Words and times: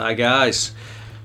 Hi 0.00 0.14
guys. 0.14 0.72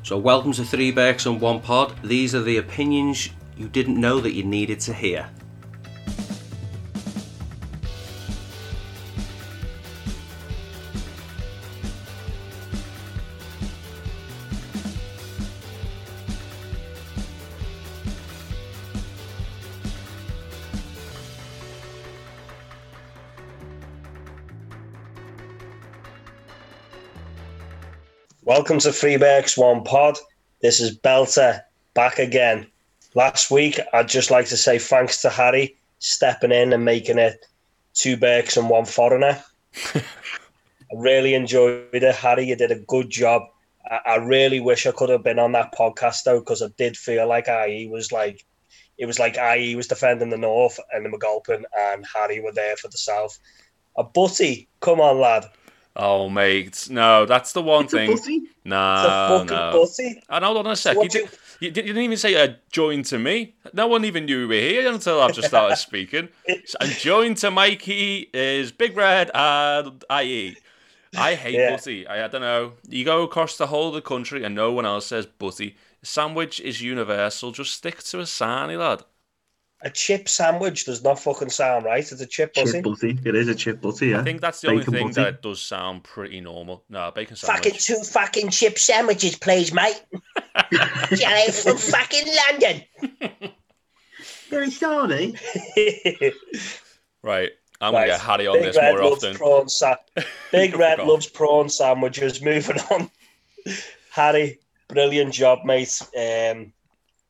So 0.04 0.18
welcome 0.18 0.52
to 0.52 0.66
Three 0.66 0.92
Berks 0.92 1.26
and 1.26 1.40
One 1.40 1.62
Pod. 1.62 1.96
These 2.04 2.36
are 2.36 2.42
the 2.42 2.58
opinions 2.58 3.30
you 3.56 3.70
didn't 3.70 3.98
know 3.98 4.20
that 4.20 4.34
you 4.34 4.44
needed 4.44 4.82
to 4.82 4.94
hear. 4.94 5.30
Welcome 28.66 28.80
to 28.80 28.90
Freeberks 28.90 29.60
One 29.60 29.84
Pod. 29.84 30.18
This 30.60 30.80
is 30.80 30.98
Belter 30.98 31.62
back 31.94 32.18
again. 32.18 32.66
Last 33.14 33.52
week, 33.52 33.80
I'd 33.94 34.10
just 34.10 34.32
like 34.32 34.48
to 34.48 34.58
say 34.58 34.80
thanks 34.80 35.22
to 35.22 35.30
Harry 35.30 35.76
stepping 36.00 36.52
in 36.52 36.74
and 36.74 36.84
making 36.84 37.20
it 37.20 37.46
two 37.94 38.18
Berks 38.18 38.58
and 38.58 38.68
one 38.68 38.86
foreigner. 38.86 39.40
I 39.94 40.02
really 40.96 41.36
enjoyed 41.36 41.94
it, 41.94 42.16
Harry. 42.16 42.46
You 42.46 42.56
did 42.56 42.72
a 42.72 42.80
good 42.80 43.12
job. 43.12 43.44
I, 43.88 44.00
I 44.04 44.16
really 44.16 44.60
wish 44.60 44.88
I 44.88 44.92
could 44.94 45.10
have 45.10 45.22
been 45.22 45.38
on 45.38 45.52
that 45.52 45.72
podcast 45.72 46.24
though, 46.24 46.40
because 46.40 46.64
I 46.64 46.70
did 46.76 46.98
feel 46.98 47.28
like 47.28 47.48
IE 47.48 47.86
was 47.86 48.12
like 48.12 48.44
it 48.98 49.06
was 49.06 49.20
like 49.20 49.38
IE 49.38 49.76
was 49.76 49.86
defending 49.86 50.32
the 50.32 50.40
north 50.40 50.80
and 50.92 51.06
the 51.06 51.10
McGulpin 51.10 51.66
and 51.78 52.04
Harry 52.16 52.40
were 52.40 52.52
there 52.52 52.78
for 52.78 52.88
the 52.88 52.98
south. 52.98 53.38
A 53.96 54.04
butty, 54.04 54.68
come 54.80 55.00
on, 55.00 55.20
lad. 55.20 55.46
Oh, 55.98 56.30
mate, 56.30 56.88
no, 56.92 57.26
that's 57.26 57.54
the 57.54 57.62
one 57.62 57.86
It's 57.86 57.94
a 57.94 57.98
thing. 57.98 58.12
It's 58.12 58.28
a 58.28 58.40
No, 58.66 59.46
butty. 59.72 60.22
And 60.30 60.44
hold 60.44 60.58
on 60.58 60.68
a 60.68 60.76
sec. 60.76 60.96
So 60.96 61.04
You, 61.04 61.10
did, 61.10 61.30
you, 61.62 61.72
did- 61.72 61.86
you 61.88 61.94
didn't 61.94 62.04
even 62.04 62.18
say 62.18 62.34
a 62.34 62.58
join 62.70 63.04
to 63.04 63.18
me. 63.18 63.56
No 63.74 63.88
one 63.88 64.04
even 64.04 64.26
knew 64.26 64.48
we 64.48 64.56
were 64.56 64.62
here 64.62 64.92
until 64.92 65.22
I've 65.22 65.34
just 65.34 65.48
started 65.48 65.78
speaking. 65.78 66.28
And 66.82 66.92
join 66.92 67.36
to 67.36 67.50
Mikey 67.52 68.30
is 68.34 68.72
Big 68.74 68.98
Red 68.98 69.32
and 69.34 70.04
IE. 70.12 70.58
I 71.18 71.36
hate 71.36 71.54
Yeah. 71.54 71.70
butty. 71.72 72.06
I, 72.06 72.26
I 72.26 72.28
don't 72.28 72.42
know. 72.42 72.74
You 72.90 73.06
go 73.06 73.24
across 73.24 73.56
the 73.56 73.68
whole 73.68 73.88
of 73.88 73.94
the 73.94 74.02
country 74.02 74.44
and 74.44 74.54
no 74.54 74.74
one 74.74 74.86
else 74.86 75.06
says 75.08 75.26
butty. 75.26 75.78
Sandwich 76.04 76.60
is 76.60 76.82
universal. 76.82 77.52
Just 77.54 77.72
stick 77.72 78.04
to 78.04 78.20
a 78.20 78.24
sarnie, 78.24 78.78
lad. 78.78 79.04
A 79.86 79.90
chip 79.92 80.28
sandwich 80.28 80.86
does 80.86 81.04
not 81.04 81.20
fucking 81.20 81.50
sound 81.52 81.86
right. 81.86 82.00
It's 82.00 82.20
a 82.20 82.26
chip 82.26 82.56
butty. 82.56 82.72
Chip 82.72 82.84
butty. 82.84 83.20
It 83.24 83.36
is 83.36 83.48
a 83.48 83.54
chip 83.56 83.82
butty, 83.82 84.08
yeah. 84.08 84.20
I 84.20 84.24
think 84.24 84.42
that's 84.42 84.60
the 84.60 84.70
only 84.70 84.84
thing 84.84 85.10
butty. 85.10 85.14
that 85.22 85.44
does 85.44 85.62
sound 85.62 86.04
pretty 86.04 86.42
normal. 86.42 86.84
No, 86.90 87.12
bacon 87.14 87.36
sandwich. 87.36 87.64
Fucking 87.64 87.80
two 87.80 88.04
fucking 88.04 88.50
chip 88.50 88.80
sandwiches, 88.80 89.38
please, 89.38 89.72
mate. 89.74 90.04
Jelly 91.14 91.52
from 91.52 91.78
fucking 91.78 92.28
London. 92.50 92.82
Very 94.50 94.72
sorry. 94.72 95.36
Right. 97.22 97.50
I'm 97.82 97.92
going 97.92 98.04
to 98.04 98.10
get 98.10 98.22
Harry 98.22 98.46
on 98.48 98.54
Big 98.58 98.64
this 98.66 98.78
Red 98.78 98.94
more 98.96 99.10
loves 99.10 99.24
often. 99.24 99.36
prawn 99.38 99.68
sa- 99.68 99.96
Big 100.52 100.78
Red 100.78 101.00
loves 101.00 101.26
prawn 101.28 101.70
sandwiches. 101.70 102.40
Moving 102.42 102.78
on. 102.92 103.10
Harry, 104.12 104.60
brilliant 104.88 105.34
job, 105.34 105.66
mate. 105.66 106.00
Um, 106.16 106.72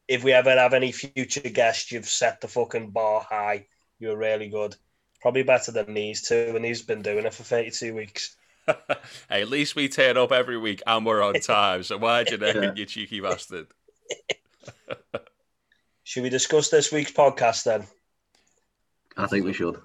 if 0.08 0.24
we 0.24 0.32
ever 0.34 0.52
have 0.52 0.74
any 0.74 0.92
future 0.92 1.42
guests, 1.42 1.92
you've 1.92 2.08
set 2.08 2.42
the 2.42 2.48
fucking 2.48 2.92
bar 2.92 3.22
high. 3.22 3.68
You 4.00 4.10
were 4.10 4.18
really 4.18 4.50
good. 4.50 4.76
Probably 5.22 5.44
better 5.44 5.72
than 5.72 5.94
these 5.94 6.22
two, 6.28 6.54
and 6.56 6.64
he's 6.64 6.82
been 6.84 7.02
doing 7.02 7.26
it 7.26 7.34
for 7.34 7.44
32 7.44 7.96
weeks. 7.96 8.36
hey, 8.68 9.42
at 9.42 9.50
least 9.50 9.76
we 9.76 9.90
turn 9.90 10.18
up 10.18 10.32
every 10.32 10.58
week 10.58 10.82
and 10.86 11.06
we're 11.06 11.24
on 11.24 11.36
time. 11.36 11.84
So 11.84 11.98
why'd 11.98 12.30
you 12.32 12.38
neck 12.38 12.56
Yeah. 12.56 12.62
it, 12.72 12.78
you 12.78 12.86
cheeky 12.86 13.20
bastard? 13.20 13.68
Should 16.04 16.24
we 16.24 16.30
discuss 16.30 16.70
this 16.70 16.92
week's 16.92 17.12
podcast 17.12 17.64
then? 17.64 17.86
I 19.18 19.28
think 19.28 19.46
we 19.46 19.54
should. 19.54 19.80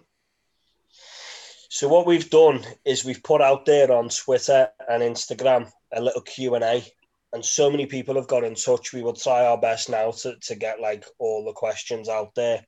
So 1.71 1.89
what 1.89 2.07
we've 2.07 2.29
done 2.29 2.63
is 2.85 3.05
we've 3.05 3.23
put 3.23 3.41
out 3.41 3.65
there 3.65 3.91
on 3.93 4.09
Twitter 4.09 4.69
and 4.89 5.03
Instagram 5.03 5.71
a 5.93 6.01
little 6.03 6.21
Q 6.21 6.57
and 6.57 6.65
A, 6.65 6.85
and 7.33 7.45
so 7.45 7.71
many 7.71 7.87
people 7.87 8.17
have 8.17 8.27
got 8.27 8.43
in 8.45 8.55
touch. 8.55 8.93
We 8.93 9.03
will 9.03 9.13
try 9.13 9.45
our 9.45 9.59
best 9.59 9.89
now 9.89 10.11
to, 10.11 10.35
to 10.37 10.55
get 10.57 10.81
like 10.81 11.05
all 11.19 11.45
the 11.45 11.53
questions 11.53 12.09
out 12.09 12.35
there. 12.35 12.65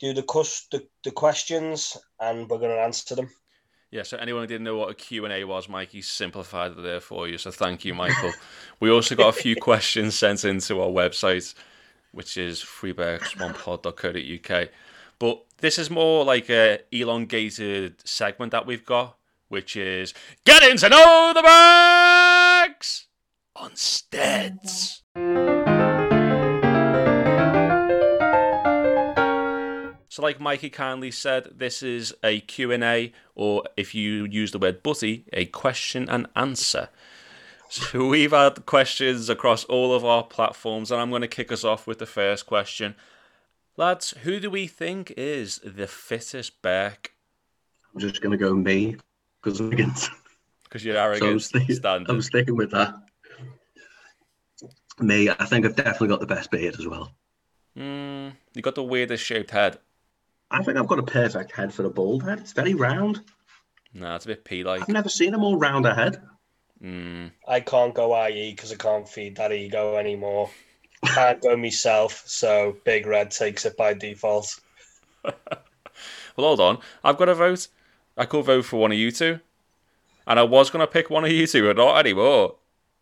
Do 0.00 0.12
the 0.12 0.22
cus- 0.22 0.66
the, 0.70 0.86
the 1.04 1.10
questions, 1.10 1.96
and 2.20 2.46
we're 2.48 2.58
going 2.58 2.76
to 2.76 2.82
answer 2.82 3.14
them. 3.14 3.30
Yeah, 3.90 4.02
so 4.02 4.18
anyone 4.18 4.42
who 4.42 4.48
didn't 4.48 4.64
know 4.64 4.76
what 4.76 4.90
a 4.90 4.94
Q&A 4.94 5.44
was, 5.44 5.68
Mikey 5.68 6.02
simplified 6.02 6.72
it 6.72 6.82
there 6.82 7.00
for 7.00 7.28
you. 7.28 7.38
So 7.38 7.52
thank 7.52 7.84
you, 7.84 7.94
Michael. 7.94 8.32
we 8.80 8.90
also 8.90 9.14
got 9.14 9.28
a 9.28 9.32
few 9.32 9.54
questions 9.54 10.16
sent 10.16 10.44
into 10.44 10.80
our 10.80 10.88
website, 10.88 11.54
which 12.10 12.36
is 12.36 12.60
freebergsonepod.co.uk. 12.60 14.68
But 15.20 15.44
this 15.58 15.78
is 15.78 15.90
more 15.90 16.24
like 16.24 16.50
a 16.50 16.80
elongated 16.90 18.06
segment 18.06 18.50
that 18.50 18.66
we've 18.66 18.84
got, 18.84 19.16
which 19.48 19.76
is 19.76 20.12
getting 20.44 20.76
to 20.78 20.88
know 20.88 21.30
the 21.32 21.42
Berks 21.42 23.06
on 23.56 23.76
Steads. 23.76 25.02
So 30.08 30.22
like 30.22 30.40
Mikey 30.40 30.70
kindly 30.70 31.10
said, 31.10 31.48
this 31.56 31.82
is 31.82 32.14
a 32.22 32.40
Q&A, 32.40 33.12
or 33.34 33.64
if 33.76 33.94
you 33.94 34.24
use 34.24 34.52
the 34.52 34.58
word 34.58 34.82
butty, 34.82 35.24
a 35.32 35.46
question 35.46 36.08
and 36.08 36.28
answer. 36.36 36.88
So 37.68 38.06
we've 38.08 38.30
had 38.30 38.64
questions 38.66 39.28
across 39.28 39.64
all 39.64 39.92
of 39.92 40.04
our 40.04 40.22
platforms, 40.22 40.92
and 40.92 41.00
I'm 41.00 41.10
going 41.10 41.22
to 41.22 41.28
kick 41.28 41.50
us 41.50 41.64
off 41.64 41.86
with 41.86 41.98
the 41.98 42.06
first 42.06 42.46
question. 42.46 42.94
Lads, 43.76 44.12
who 44.22 44.38
do 44.38 44.50
we 44.50 44.68
think 44.68 45.12
is 45.16 45.60
the 45.64 45.88
fittest 45.88 46.62
Berk? 46.62 47.12
I'm 47.92 48.00
just 48.00 48.22
going 48.22 48.30
to 48.30 48.38
go 48.38 48.54
me 48.54 48.96
because 49.42 49.60
against. 49.60 50.10
Because 50.64 50.84
you're 50.84 50.96
So 50.96 51.02
I'm 51.02 51.06
arrogant. 51.10 51.30
I'm 52.08 52.20
sticking 52.20 52.56
with 52.56 52.72
that. 52.72 52.94
Me, 55.00 55.28
I 55.28 55.44
think 55.46 55.66
I've 55.66 55.76
definitely 55.76 56.08
got 56.08 56.20
the 56.20 56.26
best 56.26 56.50
beard 56.50 56.76
as 56.78 56.86
well. 56.86 57.10
Mm, 57.76 58.32
you 58.54 58.62
got 58.62 58.76
the 58.76 58.82
weirdest 58.82 59.24
shaped 59.24 59.50
head. 59.50 59.78
I 60.50 60.62
think 60.62 60.78
I've 60.78 60.86
got 60.86 61.00
a 61.00 61.04
perfect 61.04 61.52
head 61.52 61.74
for 61.74 61.84
a 61.84 61.90
bald 61.90 62.22
head. 62.22 62.38
It's 62.38 62.52
very 62.52 62.74
round. 62.74 63.20
Nah, 63.92 64.16
it's 64.16 64.24
a 64.24 64.28
bit 64.28 64.44
pea-like. 64.44 64.82
I've 64.82 64.88
never 64.88 65.08
seen 65.08 65.34
a 65.34 65.38
more 65.38 65.58
rounder 65.58 65.94
head. 65.94 66.22
Mm. 66.82 67.32
I 67.48 67.60
can't 67.60 67.94
go 67.94 68.26
IE 68.26 68.52
because 68.52 68.72
I 68.72 68.76
can't 68.76 69.08
feed 69.08 69.36
that 69.36 69.52
ego 69.52 69.96
anymore. 69.96 70.50
Can't 71.06 71.40
go 71.42 71.56
myself, 71.56 72.22
so 72.26 72.76
Big 72.84 73.06
Red 73.06 73.30
takes 73.30 73.64
it 73.64 73.76
by 73.76 73.94
default. 73.94 74.60
Well, 76.36 76.48
hold 76.48 76.60
on. 76.60 76.78
I've 77.02 77.16
got 77.16 77.28
a 77.28 77.34
vote. 77.34 77.68
I 78.16 78.24
could 78.26 78.44
vote 78.44 78.64
for 78.64 78.80
one 78.80 78.92
of 78.92 78.98
you 78.98 79.10
two. 79.10 79.40
And 80.26 80.38
I 80.38 80.42
was 80.42 80.70
going 80.70 80.84
to 80.84 80.90
pick 80.90 81.10
one 81.10 81.24
of 81.24 81.30
you 81.30 81.46
two, 81.46 81.66
but 81.66 81.76
not 81.76 81.98
anymore. 81.98 82.56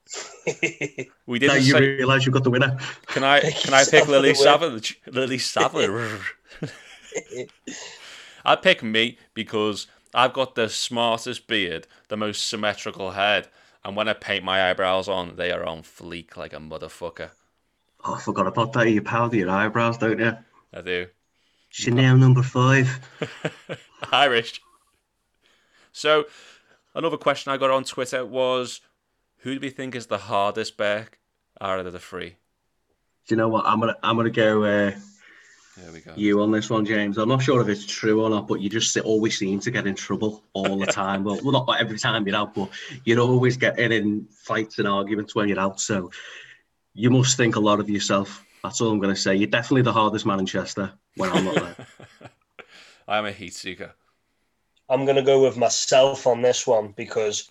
We 1.27 1.39
didn't 1.39 1.63
you 1.63 1.73
say... 1.73 1.81
realise 1.81 2.27
you've 2.27 2.35
got 2.35 2.45
the 2.45 2.51
winner. 2.51 2.77
Can 3.07 3.25
I 3.25 3.41
Pick 3.41 3.55
can 3.63 3.75
I 3.75 3.85
pick 3.85 4.09
Lily 4.09 4.35
Savage? 4.35 5.01
Lily 5.07 5.39
Savage. 5.39 6.21
I 8.45 8.57
pick 8.57 8.83
me 8.83 9.19
because 9.35 9.87
I've 10.15 10.33
got 10.33 10.55
the 10.55 10.69
smartest 10.69 11.47
beard, 11.47 11.87
the 12.09 12.17
most 12.17 12.49
symmetrical 12.49 13.13
head, 13.13 13.49
and 13.85 13.97
when 13.97 14.09
I 14.09 14.15
paint 14.15 14.45
my 14.45 14.69
eyebrows 14.69 15.09
on, 15.09 15.37
they 15.37 15.53
are 15.53 15.65
on 15.65 15.83
fleek 15.83 16.37
like 16.37 16.53
a 16.53 16.59
motherfucker. 16.59 17.31
Oh, 18.05 18.15
I 18.15 18.21
forgot 18.21 18.47
about 18.47 18.73
that. 18.73 18.91
You 18.91 19.01
powder 19.01 19.37
your 19.37 19.51
eyebrows, 19.51 19.97
don't 19.99 20.19
you? 20.19 20.37
I 20.75 20.81
do. 20.81 21.07
Chanel 21.71 22.17
number 22.17 22.43
five. 22.43 23.01
Irish. 24.13 24.61
So, 25.93 26.25
another 26.95 27.17
question 27.17 27.53
I 27.53 27.57
got 27.57 27.71
on 27.71 27.85
Twitter 27.85 28.27
was, 28.27 28.81
who 29.43 29.55
do 29.55 29.61
we 29.61 29.71
think 29.71 29.95
is 29.95 30.07
the 30.07 30.19
hardest 30.19 30.77
Beck 30.77 31.19
out 31.61 31.85
of 31.85 31.93
the 31.93 31.99
three? 31.99 32.31
Do 33.27 33.35
you 33.35 33.37
know 33.37 33.49
what? 33.49 33.65
I'm 33.67 33.81
gonna 33.81 33.97
I'm 34.03 34.17
gonna 34.17 34.31
go 34.31 34.63
uh, 34.65 34.93
There 35.77 35.93
we 35.93 36.01
go. 36.01 36.13
you 36.17 36.41
on 36.43 36.51
this 36.51 36.69
one, 36.71 36.85
James. 36.85 37.19
I'm 37.19 37.29
not 37.29 37.43
sure 37.43 37.61
if 37.61 37.69
it's 37.69 37.87
true 37.87 38.23
or 38.23 38.31
not, 38.31 38.49
but 38.49 38.61
you 38.61 38.69
just 38.69 38.97
always 38.99 39.39
seem 39.39 39.61
to 39.61 39.71
get 39.71 39.87
in 39.87 39.95
trouble 39.95 40.43
all 40.53 40.79
the 40.79 40.87
time. 41.03 41.25
well, 41.25 41.39
well, 41.43 41.65
not 41.67 41.81
every 41.81 41.99
time 41.99 42.27
you're 42.27 42.37
out, 42.37 42.55
but 42.55 42.71
you're 43.05 43.21
always 43.21 43.57
getting 43.57 43.93
in 43.93 44.27
fights 44.31 44.79
and 44.79 44.89
arguments 44.89 45.35
when 45.35 45.49
you're 45.49 45.61
out. 45.61 45.81
So 45.81 46.11
you 46.95 47.11
must 47.11 47.37
think 47.37 47.57
a 47.57 47.61
lot 47.61 47.81
of 47.81 47.89
yourself. 47.89 48.45
That's 48.63 48.81
all 48.81 48.91
I'm 48.91 48.99
going 49.01 49.15
to 49.15 49.21
say. 49.21 49.35
You're 49.35 49.49
definitely 49.51 49.83
the 49.83 49.93
hardest 49.93 50.25
man 50.27 50.39
in 50.41 50.47
Chester 50.47 50.93
when 51.17 51.31
I'm 51.31 51.45
not 51.45 51.55
there. 51.55 51.87
I'm 53.09 53.25
a 53.27 53.33
heat 53.33 53.55
seeker. 53.55 53.93
I'm 54.89 55.05
going 55.05 55.17
to 55.17 55.23
go 55.23 55.43
with 55.43 55.57
myself 55.57 56.27
on 56.27 56.43
this 56.43 56.67
one 56.67 56.93
because 56.97 57.51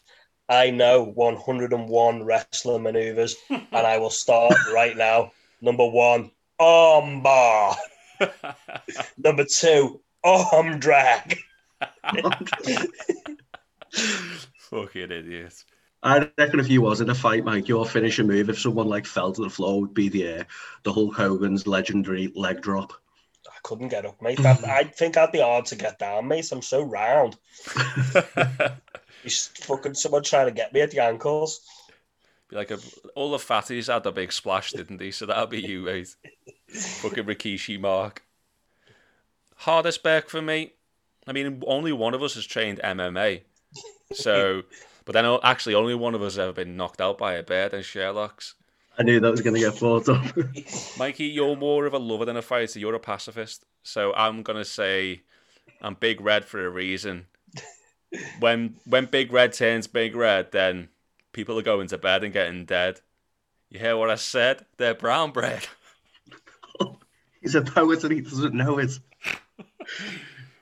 I 0.52 0.70
know 0.70 1.04
101 1.04 2.24
wrestling 2.24 2.84
maneuvers, 2.84 3.38
and 3.50 3.68
I 3.72 3.98
will 4.00 4.10
start 4.10 4.54
right 4.74 4.98
now. 4.98 5.32
Number 5.62 5.88
one, 5.88 6.32
arm 6.60 7.24
bar. 7.24 7.78
Number 9.18 9.46
two, 9.46 10.02
arm 10.26 10.78
drag. 10.80 11.38
Fucking 14.58 15.12
idiot. 15.12 15.64
I 16.04 16.30
reckon 16.38 16.60
if 16.60 16.70
you 16.70 16.82
was 16.82 17.00
in 17.00 17.10
a 17.10 17.16
fight, 17.16 17.46
Mike, 17.46 17.70
your 17.70 17.86
finishing 17.86 18.28
move, 18.28 18.50
if 18.50 18.60
someone 18.60 18.88
like 18.88 19.06
fell 19.06 19.32
to 19.32 19.44
the 19.44 19.50
floor, 19.50 19.80
would 19.80 19.94
be 19.94 20.10
the 20.10 20.40
uh, 20.40 20.44
the 20.84 20.92
Hulk 20.92 21.16
Hogan's 21.16 21.66
legendary 21.66 22.30
leg 22.36 22.62
drop. 22.62 22.92
I 23.48 23.58
couldn't 23.64 23.90
get 23.90 24.06
up, 24.06 24.22
mate. 24.22 24.40
That, 24.40 24.64
I 24.68 24.84
think 24.84 25.16
I'd 25.16 25.32
be 25.32 25.40
hard 25.40 25.68
to 25.68 25.76
get 25.76 25.98
down, 25.98 26.28
mate. 26.28 26.52
I'm 26.52 26.62
so 26.62 26.82
round. 26.82 27.38
He's 29.24 29.48
fucking 29.48 29.94
someone 29.94 30.24
trying 30.24 30.48
to 30.48 30.52
get 30.52 30.74
me 30.74 30.82
at 30.82 30.92
the 30.92 31.00
ankles. 31.00 31.62
Be 32.50 32.56
like 32.56 32.72
a, 32.72 32.80
all 33.16 33.32
the 33.32 33.38
fatties 33.38 33.92
had 33.92 34.06
a 34.06 34.12
big 34.12 34.32
splash, 34.32 34.72
didn't 34.72 34.98
they? 34.98 35.12
So 35.12 35.26
that'll 35.26 35.48
be 35.48 35.62
you, 35.62 35.82
mate. 35.82 36.16
Fucking 36.68 37.26
Rikishi 37.26 37.80
Mark. 37.80 38.24
Hardest 39.56 40.04
back 40.04 40.30
for 40.30 40.42
me. 40.42 40.74
I 41.28 41.34
mean, 41.34 41.62
only 41.68 41.94
one 41.94 42.14
of 42.14 42.24
us 42.24 42.34
has 42.34 42.46
trained 42.46 42.80
MMA. 42.84 43.42
So, 44.14 44.64
but 45.06 45.14
then 45.14 45.26
o- 45.26 45.40
actually, 45.44 45.76
only 45.76 45.96
one 45.96 46.16
of 46.16 46.22
us 46.22 46.34
has 46.34 46.40
ever 46.40 46.52
been 46.52 46.76
knocked 46.76 47.00
out 47.00 47.18
by 47.18 47.34
a 47.34 47.44
bear 47.44 47.70
than 47.70 47.84
Sherlock's. 47.84 48.56
I 48.98 49.04
knew 49.04 49.20
that 49.20 49.32
was 49.32 49.42
going 49.42 49.56
to 49.56 49.62
get 49.62 49.80
brought 49.80 50.10
up. 50.10 50.26
Mikey, 50.98 51.26
you're 51.26 51.56
more 51.56 51.86
of 51.86 51.94
a 51.94 52.00
lover 52.00 52.26
than 52.26 52.38
a 52.38 52.42
fighter. 52.42 52.80
You're 52.80 52.96
a 52.96 53.00
pacifist. 53.00 53.66
So 53.84 54.14
I'm 54.14 54.44
gonna 54.44 54.66
say 54.66 55.22
I'm 55.82 55.96
Big 55.96 56.22
Red 56.22 56.46
for 56.46 56.66
a 56.66 56.70
reason. 56.70 57.26
When 58.40 58.76
when 58.86 59.06
Big 59.06 59.32
Red 59.32 59.54
turns 59.54 59.88
Big 59.88 60.16
Red, 60.16 60.52
then 60.52 60.90
people 61.32 61.58
are 61.58 61.64
going 61.64 61.88
to 61.88 61.98
bed 61.98 62.24
and 62.24 62.34
getting 62.34 62.66
dead. 62.66 63.00
You 63.70 63.80
hear 63.80 63.96
what 63.96 64.10
I 64.10 64.16
said? 64.16 64.66
They're 64.78 64.94
brown 64.94 65.32
bread. 65.32 65.68
He's 67.42 67.56
a 67.56 67.62
poet 67.62 68.04
and 68.04 68.14
he 68.14 68.22
doesn't 68.22 68.54
know 68.54 68.78
it. 68.80 68.92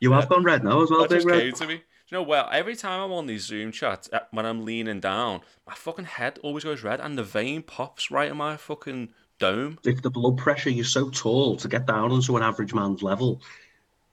You 0.01 0.13
have 0.13 0.29
gone 0.29 0.45
red 0.45 0.63
now 0.63 0.81
as 0.81 0.89
well, 0.89 1.01
That 1.01 1.09
Big 1.09 1.25
Red. 1.25 1.55
to 1.55 1.67
me. 1.67 1.73
You 1.73 1.81
know, 2.17 2.23
well, 2.23 2.47
every 2.53 2.75
time 2.75 3.01
I'm 3.01 3.11
on 3.11 3.25
these 3.27 3.45
Zoom 3.45 3.71
chats, 3.73 4.09
uh, 4.13 4.19
when 4.31 4.45
I'm 4.45 4.63
leaning 4.63 5.01
down, 5.01 5.41
my 5.67 5.73
fucking 5.73 6.05
head 6.05 6.39
always 6.41 6.63
goes 6.63 6.83
red, 6.83 7.01
and 7.01 7.17
the 7.17 7.23
vein 7.23 7.61
pops 7.61 8.09
right 8.09 8.31
in 8.31 8.37
my 8.37 8.55
fucking 8.55 9.09
dome. 9.39 9.77
If 9.83 10.01
the 10.01 10.09
blood 10.09 10.37
pressure, 10.37 10.69
you're 10.69 10.85
so 10.85 11.09
tall 11.09 11.57
to 11.57 11.67
get 11.67 11.85
down 11.85 12.11
onto 12.11 12.37
an 12.37 12.43
average 12.43 12.73
man's 12.73 13.03
level, 13.03 13.41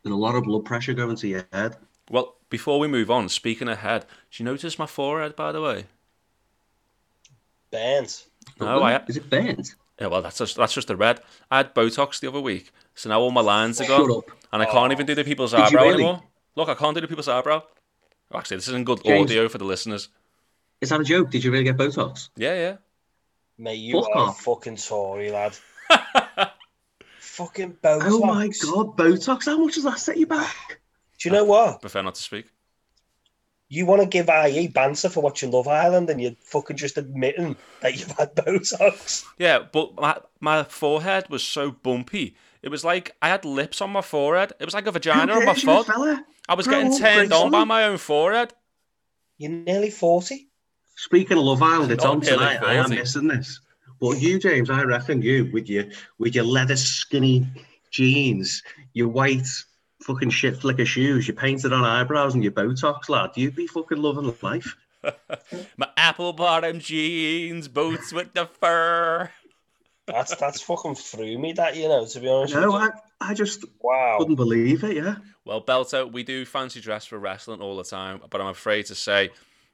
there's 0.03 0.12
a 0.12 0.17
lot 0.17 0.35
of 0.35 0.44
blood 0.44 0.65
pressure 0.65 0.93
going 0.93 1.17
to 1.17 1.29
your 1.29 1.47
head. 1.53 1.77
Well, 2.11 2.36
before 2.48 2.78
we 2.78 2.88
move 2.88 3.10
on, 3.10 3.28
speaking 3.28 3.69
of 3.69 3.78
head, 3.78 4.06
do 4.31 4.43
you 4.43 4.44
notice 4.44 4.78
my 4.78 4.87
forehead, 4.87 5.37
by 5.37 5.52
the 5.52 5.60
way? 5.60 5.84
Burns. 7.70 8.26
No, 8.60 8.82
I, 8.82 9.02
Is 9.08 9.16
it 9.16 9.28
burnt? 9.28 9.75
Yeah, 10.00 10.06
well, 10.08 10.22
that's 10.22 10.38
just, 10.38 10.56
that's 10.56 10.75
just 10.75 10.88
the 10.88 10.96
red. 10.96 11.20
I 11.50 11.58
had 11.58 11.75
Botox 11.75 12.20
the 12.20 12.28
other 12.28 12.40
week, 12.40 12.70
so 12.94 13.08
now 13.08 13.20
all 13.20 13.31
my 13.31 13.40
lines 13.40 13.81
are 13.81 13.87
gone, 13.87 14.22
and 14.52 14.62
I 14.62 14.66
can't 14.66 14.93
even 14.93 15.06
do 15.06 15.14
the 15.14 15.25
people's 15.25 15.52
Did 15.52 15.60
eyebrow 15.60 15.82
really? 15.82 15.94
anymore. 15.94 16.22
Look, 16.54 16.69
I 16.69 16.75
can't 16.75 16.94
do 16.94 17.00
the 17.00 17.08
people's 17.08 17.28
eyebrow. 17.28 17.62
Oh, 18.31 18.38
actually, 18.38 18.58
this 18.58 18.69
isn't 18.69 18.84
good 18.84 19.02
James. 19.04 19.31
audio 19.31 19.49
for 19.49 19.58
the 19.58 19.64
listeners. 19.64 20.08
Is 20.81 20.90
that 20.90 21.00
a 21.00 21.04
joke? 21.04 21.31
Did 21.31 21.44
you 21.44 21.50
really 21.50 21.64
get 21.64 21.76
Botox? 21.76 22.28
Yeah, 22.37 22.54
yeah. 22.54 22.76
Mate, 23.58 23.75
you 23.76 24.00
Fuck 24.00 24.10
are 24.14 24.28
off. 24.28 24.40
fucking 24.42 24.76
Tory, 24.76 25.31
lad. 25.31 25.56
fucking 27.19 27.76
Botox. 27.82 28.02
Oh 28.04 28.20
my 28.20 28.49
god, 28.49 28.96
Botox! 28.96 29.46
How 29.46 29.58
much 29.58 29.75
does 29.75 29.84
that 29.84 29.99
set 29.99 30.16
you 30.19 30.26
back? 30.26 30.81
Do 31.18 31.28
you 31.28 31.34
know 31.34 31.44
what? 31.44 31.80
Prefer 31.80 32.02
not 32.02 32.14
to 32.14 32.22
speak. 32.22 32.46
You 33.68 33.84
want 33.84 34.00
to 34.02 34.06
give 34.06 34.28
IE 34.28 34.68
banter 34.68 35.08
for 35.08 35.20
watching 35.20 35.50
Love 35.50 35.66
Island 35.66 36.08
and 36.08 36.20
you're 36.20 36.36
fucking 36.40 36.76
just 36.76 36.98
admitting 36.98 37.56
that 37.80 37.98
you've 37.98 38.12
had 38.12 38.34
Botox. 38.36 39.24
Yeah, 39.38 39.64
but 39.72 39.96
my 39.96 40.18
my 40.40 40.62
forehead 40.62 41.28
was 41.28 41.42
so 41.42 41.72
bumpy. 41.72 42.36
It 42.62 42.68
was 42.68 42.84
like 42.84 43.16
I 43.20 43.28
had 43.28 43.44
lips 43.44 43.80
on 43.80 43.90
my 43.90 44.02
forehead. 44.02 44.52
It 44.60 44.64
was 44.64 44.74
like 44.74 44.86
a 44.86 44.92
vagina 44.92 45.32
on 45.32 45.44
my 45.44 45.54
cares, 45.54 45.62
foot. 45.62 45.88
I 46.48 46.54
was 46.54 46.66
Grow 46.66 46.76
getting 46.76 46.92
up, 46.92 46.98
turned 47.00 47.32
on 47.32 47.50
by 47.50 47.64
my 47.64 47.84
own 47.84 47.98
forehead. 47.98 48.54
You're 49.38 49.50
nearly 49.50 49.90
40. 49.90 50.48
Speaking 50.96 51.36
of 51.36 51.44
Love 51.44 51.62
Island, 51.62 51.90
it's 51.92 52.04
on 52.04 52.20
nearly 52.20 52.36
tonight. 52.36 52.62
I 52.62 52.74
am 52.74 52.90
missing 52.90 53.28
this. 53.28 53.60
But 54.00 54.20
you, 54.20 54.38
James, 54.38 54.70
I 54.70 54.82
reckon 54.82 55.22
you 55.22 55.50
with 55.52 55.68
your 55.68 55.86
with 56.18 56.34
your 56.34 56.44
leather 56.44 56.76
skinny 56.76 57.46
jeans, 57.90 58.62
your 58.92 59.08
white 59.08 59.48
fucking 60.02 60.31
shit 60.31 60.56
flicker 60.56 60.84
shoes, 60.84 61.26
your 61.28 61.37
painted 61.37 61.72
on 61.72 61.84
eyebrows, 61.84 62.34
and 62.34 62.43
your 62.43 62.52
Botox, 62.52 63.08
lad, 63.08 63.31
you'd 63.37 63.56
be 63.56 63.66
fucking 63.66 63.98
loving 63.98 64.34
life. 64.43 64.76
My 65.76 65.88
apple 65.96 66.32
bottom 66.32 66.81
jeans, 66.81 67.69
boots 67.69 68.12
with 68.12 68.32
the 68.34 68.46
fur. 68.46 69.31
That's 70.06 70.37
that's 70.37 70.60
fucking 70.60 70.94
through 70.94 71.38
me, 71.38 71.52
that, 71.54 71.76
you 71.76 71.88
know, 71.88 72.06
to 72.06 72.20
be 72.20 72.28
honest 72.28 72.54
No, 72.54 72.72
with 72.72 72.82
you. 72.82 72.90
I, 73.20 73.31
I 73.31 73.34
just 73.34 73.64
Wow. 73.81 74.16
couldn't 74.19 74.37
believe 74.37 74.84
it. 74.84 74.96
Yeah, 74.96 75.16
Well, 75.44 75.60
Belter, 75.62 76.10
we 76.10 76.22
do 76.22 76.44
fancy 76.44 76.81
dress 76.81 77.04
for 77.06 77.19
wrestling 77.19 77.60
all 77.60 77.76
the 77.76 77.84
time, 77.84 78.20
but 78.31 78.40
I'm 78.40 78.46
afraid 78.49 78.87
to 78.87 78.94
say 78.94 79.31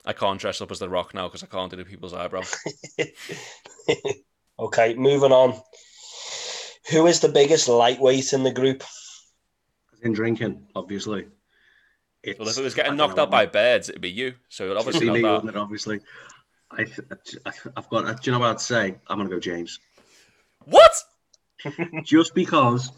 I 0.06 0.12
can't 0.14 0.40
dress 0.40 0.60
up 0.60 0.70
as 0.70 0.78
The 0.78 0.88
Rock 0.88 1.12
now 1.14 1.28
because 1.28 1.42
I 1.42 1.46
can't 1.46 1.70
do 1.70 1.76
the 1.76 1.84
people's 1.84 2.14
eyebrows. 2.14 2.54
okay, 4.58 4.94
moving 4.94 5.32
on. 5.32 5.60
Who 6.90 7.06
is 7.06 7.20
the 7.20 7.28
biggest 7.28 7.68
lightweight 7.68 8.32
in 8.32 8.42
the 8.42 8.52
group? 8.52 8.82
In 10.02 10.12
drinking, 10.12 10.66
obviously. 10.74 11.28
It's, 12.22 12.38
well, 12.38 12.48
if 12.48 12.58
it 12.58 12.62
was 12.62 12.74
getting 12.74 12.96
knocked 12.96 13.18
out 13.18 13.30
by 13.30 13.46
birds, 13.46 13.88
it'd 13.88 14.00
be 14.00 14.10
you. 14.10 14.34
So 14.48 14.66
it 14.66 14.68
what- 14.68 14.78
obviously 14.78 15.06
be 15.06 15.12
me, 15.12 15.22
not 15.22 15.44
wouldn't 15.44 15.54
that. 15.54 15.58
it, 15.58 15.62
obviously. 15.62 16.00
I, 16.70 16.86
I've 17.76 17.88
got. 17.90 18.22
Do 18.22 18.30
you 18.30 18.32
know 18.32 18.38
what 18.38 18.50
I'd 18.50 18.60
say? 18.60 18.94
I'm 19.08 19.18
gonna 19.18 19.28
go 19.28 19.38
James. 19.38 19.78
What? 20.64 20.92
just 22.04 22.34
because 22.34 22.90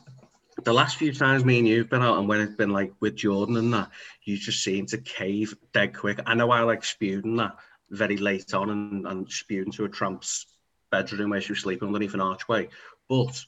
the 0.63 0.73
last 0.73 0.97
few 0.97 1.13
times 1.13 1.45
me 1.45 1.59
and 1.59 1.69
you've 1.69 1.91
been 1.91 2.03
out 2.03 2.19
and 2.19 2.29
when 2.29 2.41
it's 2.41 2.55
been 2.55 2.71
like 2.71 2.93
with 3.01 3.17
Jordan 3.17 3.57
and 3.57 3.75
that, 3.75 3.91
you 4.23 4.37
just 4.37 4.63
seem 4.63 4.87
to 4.87 4.99
cave 4.99 5.55
dead 5.73 5.95
quick. 5.95 6.21
I 6.27 6.35
know 6.35 6.51
I 6.51 6.61
like 6.61 6.85
spewed 6.85 7.25
and 7.25 7.39
that 7.39 7.57
very 7.91 8.17
late 8.17 8.55
on 8.55 8.71
and, 8.71 9.07
and 9.07 9.31
spewed 9.31 9.67
into 9.67 9.85
a 9.85 9.89
tramp's 9.89 10.47
bedroom 10.91 11.31
where 11.31 11.41
she 11.41 11.53
was 11.53 11.61
sleeping 11.61 11.89
underneath 11.89 12.15
an 12.15 12.21
archway. 12.21 12.69
But 13.09 13.45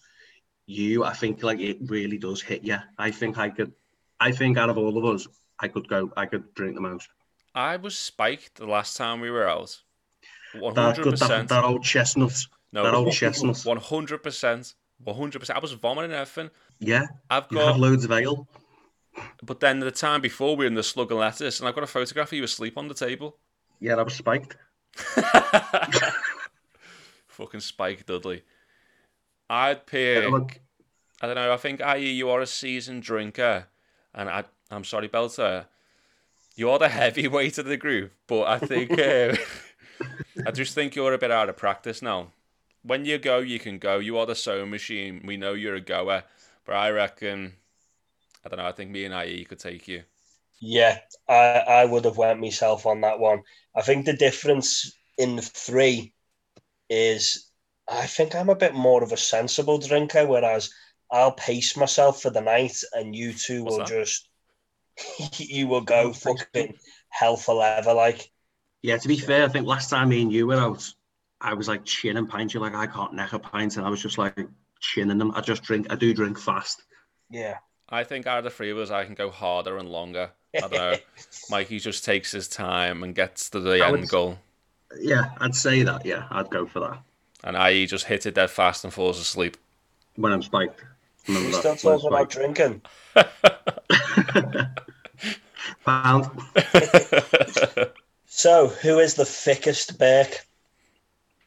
you, 0.67 1.05
I 1.05 1.13
think 1.13 1.43
like 1.43 1.61
it 1.61 1.79
really 1.87 2.19
does 2.19 2.43
hit 2.43 2.63
you. 2.65 2.79
I 2.99 3.11
think 3.11 3.39
I 3.39 3.51
could 3.51 3.73
I 4.21 4.33
think 4.33 4.59
out 4.59 4.71
of 4.71 4.79
all 4.79 4.97
of 4.99 5.05
us, 5.05 5.27
I 5.59 5.69
could 5.69 5.89
go 5.89 6.11
I 6.17 6.27
could 6.27 6.55
drink 6.55 6.75
the 6.75 6.81
most. 6.81 7.09
I 7.55 7.77
was 7.77 7.97
spiked 7.97 8.57
the 8.57 8.67
last 8.67 8.97
time 8.97 9.21
we 9.21 9.31
were 9.31 9.49
out. 9.49 9.79
One 10.55 10.75
That, 10.75 10.97
hundred 10.97 11.03
good, 11.05 11.17
that, 11.19 11.49
that 11.49 11.65
old 11.65 11.85
chestnut. 11.85 12.35
No, 12.73 12.83
that 12.85 12.95
old 12.95 13.13
chestnut. 13.13 13.61
One 13.65 13.77
hundred 13.79 14.23
percent. 14.23 14.75
One 15.03 15.17
hundred 15.17 15.41
percent. 15.41 15.59
I 15.59 15.61
was 15.61 15.73
vomiting 15.73 16.13
everything. 16.13 16.51
Yeah. 16.79 17.07
I've 17.31 17.49
got, 17.49 17.79
loads 17.79 18.05
of 18.05 18.13
ale. 18.13 18.47
but 19.43 19.61
then 19.61 19.81
the 19.81 19.91
time 19.91 20.21
before 20.21 20.57
we 20.57 20.65
were 20.65 20.69
in 20.69 20.75
the 20.75 20.83
slug 20.83 21.11
and 21.11 21.21
lettuce, 21.21 21.61
and 21.61 21.69
I've 21.69 21.75
got 21.75 21.85
a 21.85 21.89
photograph 21.89 22.29
of 22.29 22.33
you 22.35 22.45
asleep 22.45 22.77
on 22.77 22.89
the 22.89 22.95
table. 22.95 23.37
Yeah, 23.81 23.95
I 23.97 24.03
was 24.03 24.15
spiked. 24.15 24.57
Fucking 27.29 27.61
Spike 27.61 28.06
Dudley. 28.06 28.43
I'd 29.48 29.86
pick. 29.86 30.22
Yeah, 30.22 30.29
look. 30.31 30.60
I 31.20 31.26
don't 31.26 31.36
know. 31.36 31.53
I 31.53 31.56
think 31.56 31.81
IE, 31.81 32.12
you 32.12 32.29
are 32.31 32.41
a 32.41 32.46
seasoned 32.46 33.03
drinker, 33.03 33.67
and 34.15 34.29
I, 34.29 34.44
I'm 34.70 34.84
sorry, 34.84 35.08
Belter. 35.08 35.67
You 36.56 36.70
are 36.70 36.79
the 36.79 36.88
heavyweight 37.00 37.58
of 37.58 37.67
the 37.67 37.76
group, 37.76 38.12
but 38.26 38.44
I 38.44 38.58
think 38.58 38.98
uh, 38.98 39.36
I 40.46 40.50
just 40.50 40.74
think 40.74 40.94
you're 40.94 41.15
a 41.15 41.19
bit 41.19 41.31
out 41.31 41.48
of 41.48 41.56
practice 41.56 42.03
now. 42.03 42.32
When 42.82 43.05
you 43.05 43.19
go, 43.19 43.38
you 43.38 43.58
can 43.58 43.79
go. 43.79 43.98
You 43.98 44.19
are 44.19 44.26
the 44.26 44.34
sewing 44.34 44.70
machine. 44.70 45.22
We 45.24 45.36
know 45.36 45.55
you're 45.55 45.74
a 45.74 45.81
goer, 45.81 46.22
but 46.65 46.76
I 46.76 46.91
reckon 46.91 47.55
I 48.46 48.48
don't 48.48 48.58
know. 48.58 48.67
I 48.67 48.72
think 48.72 48.93
me 48.93 49.05
and 49.05 49.29
IE 49.29 49.44
could 49.44 49.58
take 49.58 49.88
you. 49.88 50.05
Yeah, 50.60 51.00
I, 51.29 51.65
I 51.69 51.84
would 51.84 52.05
have 52.05 52.17
went 52.17 52.41
myself 52.41 52.86
on 52.86 53.00
that 53.00 53.19
one. 53.19 53.43
I 53.74 53.82
think 53.82 54.06
the 54.06 54.12
difference 54.12 54.93
in 55.19 55.41
three 55.41 56.15
is 56.88 57.45
I 57.88 58.06
think 58.06 58.34
I'm 58.34 58.48
a 58.48 58.55
bit 58.56 58.74
more 58.74 59.02
of 59.02 59.12
a 59.12 59.16
sensible 59.16 59.78
drinker, 59.78 60.26
whereas 60.26 60.72
I'll 61.10 61.32
pace 61.32 61.76
myself 61.76 62.20
for 62.22 62.31
the 62.31 62.40
night 62.40 62.76
and 62.93 63.14
you 63.14 63.32
two 63.32 63.62
What's 63.64 63.76
will 63.76 63.84
that? 63.84 63.88
just 63.88 64.28
you 65.38 65.69
will 65.69 65.82
go 65.82 66.12
fucking 66.12 66.74
hell 67.10 67.36
for 67.36 67.55
leather 67.55 67.93
like 67.94 68.31
Yeah, 68.82 68.96
to 68.96 69.08
be 69.08 69.16
fair, 69.19 69.44
I 69.44 69.48
think 69.48 69.66
last 69.66 69.90
time 69.90 70.08
me 70.08 70.22
and 70.22 70.32
you 70.32 70.46
were 70.46 70.56
out, 70.56 70.88
I 71.40 71.55
was 71.55 71.69
like 71.69 71.84
chinning 71.84 72.26
pints. 72.26 72.55
You're 72.55 72.62
like, 72.62 72.74
I 72.74 72.86
can't 72.86 73.12
neck 73.14 73.32
a 73.34 73.38
pint, 73.38 73.76
and 73.76 73.86
I 73.86 73.90
was 73.90 74.02
just 74.02 74.19
like 74.19 74.36
chinning 74.81 75.19
them. 75.19 75.32
I 75.34 75.40
just 75.43 75.62
drink. 75.62 75.86
I 75.90 75.94
do 75.96 76.12
drink 76.14 76.38
fast. 76.38 76.82
yeah. 77.31 77.58
I 77.88 78.02
think 78.02 78.26
out 78.26 78.38
of 78.38 78.44
the 78.44 78.50
three 78.50 78.72
of 78.72 78.78
us, 78.78 78.90
I 78.90 79.05
can 79.05 79.14
go 79.14 79.31
harder 79.31 79.78
and 79.78 79.88
longer. 79.88 80.32
I 80.56 80.60
don't 80.60 80.72
know. 80.72 80.96
Mikey 81.50 81.78
just 81.78 82.05
takes 82.05 82.32
his 82.32 82.48
time 82.48 83.05
and 83.05 83.14
gets 83.14 83.48
to 83.50 83.60
the 83.60 83.81
I 83.81 83.86
end 83.86 83.93
would- 84.00 84.08
goal. 84.08 84.38
Yeah, 85.00 85.31
I'd 85.38 85.55
say 85.55 85.84
that. 85.84 86.05
Yeah, 86.05 86.26
I'd 86.31 86.50
go 86.50 86.66
for 86.66 86.81
that 86.81 87.00
And 87.46 87.56
IE 87.56 87.86
just 87.86 88.05
hits 88.06 88.26
it 88.26 88.34
dead 88.34 88.50
fast 88.50 88.84
and 88.84 88.93
falls 88.93 89.19
asleep. 89.19 89.56
when 90.17 90.32
I'm 90.32 90.43
spiked. 90.43 90.84
Remember 91.26 91.48
We're 91.50 91.60
still 91.60 91.76
talking 91.76 92.08
about 92.08 92.29
drinking. 92.29 92.82
Pound. 95.84 96.31
So 98.36 98.69
who 98.69 98.98
is 98.98 99.15
the 99.15 99.24
thickest 99.24 99.98
Burke? 99.98 100.46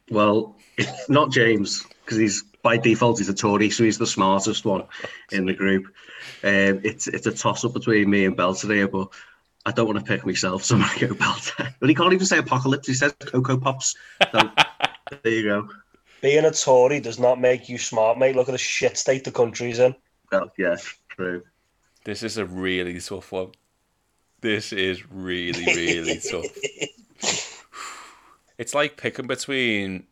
Well, 0.10 0.56
it's 0.75 1.08
not 1.08 1.29
James 1.29 1.86
because 2.03 2.18
he's 2.18 2.41
by 2.63 2.77
default 2.77 3.20
he's 3.20 3.29
a 3.29 3.34
Tory, 3.34 3.70
so 3.70 3.84
he's 3.84 4.00
the 4.00 4.08
smartest 4.08 4.65
one 4.65 4.86
in 5.32 5.46
the 5.46 5.53
group. 5.53 5.86
Um, 6.44 6.82
it's 6.84 7.06
it's 7.06 7.27
a 7.27 7.32
toss 7.32 7.63
up 7.63 7.74
between 7.74 8.10
me 8.10 8.25
and 8.25 8.36
Belter 8.36 8.74
here, 8.74 8.88
but 8.88 9.10
I 9.68 9.72
don't 9.72 9.86
want 9.86 10.00
to 10.00 10.03
pick 10.03 10.25
myself, 10.25 10.63
so 10.63 10.77
I'm 10.77 10.82
going 10.82 10.98
to 10.98 11.08
go 11.10 11.13
Belter. 11.13 11.72
But 11.79 11.89
he 11.89 11.94
can't 11.94 12.12
even 12.12 12.25
say 12.25 12.39
apocalypse. 12.39 12.88
He 12.88 12.96
says 12.96 13.13
Cocoa 13.20 13.58
Pops. 13.58 13.96
So 14.32 14.50
there 15.22 15.32
you 15.32 15.44
go. 15.44 15.70
Being 16.22 16.46
a 16.46 16.52
Tory 16.52 17.00
does 17.00 17.20
not 17.20 17.40
make 17.40 17.70
you 17.70 17.78
smart, 17.78 18.18
mate. 18.18 18.36
Look 18.36 18.50
at 18.50 18.52
the 18.54 18.58
shit 18.58 18.98
state 18.98 19.24
the 19.24 19.32
country's 19.32 19.80
in. 19.80 19.96
Well, 20.32 20.52
yeah, 20.58 20.76
true. 21.10 21.44
This 22.04 22.24
is 22.24 22.38
a 22.38 22.46
really 22.46 23.00
tough 23.00 23.32
one. 23.32 23.52
This 24.42 24.74
is 24.74 25.10
really, 25.12 25.66
really 25.66 26.20
tough. 26.32 26.46
It's 28.58 28.74
like 28.74 28.98
picking 28.98 29.28
between 29.28 30.06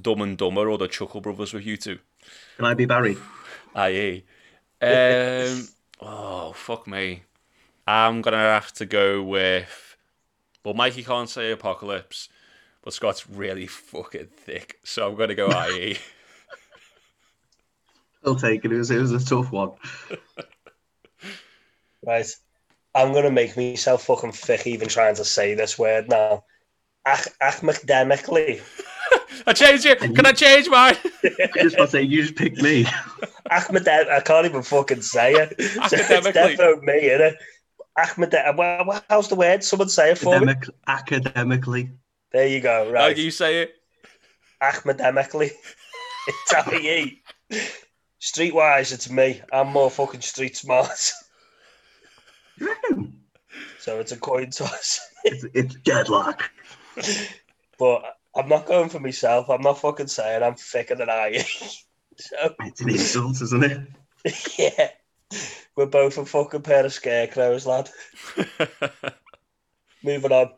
Dumb 0.00 0.22
and 0.22 0.36
Dumber 0.36 0.68
or 0.70 0.78
the 0.78 0.88
Chuckle 0.88 1.20
Brothers 1.20 1.52
with 1.52 1.66
you 1.66 1.76
two. 1.76 1.98
Can 2.56 2.64
I 2.64 2.74
be 2.74 2.86
Barry? 2.86 3.16
Aye. 3.74 4.22
Um, 4.80 5.68
oh, 6.00 6.52
fuck 6.54 6.86
me. 6.86 7.22
I'm 7.86 8.22
going 8.22 8.32
to 8.32 8.38
have 8.38 8.72
to 8.74 8.86
go 8.86 9.22
with. 9.22 9.96
Well, 10.64 10.74
Mikey 10.74 11.02
can't 11.02 11.28
say 11.28 11.50
Apocalypse, 11.50 12.28
but 12.82 12.92
Scott's 12.92 13.28
really 13.28 13.66
fucking 13.66 14.26
thick. 14.26 14.78
So 14.84 15.08
I'm 15.08 15.16
going 15.16 15.28
to 15.28 15.34
go 15.34 15.48
IE. 15.48 15.98
I'll 18.24 18.34
take 18.36 18.64
it. 18.64 18.72
It 18.72 18.76
was, 18.78 18.90
it 18.90 18.98
was 18.98 19.12
a 19.12 19.24
tough 19.24 19.52
one. 19.52 19.72
Right. 22.04 22.26
I'm 22.94 23.12
gonna 23.12 23.30
make 23.30 23.56
myself 23.56 24.04
fucking 24.04 24.32
thick 24.32 24.66
even 24.66 24.88
trying 24.88 25.14
to 25.14 25.24
say 25.24 25.54
this 25.54 25.78
word 25.78 26.08
now. 26.08 26.44
Ach- 27.06 27.28
academically. 27.40 28.60
I 29.46 29.52
changed 29.54 29.86
it. 29.86 29.98
Can 29.98 30.26
I 30.26 30.32
change 30.32 30.68
mine? 30.68 30.96
I 31.24 31.48
just 31.62 31.78
want 31.78 31.90
to 31.90 31.96
say, 31.96 32.02
you 32.02 32.22
just 32.22 32.36
picked 32.36 32.60
me. 32.62 32.86
Academic. 33.50 34.08
I 34.08 34.20
can't 34.20 34.46
even 34.46 34.62
fucking 34.62 35.02
say 35.02 35.32
it. 35.32 35.54
So 35.58 35.64
it's 35.64 35.94
Academically. 35.94 36.32
definitely 36.32 36.86
me, 36.86 37.08
innit? 37.08 37.34
Academic. 37.96 38.58
Well, 38.58 38.84
well, 38.86 39.04
how's 39.08 39.28
the 39.28 39.34
word? 39.34 39.64
Someone 39.64 39.88
say 39.88 40.12
it 40.12 40.18
for 40.18 40.38
me. 40.38 40.54
Academically. 40.86 41.90
There 42.32 42.46
you 42.46 42.60
go. 42.60 42.86
How 42.86 42.90
Right. 42.92 43.16
do 43.16 43.22
you 43.22 43.30
say 43.30 43.62
it? 43.62 43.74
Academically. 44.60 45.52
It's 46.28 46.54
IE. 46.72 47.22
Streetwise, 48.20 48.92
it's 48.92 49.10
me. 49.10 49.42
I'm 49.52 49.68
more 49.68 49.90
fucking 49.90 50.20
street 50.20 50.56
smart. 50.56 51.12
You 52.58 52.68
reckon? 52.68 53.20
So 53.80 53.98
it's 53.98 54.12
a 54.12 54.16
coin 54.16 54.50
toss. 54.50 55.00
It's, 55.24 55.44
it's 55.54 55.74
deadlock. 55.82 56.50
But 57.78 58.16
I'm 58.36 58.48
not 58.48 58.66
going 58.66 58.88
for 58.88 59.00
myself. 59.00 59.50
I'm 59.50 59.62
not 59.62 59.80
fucking 59.80 60.06
saying 60.06 60.42
I'm 60.42 60.54
thicker 60.54 60.94
than 60.94 61.10
I 61.10 61.28
am. 61.38 61.44
so 62.18 62.54
It's 62.60 62.80
an 62.80 62.90
insult, 62.90 63.42
isn't 63.42 63.64
it? 63.64 63.80
yeah, 64.58 64.88
we're 65.74 65.86
both 65.86 66.18
a 66.18 66.24
fucking 66.24 66.62
pair 66.62 66.84
of 66.86 66.92
scarecrows, 66.92 67.66
lad. 67.66 67.90
Moving 70.04 70.32
on. 70.32 70.50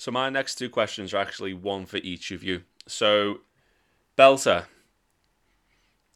So 0.00 0.10
my 0.10 0.30
next 0.30 0.54
two 0.54 0.70
questions 0.70 1.12
are 1.12 1.18
actually 1.18 1.52
one 1.52 1.84
for 1.84 1.98
each 1.98 2.30
of 2.30 2.42
you. 2.42 2.62
So, 2.86 3.40
Belter, 4.16 4.64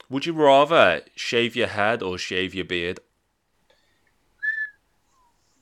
would 0.09 0.25
you 0.25 0.33
rather 0.33 1.03
shave 1.15 1.55
your 1.55 1.67
head 1.67 2.03
or 2.03 2.17
shave 2.17 2.55
your 2.55 2.65
beard? 2.65 3.01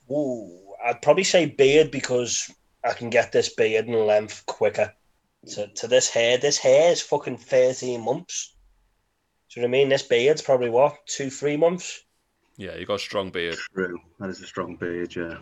Ooh, 0.09 0.57
I'd 0.85 1.02
probably 1.02 1.25
say 1.25 1.47
beard 1.47 1.91
because 1.91 2.49
I 2.85 2.93
can 2.93 3.11
get 3.11 3.33
this 3.33 3.52
beard 3.52 3.88
in 3.88 4.07
length 4.07 4.47
quicker. 4.47 4.95
To, 5.55 5.67
to 5.67 5.88
this 5.88 6.09
hair, 6.09 6.38
this 6.38 6.59
hair 6.59 6.93
is 6.93 7.02
fucking 7.02 7.38
13 7.38 8.05
months. 8.05 8.55
Do 9.50 9.59
you 9.59 9.67
know 9.67 9.71
what 9.71 9.79
I 9.79 9.81
mean? 9.81 9.88
This 9.88 10.05
beard's 10.05 10.43
probably 10.43 10.71
what, 10.71 10.95
two, 11.07 11.29
three 11.29 11.57
months? 11.57 12.05
Yeah, 12.57 12.76
you 12.76 12.87
got 12.87 12.95
a 12.95 12.99
strong 13.00 13.31
beard. 13.31 13.59
True. 13.75 13.99
That 14.21 14.31
is 14.31 14.41
a 14.41 14.47
strong 14.47 14.76
beard, 14.76 15.17
yeah. 15.17 15.38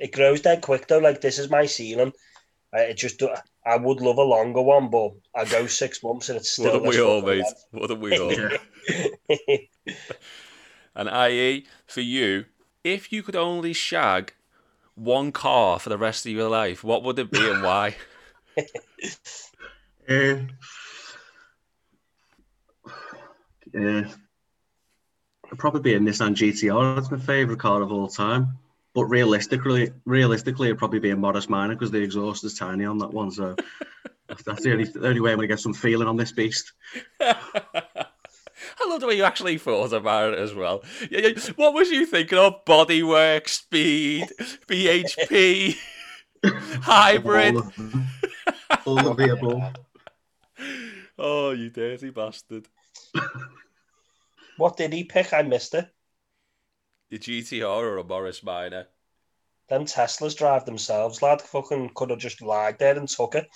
It 0.00 0.12
grows 0.12 0.40
dead 0.40 0.62
quick 0.62 0.88
though. 0.88 0.98
Like 0.98 1.20
this 1.20 1.38
is 1.38 1.50
my 1.50 1.66
ceiling. 1.66 2.12
I, 2.72 2.80
it 2.80 2.96
just, 2.96 3.22
I 3.66 3.76
would 3.76 4.00
love 4.00 4.18
a 4.18 4.22
longer 4.22 4.62
one, 4.62 4.90
but 4.90 5.12
I 5.34 5.44
go 5.44 5.66
six 5.66 6.02
months 6.02 6.28
and 6.28 6.38
it's 6.38 6.50
still. 6.50 6.80
Wouldn't 6.80 6.86
we 6.86 7.00
all, 7.00 7.20
fucking 7.20 7.38
mate? 7.38 7.54
Wouldn't 7.72 8.00
we 8.00 8.18
all? 8.18 8.32
Yeah. 8.32 9.56
And 10.92 11.08
IE, 11.08 11.66
for 11.86 12.00
you, 12.00 12.46
if 12.82 13.12
you 13.12 13.22
could 13.22 13.36
only 13.36 13.72
shag 13.72 14.34
one 14.96 15.30
car 15.30 15.78
for 15.78 15.88
the 15.88 15.96
rest 15.96 16.26
of 16.26 16.32
your 16.32 16.48
life, 16.48 16.82
what 16.82 17.04
would 17.04 17.18
it 17.18 17.30
be 17.30 17.48
and 17.48 17.62
why? 17.62 17.96
Uh, 20.08 20.40
uh, 23.78 24.02
probably 25.56 25.80
be 25.80 25.94
a 25.94 26.00
Nissan 26.00 26.34
GTR. 26.34 26.96
That's 26.96 27.12
my 27.12 27.18
favourite 27.18 27.60
car 27.60 27.80
of 27.80 27.92
all 27.92 28.08
time. 28.08 28.58
But 28.92 29.04
realistically, 29.04 29.92
realistically, 30.04 30.68
it'd 30.68 30.78
probably 30.78 30.98
be 30.98 31.10
a 31.10 31.16
Morris 31.16 31.48
Minor 31.48 31.74
because 31.74 31.92
the 31.92 32.02
exhaust 32.02 32.42
is 32.44 32.54
tiny 32.54 32.84
on 32.84 32.98
that 32.98 33.12
one. 33.12 33.30
So 33.30 33.54
that's 34.44 34.62
the 34.62 34.72
only, 34.72 34.84
the 34.84 35.06
only 35.06 35.20
way 35.20 35.30
I'm 35.30 35.38
going 35.38 35.48
to 35.48 35.52
get 35.52 35.60
some 35.60 35.74
feeling 35.74 36.08
on 36.08 36.16
this 36.16 36.32
beast. 36.32 36.72
I 38.80 38.88
love 38.88 39.00
the 39.00 39.06
way 39.06 39.16
you 39.16 39.24
actually 39.24 39.58
thought 39.58 39.92
about 39.92 40.34
it 40.34 40.38
as 40.38 40.54
well. 40.54 40.82
Yeah, 41.10 41.28
yeah. 41.28 41.52
What 41.56 41.74
was 41.74 41.90
you 41.90 42.06
thinking 42.06 42.38
of? 42.38 42.64
Bodywork, 42.64 43.48
speed, 43.48 44.28
BHP, 44.66 45.76
hybrid. 46.44 47.56
All 47.56 47.60
of, 47.60 48.86
all 48.86 49.08
of 49.08 49.16
the 49.16 49.32
above. 49.32 49.74
Oh, 51.18 51.50
you 51.50 51.70
dirty 51.70 52.10
bastard. 52.10 52.66
what 54.56 54.76
did 54.76 54.92
he 54.92 55.04
pick? 55.04 55.32
I 55.32 55.42
missed 55.42 55.74
it. 55.74 55.88
The 57.10 57.18
GTR 57.18 57.64
or 57.64 57.98
a 57.98 58.04
Morris 58.04 58.42
Minor? 58.42 58.86
Them 59.68 59.84
Teslas 59.84 60.36
drive 60.36 60.64
themselves, 60.64 61.22
lad. 61.22 61.40
Fucking 61.42 61.90
could 61.94 62.10
have 62.10 62.18
just 62.18 62.42
lied 62.42 62.78
there 62.78 62.96
and 62.96 63.08
took 63.08 63.34
it. 63.36 63.48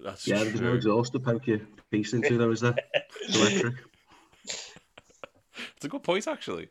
That's 0.00 0.26
Yeah, 0.26 0.42
there's 0.44 0.60
no 0.60 0.74
exhaust 0.74 1.12
to 1.12 1.20
poke 1.20 1.46
your 1.46 1.60
piece 1.90 2.12
into, 2.12 2.36
though, 2.36 2.50
is 2.50 2.60
there? 2.60 2.74
It's 3.22 3.36
electric. 3.40 3.74
It's 4.44 5.84
a 5.84 5.88
good 5.88 6.02
point, 6.02 6.26
actually. 6.26 6.68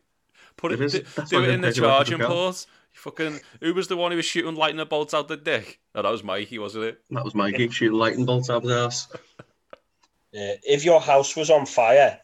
Put 0.58 0.72
it, 0.74 0.82
It 0.82 0.86
is. 0.86 0.94
do, 0.94 1.04
do 1.30 1.44
it 1.44 1.50
in 1.50 1.62
the 1.62 1.72
charging 1.72 2.20
car. 2.20 2.28
port. 2.28 2.66
Fucking. 2.94 3.40
Who 3.62 3.74
was 3.74 3.88
the 3.90 3.98
one 3.98 4.12
who 4.12 4.18
was 4.18 4.26
shooting 4.26 4.56
lightning 4.56 4.86
bolts 4.88 5.14
out 5.14 5.28
the 5.28 5.36
dick? 5.38 5.80
Oh, 5.94 6.02
that 6.02 6.12
was 6.12 6.24
Mikey, 6.24 6.60
wasn't 6.60 6.86
it? 6.86 7.02
That 7.12 7.26
was 7.26 7.36
Mikey 7.36 7.70
shooting 7.70 7.98
lightning 7.98 8.26
bolts 8.26 8.50
out 8.50 8.58
of 8.58 8.64
the 8.64 8.74
house. 8.76 9.08
Uh, 9.12 10.56
if 10.64 10.84
your 10.86 11.02
house 11.02 11.36
was 11.36 11.50
on 11.50 11.66
fire 11.66 12.20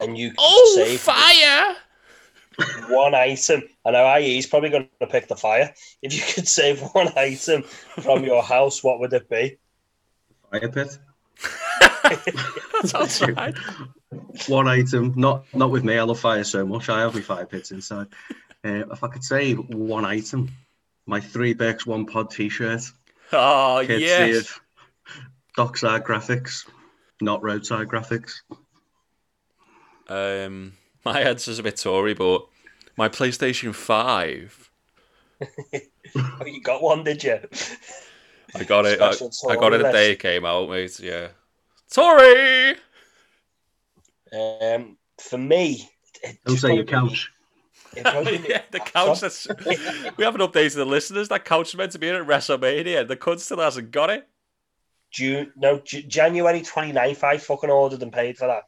and 0.00 0.16
you 0.18 0.30
could 0.30 0.38
Oh, 0.40 0.72
save 0.76 1.00
fire! 1.00 1.76
One 2.88 3.14
item, 3.14 3.62
I 3.84 3.90
know 3.90 4.04
IE's 4.16 4.46
probably 4.46 4.70
going 4.70 4.88
to 5.00 5.06
pick 5.06 5.28
the 5.28 5.36
fire. 5.36 5.72
If 6.02 6.14
you 6.14 6.20
could 6.34 6.48
save 6.48 6.80
one 6.92 7.10
item 7.16 7.62
from 7.62 8.24
your 8.24 8.42
house, 8.42 8.82
what 8.82 9.00
would 9.00 9.12
it 9.12 9.28
be? 9.28 9.58
Fire 10.50 10.68
pit. 10.68 10.98
That's 12.02 12.94
outside. 12.94 13.56
One 14.48 14.68
item, 14.68 15.14
not 15.16 15.44
not 15.54 15.70
with 15.70 15.84
me. 15.84 15.96
I 15.98 16.02
love 16.02 16.20
fire 16.20 16.44
so 16.44 16.66
much. 16.66 16.88
I 16.88 17.00
have 17.00 17.14
my 17.14 17.20
fire 17.22 17.46
pits 17.46 17.70
inside. 17.70 18.08
Uh, 18.64 18.84
if 18.92 19.02
I 19.02 19.08
could 19.08 19.24
save 19.24 19.58
one 19.70 20.04
item, 20.04 20.50
my 21.06 21.20
three 21.20 21.54
Bex 21.54 21.86
one 21.86 22.06
pod 22.06 22.30
T-shirt, 22.30 22.82
Oh, 23.32 23.82
kids 23.86 24.02
yes. 24.02 24.36
of 24.36 24.60
dockside 25.56 26.04
graphics, 26.04 26.68
not 27.20 27.42
roadside 27.42 27.88
graphics. 27.88 28.42
Um, 30.08 30.74
my 31.04 31.20
answer's 31.20 31.58
a 31.58 31.62
bit 31.62 31.76
Tory, 31.76 32.14
but 32.14 32.46
my 32.96 33.08
PlayStation 33.08 33.74
5. 33.74 34.70
Oh, 36.14 36.44
you 36.44 36.60
got 36.60 36.82
one, 36.82 37.04
did 37.04 37.24
you? 37.24 37.38
I 38.54 38.64
got 38.64 38.84
it. 38.84 39.00
I, 39.00 39.12
I 39.48 39.56
got 39.56 39.72
it 39.72 39.82
the 39.82 39.92
day 39.92 40.12
it 40.12 40.18
came 40.18 40.44
out, 40.44 40.68
mate. 40.68 41.00
Yeah. 41.00 41.28
Tory! 41.90 42.76
Um, 44.30 44.98
for 45.18 45.38
me, 45.38 45.88
it 46.22 46.38
Don't 46.44 46.56
say 46.56 46.74
your 46.74 46.84
couch. 46.84 47.30
it 47.94 48.04
yeah, 48.48 48.62
the 48.70 48.80
couch 48.80 49.20
that's. 49.20 49.46
we 50.18 50.24
haven't 50.24 50.42
updated 50.42 50.74
the 50.74 50.84
listeners. 50.84 51.28
That 51.28 51.46
couch 51.46 51.68
is 51.68 51.76
meant 51.76 51.92
to 51.92 51.98
be 51.98 52.08
in 52.08 52.14
at 52.14 52.26
WrestleMania. 52.26 53.08
The 53.08 53.16
cunt 53.16 53.40
still 53.40 53.60
hasn't 53.60 53.90
got 53.90 54.10
it. 54.10 54.28
June, 55.10 55.52
no, 55.56 55.78
J- 55.78 56.02
January 56.02 56.60
29th, 56.60 57.22
I 57.22 57.36
fucking 57.38 57.70
ordered 57.70 58.02
and 58.02 58.12
paid 58.12 58.36
for 58.36 58.48
that. 58.48 58.64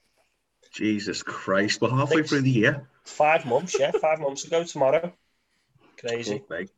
Jesus 0.75 1.23
Christ! 1.23 1.81
We're 1.81 1.91
halfway 1.91 2.17
Thanks. 2.17 2.31
through 2.31 2.43
the 2.43 2.51
year. 2.51 2.89
Five 3.05 3.47
months, 3.47 3.79
yeah, 3.79 3.93
five 3.93 4.19
months 4.19 4.45
ago 4.45 4.65
tomorrow. 4.65 5.13
Crazy. 6.01 6.39
Fuck 6.39 6.51
me. 6.51 6.69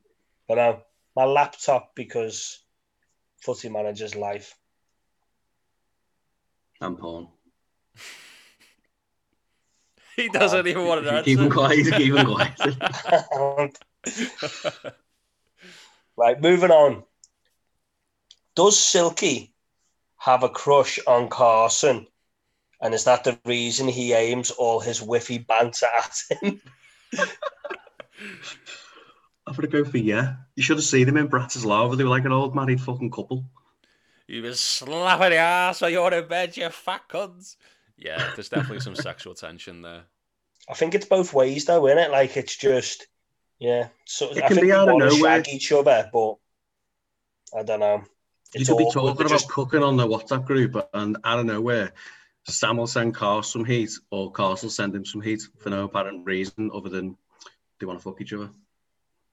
But 0.46 0.54
no, 0.56 0.82
my 1.16 1.24
laptop 1.24 1.94
because 1.94 2.60
footy 3.40 3.70
manager's 3.70 4.14
life. 4.14 4.54
And 6.80 6.98
porn. 6.98 7.28
He 10.16 10.30
doesn't 10.30 10.66
oh, 10.66 10.70
even 10.70 10.86
want 10.86 11.04
to 11.04 11.12
answer. 11.12 11.24
Keep 11.24 11.38
him 11.38 11.44
answer. 11.44 11.54
quiet. 11.54 11.94
Keep 11.94 12.14
him 12.14 12.26
quiet. 12.26 12.58
right, 16.16 16.40
moving 16.40 16.70
on. 16.70 17.02
Does 18.54 18.78
Silky 18.78 19.52
have 20.16 20.42
a 20.42 20.48
crush 20.48 20.98
on 21.06 21.28
Carson? 21.28 22.06
And 22.82 22.92
is 22.94 23.04
that 23.04 23.24
the 23.24 23.38
reason 23.46 23.88
he 23.88 24.12
aims 24.12 24.50
all 24.50 24.80
his 24.80 25.00
whiffy 25.00 25.38
banter 25.46 25.86
at 25.86 26.16
him? 26.42 26.60
I'm 29.46 29.54
gonna 29.54 29.68
go 29.68 29.84
for 29.84 29.98
yeah. 29.98 30.34
You 30.56 30.62
should 30.62 30.76
have 30.76 30.84
seen 30.84 31.06
them 31.06 31.16
in 31.16 31.28
Bratislava. 31.28 31.96
They 31.96 32.04
were 32.04 32.10
like 32.10 32.24
an 32.24 32.32
old 32.32 32.54
married 32.54 32.80
fucking 32.80 33.10
couple. 33.10 33.44
You 34.26 34.42
was 34.42 34.58
slapping 34.58 35.30
the 35.30 35.36
ass 35.36 35.80
while 35.80 35.90
you're 35.90 36.12
in 36.12 36.26
bed, 36.26 36.56
you 36.56 36.68
fat 36.70 37.02
cunts. 37.08 37.56
Yeah, 37.96 38.32
there's 38.34 38.48
definitely 38.48 38.80
some 38.80 38.96
sexual 38.96 39.34
tension 39.34 39.82
there. 39.82 40.02
I 40.68 40.74
think 40.74 40.94
it's 40.96 41.06
both 41.06 41.32
ways 41.32 41.64
though, 41.64 41.86
isn't 41.86 41.98
it? 41.98 42.10
Like 42.10 42.36
it's 42.36 42.56
just 42.56 43.06
yeah. 43.60 43.88
So 44.04 44.30
It 44.32 44.38
I 44.42 44.48
can 44.48 44.56
think 44.56 44.60
be 44.62 44.66
they 44.68 44.72
out 44.76 44.88
of 44.88 44.98
nowhere. 44.98 45.10
shag 45.44 45.48
each 45.48 45.70
other, 45.70 46.10
but 46.12 46.34
I 47.56 47.62
don't 47.62 47.80
know. 47.80 47.98
You 48.54 48.60
It's 48.60 48.68
could 48.68 48.78
be 48.78 48.90
talking 48.92 49.10
about 49.10 49.28
just- 49.30 49.48
cooking 49.48 49.82
on 49.84 49.96
the 49.96 50.06
WhatsApp 50.06 50.44
group, 50.44 50.88
and 50.92 51.16
I 51.22 51.36
don't 51.36 51.46
know 51.46 51.60
where 51.60 51.92
Sam 52.48 52.76
will 52.76 52.86
send 52.86 53.14
Carl 53.14 53.42
some 53.42 53.64
heat, 53.64 53.90
or 54.10 54.30
Carl 54.30 54.58
will 54.62 54.70
send 54.70 54.94
him 54.94 55.04
some 55.04 55.20
heat 55.20 55.42
for 55.58 55.70
no 55.70 55.84
apparent 55.84 56.24
reason 56.24 56.70
other 56.72 56.88
than 56.88 57.16
they 57.78 57.86
want 57.86 57.98
to 57.98 58.02
fuck 58.02 58.20
each 58.20 58.32
other. 58.32 58.50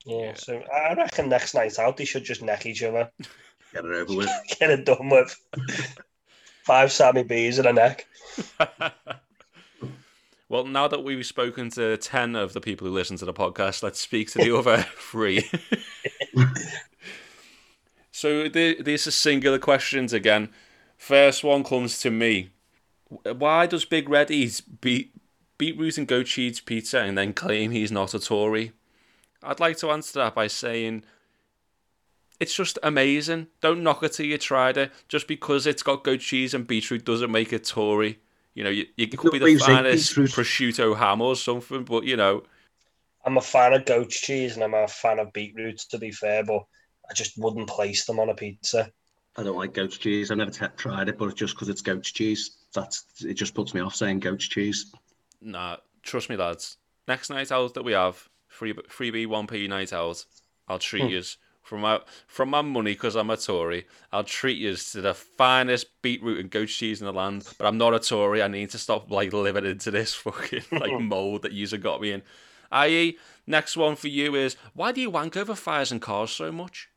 yeah. 0.06 0.34
So 0.36 0.62
I 0.74 0.94
reckon 0.96 1.30
next 1.30 1.54
night 1.54 1.78
out 1.80 1.98
they 1.98 2.06
should 2.06 2.24
just 2.24 2.42
neck 2.42 2.66
each 2.66 2.84
other, 2.84 3.12
Get 3.74 3.86
it 3.86 3.92
over 3.92 4.16
with. 4.16 4.30
get 4.60 4.70
it 4.70 4.86
done 4.86 5.10
with. 5.10 5.40
Five 6.64 6.92
Sammy 6.92 7.24
B's 7.24 7.60
in 7.60 7.66
a 7.66 7.74
neck. 7.74 8.08
well, 10.50 10.66
now 10.66 10.88
that 10.88 11.04
we've 11.04 11.26
spoken 11.26 11.70
to 11.72 11.98
10 11.98 12.36
of 12.36 12.54
the 12.54 12.62
people 12.62 12.88
who 12.88 12.94
listen 12.94 13.18
to 13.18 13.26
the 13.26 13.34
podcast, 13.34 13.84
let's 13.84 14.00
speak 14.00 14.32
to 14.32 14.38
the 14.38 14.56
other 14.56 14.86
three. 14.98 15.50
so, 18.12 18.48
the, 18.48 18.82
these 18.82 19.06
are 19.08 19.12
singular 19.12 19.60
questions 19.60 20.14
again. 20.14 20.50
First 20.98 21.44
one 21.44 21.66
comes 21.66 22.00
to 22.00 22.10
me. 22.10 22.52
Why 23.10 23.66
does 23.66 23.86
Big 23.86 24.10
Red 24.10 24.32
eat 24.32 24.62
beet, 24.82 25.14
beetroot 25.58 25.98
and 25.98 26.08
goat 26.08 26.26
cheese 26.26 26.60
pizza 26.60 27.00
and 27.00 27.18
then 27.18 27.34
claim 27.34 27.72
he's 27.72 27.92
not 27.92 28.14
a 28.14 28.20
Tory? 28.20 28.72
I'd 29.42 29.60
like 29.60 29.78
to 29.78 29.92
answer 29.92 30.20
that 30.20 30.36
by 30.36 30.48
saying 30.48 31.04
it's 32.40 32.56
just 32.56 32.80
amazing. 32.82 33.48
Don't 33.62 33.84
knock 33.84 34.04
it 34.04 34.14
till 34.14 34.26
you 34.26 34.38
tried 34.38 34.78
it. 34.78 34.92
Just 35.08 35.28
because 35.28 35.68
it's 35.68 35.84
got 35.84 36.04
goat 36.04 36.22
cheese 36.22 36.54
and 36.54 36.66
beetroot 36.66 37.06
doesn't 37.06 37.32
make 37.32 37.54
it 37.54 37.66
Tory. 37.66 38.20
You 38.54 38.64
know, 38.64 38.70
you, 38.70 38.86
you 38.98 39.08
could 39.08 39.32
be 39.32 39.40
the 39.40 39.58
finest 39.58 40.16
beetroot. 40.16 40.32
prosciutto 40.32 40.98
ham 40.98 41.22
or 41.22 41.36
something, 41.36 41.84
but 41.84 42.04
you 42.04 42.16
know, 42.16 42.44
I'm 43.26 43.38
a 43.38 43.42
fan 43.42 43.74
of 43.74 43.86
goat 43.86 44.10
cheese 44.10 44.56
and 44.56 44.64
I'm 44.64 44.74
a 44.74 44.88
fan 44.88 45.20
of 45.20 45.32
beetroots, 45.34 45.86
to 45.88 45.98
be 45.98 46.12
fair, 46.12 46.44
but 46.44 46.64
I 47.10 47.14
just 47.14 47.38
wouldn't 47.38 47.70
place 47.70 48.06
them 48.06 48.20
on 48.20 48.30
a 48.30 48.36
pizza. 48.36 48.92
I 49.36 49.44
don't 49.44 49.58
like 49.58 49.74
goat 49.74 49.92
cheese. 49.92 50.30
I've 50.30 50.38
never 50.38 50.52
t- 50.52 50.66
tried 50.78 51.10
it, 51.10 51.18
but 51.18 51.26
it's 51.26 51.40
just 51.40 51.56
because 51.56 51.70
it's 51.70 51.82
goat 51.82 52.04
cheese. 52.04 52.58
That's 52.74 53.06
it. 53.24 53.36
Just 53.36 53.54
puts 53.56 53.74
me 53.74 53.82
off 53.82 53.96
saying 53.96 54.20
goat 54.20 54.40
cheese. 54.40 54.92
nah, 55.42 55.78
trust 56.02 56.30
me, 56.30 56.36
lads. 56.36 56.78
Next 57.08 57.30
night 57.30 57.52
out 57.52 57.74
that 57.74 57.84
we 57.84 57.92
have, 57.94 58.30
free 58.48 58.74
free 58.88 59.12
freebie 59.12 59.28
one 59.28 59.48
p 59.48 59.68
night 59.68 59.94
out, 59.94 60.26
I'll 60.68 60.80
treat 60.80 61.04
Hmm. 61.04 61.10
yous 61.10 61.38
from 61.62 61.82
my 61.82 62.02
from 62.28 62.50
my 62.50 62.62
money 62.62 62.94
because 62.94 63.16
I'm 63.16 63.30
a 63.30 63.38
Tory. 63.38 63.86
I'll 64.12 64.24
treat 64.24 64.58
yous 64.58 64.92
to 64.94 65.02
the 65.02 65.14
finest 65.14 65.88
beetroot 66.02 66.40
and 66.40 66.50
goat 66.50 66.68
cheese 66.70 67.00
in 67.02 67.06
the 67.06 67.14
land. 67.14 67.48
But 67.58 67.68
I'm 67.68 67.78
not 67.78 67.94
a 67.94 68.00
Tory. 68.00 68.42
I 68.42 68.48
need 68.48 68.70
to 68.72 68.78
stop 68.78 69.12
like 69.12 69.34
living 69.34 69.66
into 69.66 69.92
this 69.92 70.14
fucking 70.26 70.64
like 70.72 71.00
mold 71.00 71.42
that 71.44 71.52
yous 71.54 71.72
have 71.72 71.82
got 71.84 72.02
me 72.02 72.12
in. 72.12 72.22
I.e., 72.72 73.18
next 73.46 73.78
one 73.78 73.96
for 73.96 74.08
you 74.08 74.34
is 74.34 74.56
why 74.74 74.92
do 74.92 75.00
you 75.00 75.10
wank 75.12 75.38
over 75.38 75.54
fires 75.54 75.92
and 75.92 76.02
cars 76.02 76.32
so 76.32 76.52
much? 76.52 76.90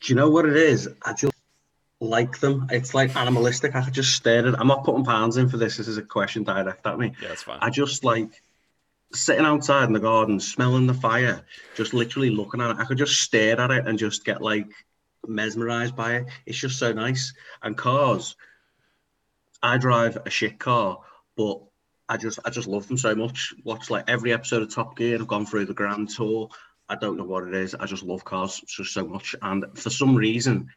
Do 0.00 0.12
you 0.12 0.16
know 0.16 0.28
what 0.28 0.46
it 0.46 0.56
is? 0.56 0.88
I 1.04 1.12
just 1.12 1.32
like 2.00 2.40
them. 2.40 2.68
It's 2.70 2.94
like 2.94 3.16
animalistic. 3.16 3.74
I 3.74 3.82
could 3.82 3.94
just 3.94 4.14
stare 4.14 4.40
at. 4.40 4.46
It. 4.46 4.54
I'm 4.58 4.66
not 4.66 4.84
putting 4.84 5.04
pounds 5.04 5.36
in 5.36 5.48
for 5.48 5.56
this. 5.56 5.76
This 5.76 5.88
is 5.88 5.98
a 5.98 6.02
question 6.02 6.44
direct 6.44 6.86
at 6.86 6.98
me. 6.98 7.12
Yeah, 7.20 7.28
that's 7.28 7.42
fine. 7.42 7.58
I 7.60 7.70
just 7.70 8.04
like 8.04 8.42
sitting 9.12 9.46
outside 9.46 9.84
in 9.84 9.92
the 9.92 10.00
garden, 10.00 10.40
smelling 10.40 10.86
the 10.86 10.94
fire, 10.94 11.42
just 11.74 11.94
literally 11.94 12.30
looking 12.30 12.60
at 12.60 12.70
it. 12.70 12.76
I 12.78 12.84
could 12.84 12.98
just 12.98 13.22
stare 13.22 13.60
at 13.60 13.70
it 13.70 13.86
and 13.86 13.98
just 13.98 14.24
get 14.24 14.42
like 14.42 14.68
mesmerized 15.26 15.96
by 15.96 16.16
it. 16.16 16.26
It's 16.44 16.58
just 16.58 16.78
so 16.78 16.92
nice. 16.92 17.32
And 17.62 17.76
cars, 17.76 18.36
I 19.62 19.78
drive 19.78 20.18
a 20.26 20.30
shit 20.30 20.58
car, 20.58 21.00
but 21.36 21.60
I 22.08 22.16
just 22.16 22.38
I 22.44 22.50
just 22.50 22.68
love 22.68 22.86
them 22.88 22.98
so 22.98 23.14
much. 23.14 23.54
Watch 23.64 23.90
like 23.90 24.04
every 24.08 24.32
episode 24.32 24.62
of 24.62 24.72
Top 24.72 24.96
Gear. 24.96 25.18
I've 25.18 25.26
gone 25.26 25.46
through 25.46 25.66
the 25.66 25.74
Grand 25.74 26.10
Tour. 26.10 26.50
I 26.88 26.94
don't 26.94 27.16
know 27.16 27.24
what 27.24 27.48
it 27.48 27.54
is. 27.54 27.74
I 27.74 27.86
just 27.86 28.04
love 28.04 28.24
cars 28.24 28.60
just 28.66 28.92
so 28.92 29.06
much. 29.06 29.34
And 29.42 29.64
for 29.74 29.90
some 29.90 30.14
reason, 30.14 30.68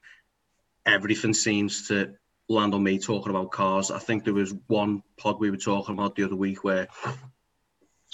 everything 0.89 1.33
seems 1.33 1.87
to 1.87 2.13
land 2.49 2.73
on 2.73 2.83
me 2.83 2.97
talking 2.97 3.29
about 3.29 3.51
cars. 3.51 3.91
I 3.91 3.99
think 3.99 4.23
there 4.23 4.33
was 4.33 4.53
one 4.67 5.03
pod 5.17 5.39
we 5.39 5.51
were 5.51 5.57
talking 5.57 5.93
about 5.93 6.15
the 6.15 6.23
other 6.23 6.35
week 6.35 6.63
where 6.63 6.87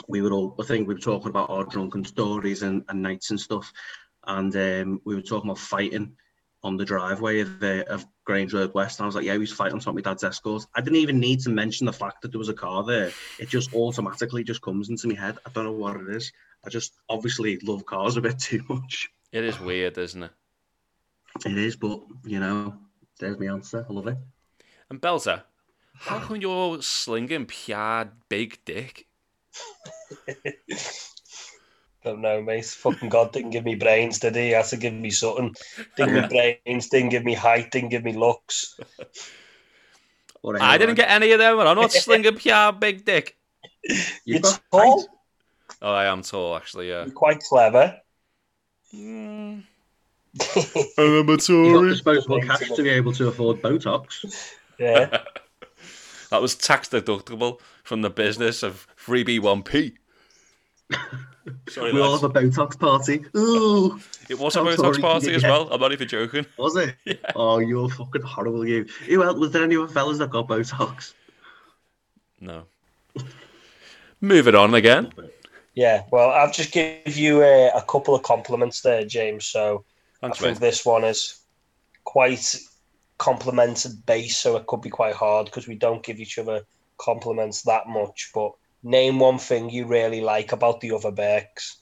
we 0.08 0.22
were 0.22 0.32
all, 0.32 0.56
I 0.60 0.64
think 0.64 0.88
we 0.88 0.94
were 0.94 1.00
talking 1.00 1.30
about 1.30 1.50
our 1.50 1.64
drunken 1.64 2.04
stories 2.04 2.62
and, 2.62 2.84
and 2.90 3.02
nights 3.02 3.32
and 3.32 3.40
stuff. 3.40 3.72
And 4.28 4.56
um, 4.56 5.02
we 5.06 5.16
were 5.16 5.22
talking 5.22 5.50
about 5.50 5.60
fighting 5.60 6.16
on 6.64 6.78
the 6.78 6.86
driveway 6.86 7.42
of, 7.42 7.64
uh, 7.64 7.84
of 7.88 8.06
Grange 8.26 8.54
Road 8.54 8.74
West. 8.74 9.00
And 9.00 9.06
I 9.06 9.08
was 9.08 9.16
like, 9.16 9.24
yeah, 9.24 9.34
we 9.34 9.40
was 9.40 9.54
fighting 9.54 9.76
on 9.76 9.80
top 9.80 9.90
of 9.90 9.96
my 9.96 10.02
dad's 10.02 10.24
Escort. 10.24 10.66
I 10.76 10.82
didn't 10.82 10.98
even 10.98 11.20
need 11.20 11.40
to 11.42 11.50
mention 11.52 11.86
the 11.86 11.94
fact 11.94 12.22
that 12.22 12.32
there 12.32 12.40
was 12.40 12.50
a 12.50 12.56
car 12.56 12.84
there. 12.84 13.12
It 13.40 13.50
just 13.50 13.74
automatically 13.74 14.44
just 14.44 14.62
comes 14.62 14.90
into 14.90 15.08
my 15.08 15.14
head. 15.14 15.38
I 15.46 15.52
don't 15.52 15.66
know 15.66 15.72
what 15.72 15.96
it 15.96 16.10
is. 16.10 16.34
I 16.66 16.70
just 16.70 16.94
obviously 17.08 17.60
love 17.60 17.86
cars 17.86 18.18
a 18.18 18.22
bit 18.22 18.40
too 18.40 18.64
much. 18.68 19.10
It 19.32 19.44
is 19.44 19.60
weird, 19.60 19.98
isn't 19.98 20.24
it? 20.24 20.32
It 21.46 21.58
is, 21.58 21.76
but 21.76 22.00
you 22.26 22.40
know, 22.40 22.78
there's 23.20 23.40
my 23.40 23.48
answer. 23.48 23.86
I 23.90 23.94
love 23.94 24.08
it. 24.08 24.18
And 24.90 25.02
Belter, 25.02 25.44
how 25.96 26.20
come 26.20 26.38
you're 26.38 26.82
slinging 26.82 27.46
Pierre 27.46 28.12
big 28.30 28.60
dick? 28.66 29.08
Don't 32.04 32.22
know, 32.22 32.42
mate. 32.42 32.66
Fucking 32.66 33.10
God 33.10 33.34
didn't 33.34 33.50
give 33.50 33.66
me 33.66 33.74
brains, 33.76 34.20
did 34.20 34.36
he? 34.36 34.44
He 34.44 34.50
had 34.52 34.66
to 34.66 34.78
give 34.78 34.94
me 34.94 35.10
something. 35.10 35.56
Didn't 35.98 36.14
give 36.14 36.32
me 36.32 36.60
brains, 36.66 36.90
didn't 36.90 37.10
give 37.10 37.24
me 37.26 37.34
height, 37.34 37.72
didn't 37.72 37.90
give 37.90 38.04
me 38.04 38.14
looks. 38.14 38.80
What 40.42 40.58
a 40.58 40.64
I 40.64 40.78
didn't 40.78 40.96
headline. 41.00 41.08
get 41.08 41.10
any 41.10 41.32
of 41.32 41.40
them, 41.40 41.58
and 41.58 41.68
I'm 41.68 41.76
not 41.76 41.92
slinging 41.92 42.36
Pierre 42.36 42.72
big 42.72 43.04
dick. 43.04 43.36
You've 43.84 44.08
You're 44.26 44.42
tall, 44.42 44.60
height. 44.72 45.08
Oh, 45.82 45.92
I 45.92 46.06
am 46.06 46.22
tall, 46.22 46.56
actually. 46.56 46.90
Yeah. 46.90 47.06
you're 47.06 47.16
quite 47.16 47.40
clever. 47.40 48.00
Mm. 48.94 49.64
You've 50.56 50.94
I'm 50.98 51.30
a 51.30 51.38
got 51.38 51.40
Tory. 51.42 51.90
disposable 51.90 52.42
cash 52.42 52.70
to 52.72 52.84
be 52.84 52.90
able 52.90 53.14
to 53.14 53.28
afford 53.28 53.62
Botox. 53.62 54.54
yeah. 54.80 55.24
That 56.32 56.42
was 56.42 56.56
tax 56.56 56.90
deductible 56.90 57.60
from 57.84 58.02
the 58.02 58.10
business 58.10 58.64
of 58.64 58.88
3B1P. 59.06 59.94
Sorry, 61.70 61.94
We 61.94 62.02
all 62.02 62.10
lads. 62.12 62.24
have 62.24 62.32
a 62.36 62.42
Botox 62.42 62.78
party. 62.80 63.24
Ooh, 63.38 64.00
It 64.28 64.38
was 64.40 64.56
a 64.56 64.60
I'm 64.60 64.66
Botox 64.66 64.78
sorry, 64.78 64.98
party 65.02 65.34
as 65.36 65.44
yeah. 65.44 65.50
well. 65.52 65.70
I'm 65.72 65.80
not 65.80 65.92
even 65.94 66.08
joking. 66.08 66.46
was 66.58 66.76
it? 66.76 66.96
Oh, 67.36 67.60
you're 67.60 67.90
fucking 67.90 68.24
horrible, 68.24 68.68
you. 68.68 68.86
Who 69.06 69.24
else? 69.24 69.38
Was 69.38 69.52
there 69.52 69.64
any 69.64 69.78
other 69.78 69.88
fellas 69.88 70.18
that 70.18 70.32
got 70.32 70.48
Botox? 70.48 71.14
No. 72.42 72.64
Moving 74.20 74.56
on 74.56 74.74
again. 74.74 75.14
Yeah, 75.76 76.04
well, 76.12 76.32
I've 76.32 76.54
just 76.54 76.72
give 76.72 77.16
you 77.18 77.44
a, 77.44 77.70
a 77.70 77.84
couple 77.84 78.16
of 78.16 78.24
compliments 78.24 78.82
there, 78.82 79.06
James. 79.06 79.46
So 79.46 79.86
Thanks, 80.22 80.40
I 80.40 80.42
think 80.42 80.60
mate. 80.60 80.68
this 80.68 80.86
one 80.86 81.04
is 81.04 81.40
quite 82.04 82.56
complimented 83.18 84.06
base, 84.06 84.38
so 84.38 84.56
it 84.58 84.68
could 84.68 84.82
be 84.82 84.90
quite 84.90 85.16
hard 85.16 85.46
because 85.46 85.68
we 85.68 85.76
don't 85.76 86.04
give 86.04 86.20
each 86.20 86.38
other 86.38 86.62
compliments 86.98 87.64
that 87.64 87.88
much. 87.88 88.32
But 88.34 88.52
name 88.84 89.20
one 89.20 89.38
thing 89.40 89.70
you 89.70 89.86
really 89.88 90.22
like 90.22 90.52
about 90.52 90.82
the 90.82 90.92
other 90.92 91.12
Berks. 91.12 91.78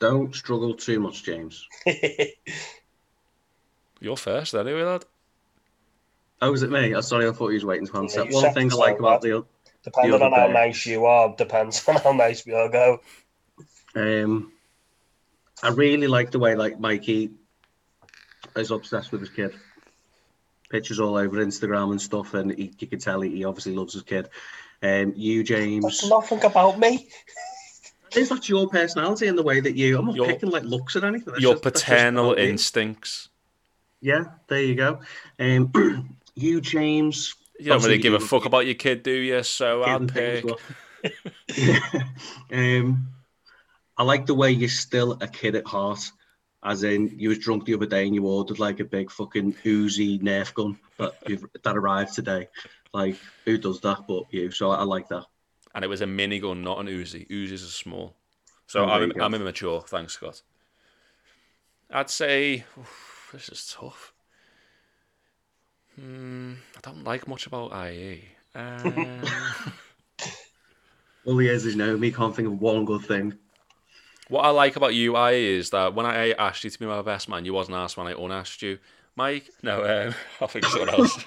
Don't 0.00 0.34
struggle 0.34 0.74
too 0.74 1.00
much, 1.00 1.24
James. 1.24 1.66
You're 4.00 4.16
first, 4.16 4.54
anyway, 4.54 4.82
lad. 4.82 5.04
Oh, 6.40 6.52
was 6.52 6.62
it 6.62 6.70
me? 6.70 6.94
Oh, 6.94 7.00
sorry, 7.00 7.26
I 7.28 7.32
thought 7.32 7.48
you 7.48 7.54
was 7.54 7.64
waiting 7.64 7.86
to 7.88 7.96
answer. 7.96 8.24
you 8.24 8.32
One 8.34 8.54
thing 8.54 8.66
I 8.66 8.70
so, 8.70 8.78
like 8.78 8.98
about 9.00 9.22
lad. 9.24 9.30
the 9.32 9.44
Depending 9.82 10.18
The 10.18 10.24
on 10.26 10.32
other 10.32 10.36
how 10.36 10.46
Berks. 10.46 10.54
nice 10.54 10.86
you 10.86 11.04
are, 11.06 11.34
depends 11.36 11.84
on 11.88 11.96
how 11.96 12.12
nice 12.12 12.46
we 12.46 12.54
all 12.54 12.68
go. 12.68 13.00
Um, 13.96 14.52
I 15.62 15.70
really 15.70 16.06
like 16.06 16.30
the 16.30 16.38
way 16.38 16.54
like 16.54 16.78
Mikey 16.78 17.30
is 18.56 18.70
obsessed 18.70 19.12
with 19.12 19.20
his 19.20 19.30
kid. 19.30 19.54
Pictures 20.70 21.00
all 21.00 21.16
over 21.16 21.38
Instagram 21.44 21.90
and 21.92 22.00
stuff, 22.00 22.34
and 22.34 22.52
he, 22.52 22.72
you 22.78 22.86
can 22.86 22.98
tell 22.98 23.20
he, 23.22 23.30
he 23.36 23.44
obviously 23.44 23.74
loves 23.74 23.94
his 23.94 24.02
kid. 24.02 24.28
Um, 24.82 25.12
you, 25.16 25.42
James, 25.42 25.84
That's 25.84 26.08
nothing 26.08 26.44
about 26.44 26.78
me. 26.78 27.08
is 28.16 28.28
that 28.28 28.48
your 28.48 28.68
personality 28.68 29.26
and 29.26 29.38
the 29.38 29.42
way 29.42 29.60
that 29.60 29.74
you? 29.74 29.98
I'm 29.98 30.06
not 30.06 30.14
Your- 30.14 30.26
picking 30.26 30.50
like 30.50 30.64
looks 30.64 30.94
at 30.96 31.04
anything. 31.04 31.32
That's 31.32 31.42
Your 31.42 31.54
just- 31.54 31.62
paternal 31.62 32.34
instincts. 32.34 33.28
Yeah, 34.00 34.24
there 34.46 34.62
you 34.62 34.74
go. 34.76 35.00
Um, 35.40 36.16
you, 36.34 36.60
James. 36.60 37.34
You 37.58 37.66
don't 37.66 37.82
really 37.82 37.94
obviously 37.96 38.02
give 38.02 38.14
a 38.14 38.20
fuck 38.20 38.44
about 38.44 38.66
your 38.66 38.76
kid, 38.76 39.02
do 39.02 39.10
you? 39.10 39.42
So 39.42 39.82
I'll 39.82 40.00
pick. 40.06 40.44
but- 40.44 40.60
um, 42.52 43.08
I 43.98 44.04
like 44.04 44.26
the 44.26 44.34
way 44.34 44.52
you're 44.52 44.68
still 44.68 45.18
a 45.20 45.26
kid 45.26 45.56
at 45.56 45.66
heart. 45.66 46.10
As 46.62 46.82
in, 46.82 47.18
you 47.18 47.28
was 47.28 47.38
drunk 47.38 47.64
the 47.64 47.74
other 47.74 47.86
day 47.86 48.06
and 48.06 48.14
you 48.14 48.24
ordered 48.26 48.58
like 48.58 48.80
a 48.80 48.84
big 48.84 49.10
fucking 49.10 49.54
Uzi 49.64 50.20
Nerf 50.20 50.54
gun 50.54 50.78
that 50.98 51.14
you've, 51.26 51.44
that 51.62 51.76
arrived 51.76 52.14
today. 52.14 52.48
Like, 52.92 53.16
who 53.44 53.58
does 53.58 53.80
that 53.82 54.06
but 54.08 54.24
you? 54.30 54.50
So 54.50 54.70
I, 54.70 54.76
I 54.76 54.82
like 54.82 55.08
that. 55.08 55.24
And 55.74 55.84
it 55.84 55.88
was 55.88 56.00
a 56.00 56.06
minigun, 56.06 56.62
not 56.62 56.80
an 56.80 56.86
Uzi. 56.86 57.28
Uzis 57.28 57.64
are 57.64 57.70
small. 57.70 58.16
So 58.66 58.84
Oh, 58.84 58.88
I'm. 58.88 59.12
I'm 59.20 59.34
immature. 59.34 59.82
Thanks, 59.82 60.14
Scott. 60.14 60.42
I'd 61.90 62.10
say 62.10 62.64
oof, 62.78 63.30
this 63.32 63.48
is 63.48 63.74
tough. 63.78 64.12
Hmm, 65.94 66.54
I 66.76 66.80
don't 66.82 67.04
like 67.04 67.26
much 67.26 67.46
about 67.46 67.72
IE. 67.88 68.24
Um, 68.54 69.22
All 71.24 71.38
he 71.38 71.48
is 71.48 71.66
is 71.66 71.76
no, 71.76 71.96
me 71.96 72.10
can't 72.10 72.34
think 72.34 72.48
of 72.48 72.60
one 72.60 72.84
good 72.86 73.02
thing. 73.02 73.38
What 74.28 74.44
I 74.44 74.50
like 74.50 74.76
about 74.76 74.94
you, 74.94 75.16
I, 75.16 75.32
is 75.32 75.70
that 75.70 75.94
when 75.94 76.06
I 76.06 76.32
asked 76.32 76.64
you 76.64 76.70
to 76.70 76.78
be 76.78 76.86
my 76.86 77.02
best 77.02 77.28
man, 77.28 77.44
you 77.44 77.54
wasn't 77.54 77.76
asked 77.76 77.96
when 77.96 78.06
I 78.06 78.12
unasked 78.12 78.62
you. 78.62 78.78
Mike, 79.16 79.50
no, 79.62 79.82
um, 79.82 80.14
I 80.40 80.46
think 80.46 80.64
someone 80.66 80.90
else. 80.90 81.24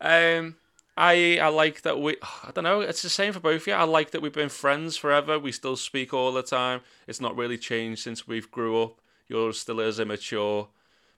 um, 0.00 0.56
I 0.96 1.38
I 1.40 1.48
like 1.48 1.82
that 1.82 2.00
we. 2.00 2.16
I 2.44 2.50
don't 2.52 2.64
know. 2.64 2.80
It's 2.80 3.02
the 3.02 3.08
same 3.08 3.32
for 3.32 3.40
both 3.40 3.62
of 3.62 3.66
you. 3.66 3.74
I 3.74 3.84
like 3.84 4.10
that 4.10 4.22
we've 4.22 4.32
been 4.32 4.48
friends 4.48 4.96
forever. 4.96 5.38
We 5.38 5.52
still 5.52 5.76
speak 5.76 6.14
all 6.14 6.32
the 6.32 6.42
time. 6.42 6.80
It's 7.06 7.20
not 7.20 7.36
really 7.36 7.58
changed 7.58 8.02
since 8.02 8.26
we've 8.26 8.50
grew 8.50 8.82
up. 8.82 9.00
You're 9.28 9.52
still 9.52 9.80
as 9.80 10.00
immature. 10.00 10.68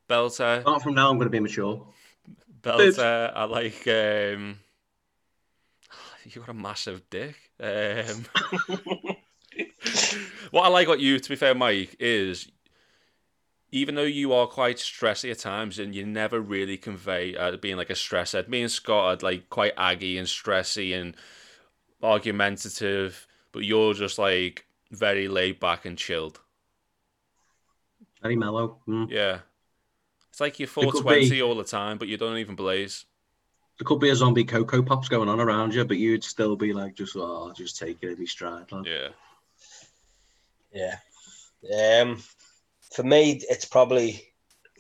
Belter, 0.09 0.61
Apart 0.61 0.83
from 0.83 0.95
now, 0.95 1.11
I'm 1.11 1.17
going 1.19 1.27
to 1.27 1.31
be 1.31 1.41
mature. 1.41 1.87
Belter. 2.63 3.33
I 3.35 3.45
like. 3.45 3.87
Um, 3.87 4.59
you 6.25 6.41
got 6.41 6.49
a 6.49 6.55
massive 6.55 7.09
dick. 7.09 7.37
Um, 7.61 8.25
what 10.51 10.65
I 10.65 10.69
like 10.69 10.87
about 10.87 11.01
you, 11.01 11.19
to 11.19 11.29
be 11.29 11.37
fair, 11.37 11.55
Mike, 11.55 11.97
is 11.99 12.51
even 13.71 13.95
though 13.95 14.03
you 14.03 14.33
are 14.33 14.47
quite 14.47 14.77
stressy 14.77 15.31
at 15.31 15.39
times 15.39 15.79
and 15.79 15.95
you 15.95 16.07
never 16.07 16.41
really 16.41 16.77
convey 16.77 17.37
uh, 17.37 17.57
being 17.57 17.77
like 17.77 17.91
a 17.91 17.95
stress 17.95 18.33
head, 18.33 18.49
me 18.49 18.63
and 18.63 18.71
Scott 18.71 19.23
are 19.23 19.27
like 19.27 19.51
quite 19.51 19.75
aggy 19.77 20.17
and 20.17 20.27
stressy 20.27 20.99
and 20.99 21.15
argumentative, 22.03 23.27
but 23.53 23.65
you're 23.65 23.95
just 23.95 24.19
like 24.19 24.67
very 24.91 25.29
laid 25.29 25.61
back 25.61 25.85
and 25.85 25.99
chilled. 25.99 26.41
Very 28.23 28.37
mellow. 28.37 28.79
Mm. 28.89 29.11
Yeah. 29.11 29.41
It's 30.31 30.41
like 30.41 30.59
you're 30.59 30.69
420 30.69 31.31
be. 31.31 31.43
all 31.43 31.55
the 31.55 31.65
time, 31.65 31.99
but 31.99 32.09
you 32.09 32.17
don't 32.17 32.39
even 32.39 32.55
blaze. 32.55 33.05
There 33.79 33.85
could 33.85 34.01
be 34.01 34.11
a 34.11 34.17
zombie 34.17 34.45
Cocoa 34.45 34.83
Pops 34.83 35.09
going 35.09 35.29
on 35.29 35.41
around 35.41 35.75
you, 35.75 35.85
but 35.85 35.99
you'd 35.99 36.25
still 36.25 36.57
be 36.57 36.73
like, 36.73 36.97
just, 36.97 37.15
oh, 37.17 37.53
just 37.57 37.79
take 37.79 37.99
it 38.03 38.19
in 38.19 38.27
stride. 38.27 38.73
Lad. 38.73 38.87
Yeah. 38.87 39.09
Yeah. 40.79 42.01
Um, 42.01 42.23
for 42.95 43.03
me, 43.03 43.41
it's 43.49 43.65
probably 43.65 44.23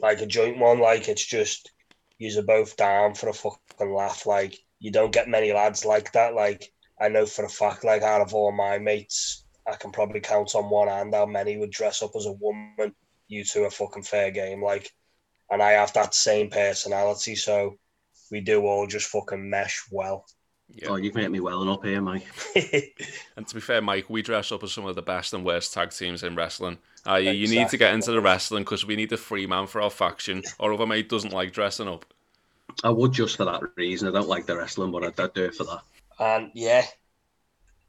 like 0.00 0.20
a 0.20 0.26
joint 0.26 0.58
one. 0.58 0.78
Like 0.78 1.08
it's 1.08 1.24
just 1.24 1.72
you're 2.18 2.42
both 2.42 2.76
down 2.76 3.14
for 3.14 3.28
a 3.28 3.32
fucking 3.32 3.92
laugh. 3.92 4.26
Like 4.26 4.58
you 4.78 4.90
don't 4.90 5.12
get 5.12 5.28
many 5.28 5.52
lads 5.52 5.84
like 5.84 6.12
that. 6.12 6.34
Like 6.34 6.72
I 7.00 7.08
know 7.08 7.26
for 7.26 7.44
a 7.44 7.48
fact, 7.48 7.84
like 7.84 8.02
out 8.02 8.20
of 8.20 8.34
all 8.34 8.52
my 8.52 8.78
mates, 8.78 9.44
I 9.66 9.76
can 9.76 9.90
probably 9.90 10.20
count 10.20 10.54
on 10.54 10.70
one 10.70 10.88
hand 10.88 11.14
how 11.14 11.26
many 11.26 11.58
would 11.58 11.70
dress 11.70 12.02
up 12.02 12.12
as 12.16 12.26
a 12.26 12.32
woman. 12.32 12.94
You 13.26 13.44
two 13.44 13.64
are 13.64 13.70
fucking 13.70 14.04
fair 14.04 14.30
game. 14.30 14.62
Like, 14.62 14.90
and 15.50 15.62
I 15.62 15.72
have 15.72 15.92
that 15.94 16.14
same 16.14 16.48
personality, 16.48 17.34
so 17.34 17.76
we 18.30 18.40
do 18.40 18.64
all 18.66 18.86
just 18.86 19.08
fucking 19.08 19.50
mesh 19.50 19.82
well. 19.90 20.24
Yeah. 20.74 20.88
Oh, 20.90 20.96
you've 20.96 21.14
made 21.14 21.30
me 21.30 21.40
welling 21.40 21.68
up 21.68 21.84
here, 21.84 22.00
Mike. 22.00 22.26
And 23.36 23.46
to 23.46 23.54
be 23.54 23.60
fair, 23.60 23.80
Mike, 23.80 24.10
we 24.10 24.20
dress 24.22 24.52
up 24.52 24.62
as 24.62 24.72
some 24.72 24.84
of 24.86 24.96
the 24.96 25.02
best 25.02 25.32
and 25.32 25.44
worst 25.44 25.72
tag 25.72 25.90
teams 25.90 26.22
in 26.22 26.34
wrestling. 26.34 26.78
Uh, 27.06 27.14
you, 27.14 27.30
you 27.30 27.48
need 27.48 27.68
to 27.68 27.76
get 27.76 27.94
into 27.94 28.10
the 28.10 28.20
wrestling 28.20 28.64
because 28.64 28.84
we 28.84 28.96
need 28.96 29.12
a 29.12 29.16
free 29.16 29.46
man 29.46 29.66
for 29.66 29.80
our 29.80 29.90
faction. 29.90 30.42
Our 30.58 30.72
other 30.74 30.86
mate 30.86 31.08
doesn't 31.08 31.32
like 31.32 31.52
dressing 31.52 31.88
up. 31.88 32.04
I 32.84 32.90
would 32.90 33.12
just 33.12 33.36
for 33.36 33.44
that 33.44 33.62
reason. 33.76 34.08
I 34.08 34.12
don't 34.12 34.28
like 34.28 34.46
the 34.46 34.56
wrestling, 34.56 34.90
but 34.90 35.04
I'd, 35.04 35.18
I'd 35.18 35.34
do 35.34 35.44
it 35.44 35.54
for 35.54 35.64
that. 35.64 35.80
And 36.18 36.50
yeah, 36.54 36.84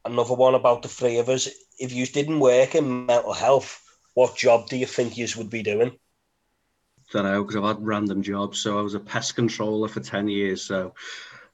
another 0.05 0.35
one 0.35 0.55
about 0.55 0.81
the 0.81 0.87
three 0.87 1.17
of 1.17 1.29
us. 1.29 1.49
If 1.79 1.93
you 1.93 2.05
didn't 2.05 2.39
work 2.39 2.75
in 2.75 3.05
mental 3.05 3.33
health, 3.33 3.83
what 4.13 4.35
job 4.35 4.67
do 4.67 4.77
you 4.77 4.85
think 4.85 5.17
you 5.17 5.27
would 5.37 5.49
be 5.49 5.63
doing? 5.63 5.89
I 5.89 7.11
don't 7.11 7.23
know 7.23 7.43
because 7.43 7.55
I've 7.55 7.75
had 7.75 7.85
random 7.85 8.21
jobs. 8.21 8.59
So 8.59 8.77
I 8.79 8.81
was 8.81 8.93
a 8.93 8.99
pest 8.99 9.35
controller 9.35 9.87
for 9.87 9.99
ten 9.99 10.27
years. 10.27 10.61
So 10.61 10.93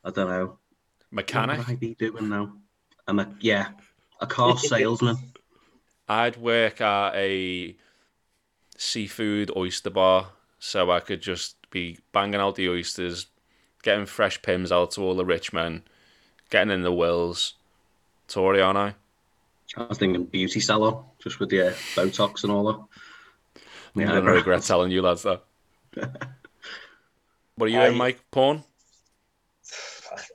I 0.04 0.12
don't 0.12 0.30
know. 0.30 0.58
Mechanic. 1.16 1.58
What 1.60 1.68
would 1.68 1.74
I 1.74 1.80
be 1.80 1.96
doing 1.96 2.30
now? 2.30 2.54
I'm 3.08 3.20
a 3.20 3.34
yeah, 3.40 3.70
a 4.20 4.28
car 4.28 4.58
salesman. 4.58 5.18
I'd 6.08 6.38
work 6.38 6.82
at 6.82 7.16
a 7.16 7.76
seafood 8.78 9.52
oyster 9.56 9.90
bar 9.90 10.28
so 10.60 10.92
I 10.92 11.00
could 11.00 11.22
just 11.22 11.56
be 11.72 12.00
banging 12.12 12.40
out 12.42 12.56
the 12.56 12.70
oysters, 12.70 13.28
getting 13.84 14.06
fresh 14.06 14.42
Pimm's 14.42 14.72
out 14.72 14.92
to 14.92 15.02
all 15.02 15.16
the 15.16 15.26
rich 15.26 15.54
men, 15.54 15.84
getting 16.50 16.72
in 16.74 16.82
the 16.84 16.92
wills. 16.94 17.56
Tory, 18.28 18.62
aren't 18.62 18.78
I? 18.78 18.96
I 19.78 19.84
was 19.84 19.98
thinking 19.98 20.26
beauty 20.26 20.60
salon, 20.60 21.06
just 21.20 21.40
with 21.40 21.50
the 21.50 21.68
uh, 21.68 21.72
Botox 21.96 22.44
and 22.44 22.52
all 22.52 22.66
that. 22.66 23.62
I'm 23.96 24.02
Yeah, 24.02 24.08
gonna 24.08 24.32
regret 24.32 24.64
telling 24.64 24.92
you 24.92 25.02
lads 25.02 25.24
that. 25.24 25.44
what 27.56 27.66
are 27.68 27.68
you 27.70 27.80
I- 27.80 27.88
in, 27.88 27.98
Mike? 27.98 28.20
Porn? 28.32 28.64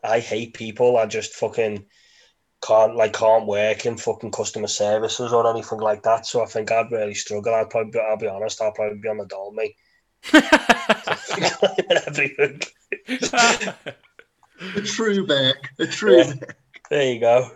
I 0.04 0.20
hate 0.20 0.54
people. 0.54 0.96
I 0.96 1.06
just 1.06 1.34
fucking 1.34 1.84
can't 2.62 2.94
like 2.96 3.12
can't 3.14 3.46
work 3.46 3.86
in 3.86 3.96
fucking 3.96 4.32
customer 4.32 4.66
services 4.68 5.32
or 5.32 5.48
anything 5.50 5.78
like 5.80 6.02
that. 6.02 6.26
So 6.26 6.42
I 6.42 6.46
think 6.46 6.70
I'd 6.70 6.90
really 6.92 7.14
struggle. 7.14 7.54
I'd 7.54 7.70
probably, 7.70 8.00
I'll 8.00 8.16
be 8.16 8.26
honest, 8.28 8.60
I'll 8.60 8.72
probably 8.72 8.98
be 8.98 9.08
on 9.08 9.18
the 9.18 9.26
dole, 9.26 9.52
mate. 9.52 9.76
Everything. 12.06 12.60
A 14.76 14.80
true 14.82 15.26
back, 15.26 15.70
a 15.78 15.86
true 15.86 16.18
Yeah. 16.18 16.34
back. 16.34 16.56
There 16.90 17.12
you 17.14 17.20
go. 17.20 17.50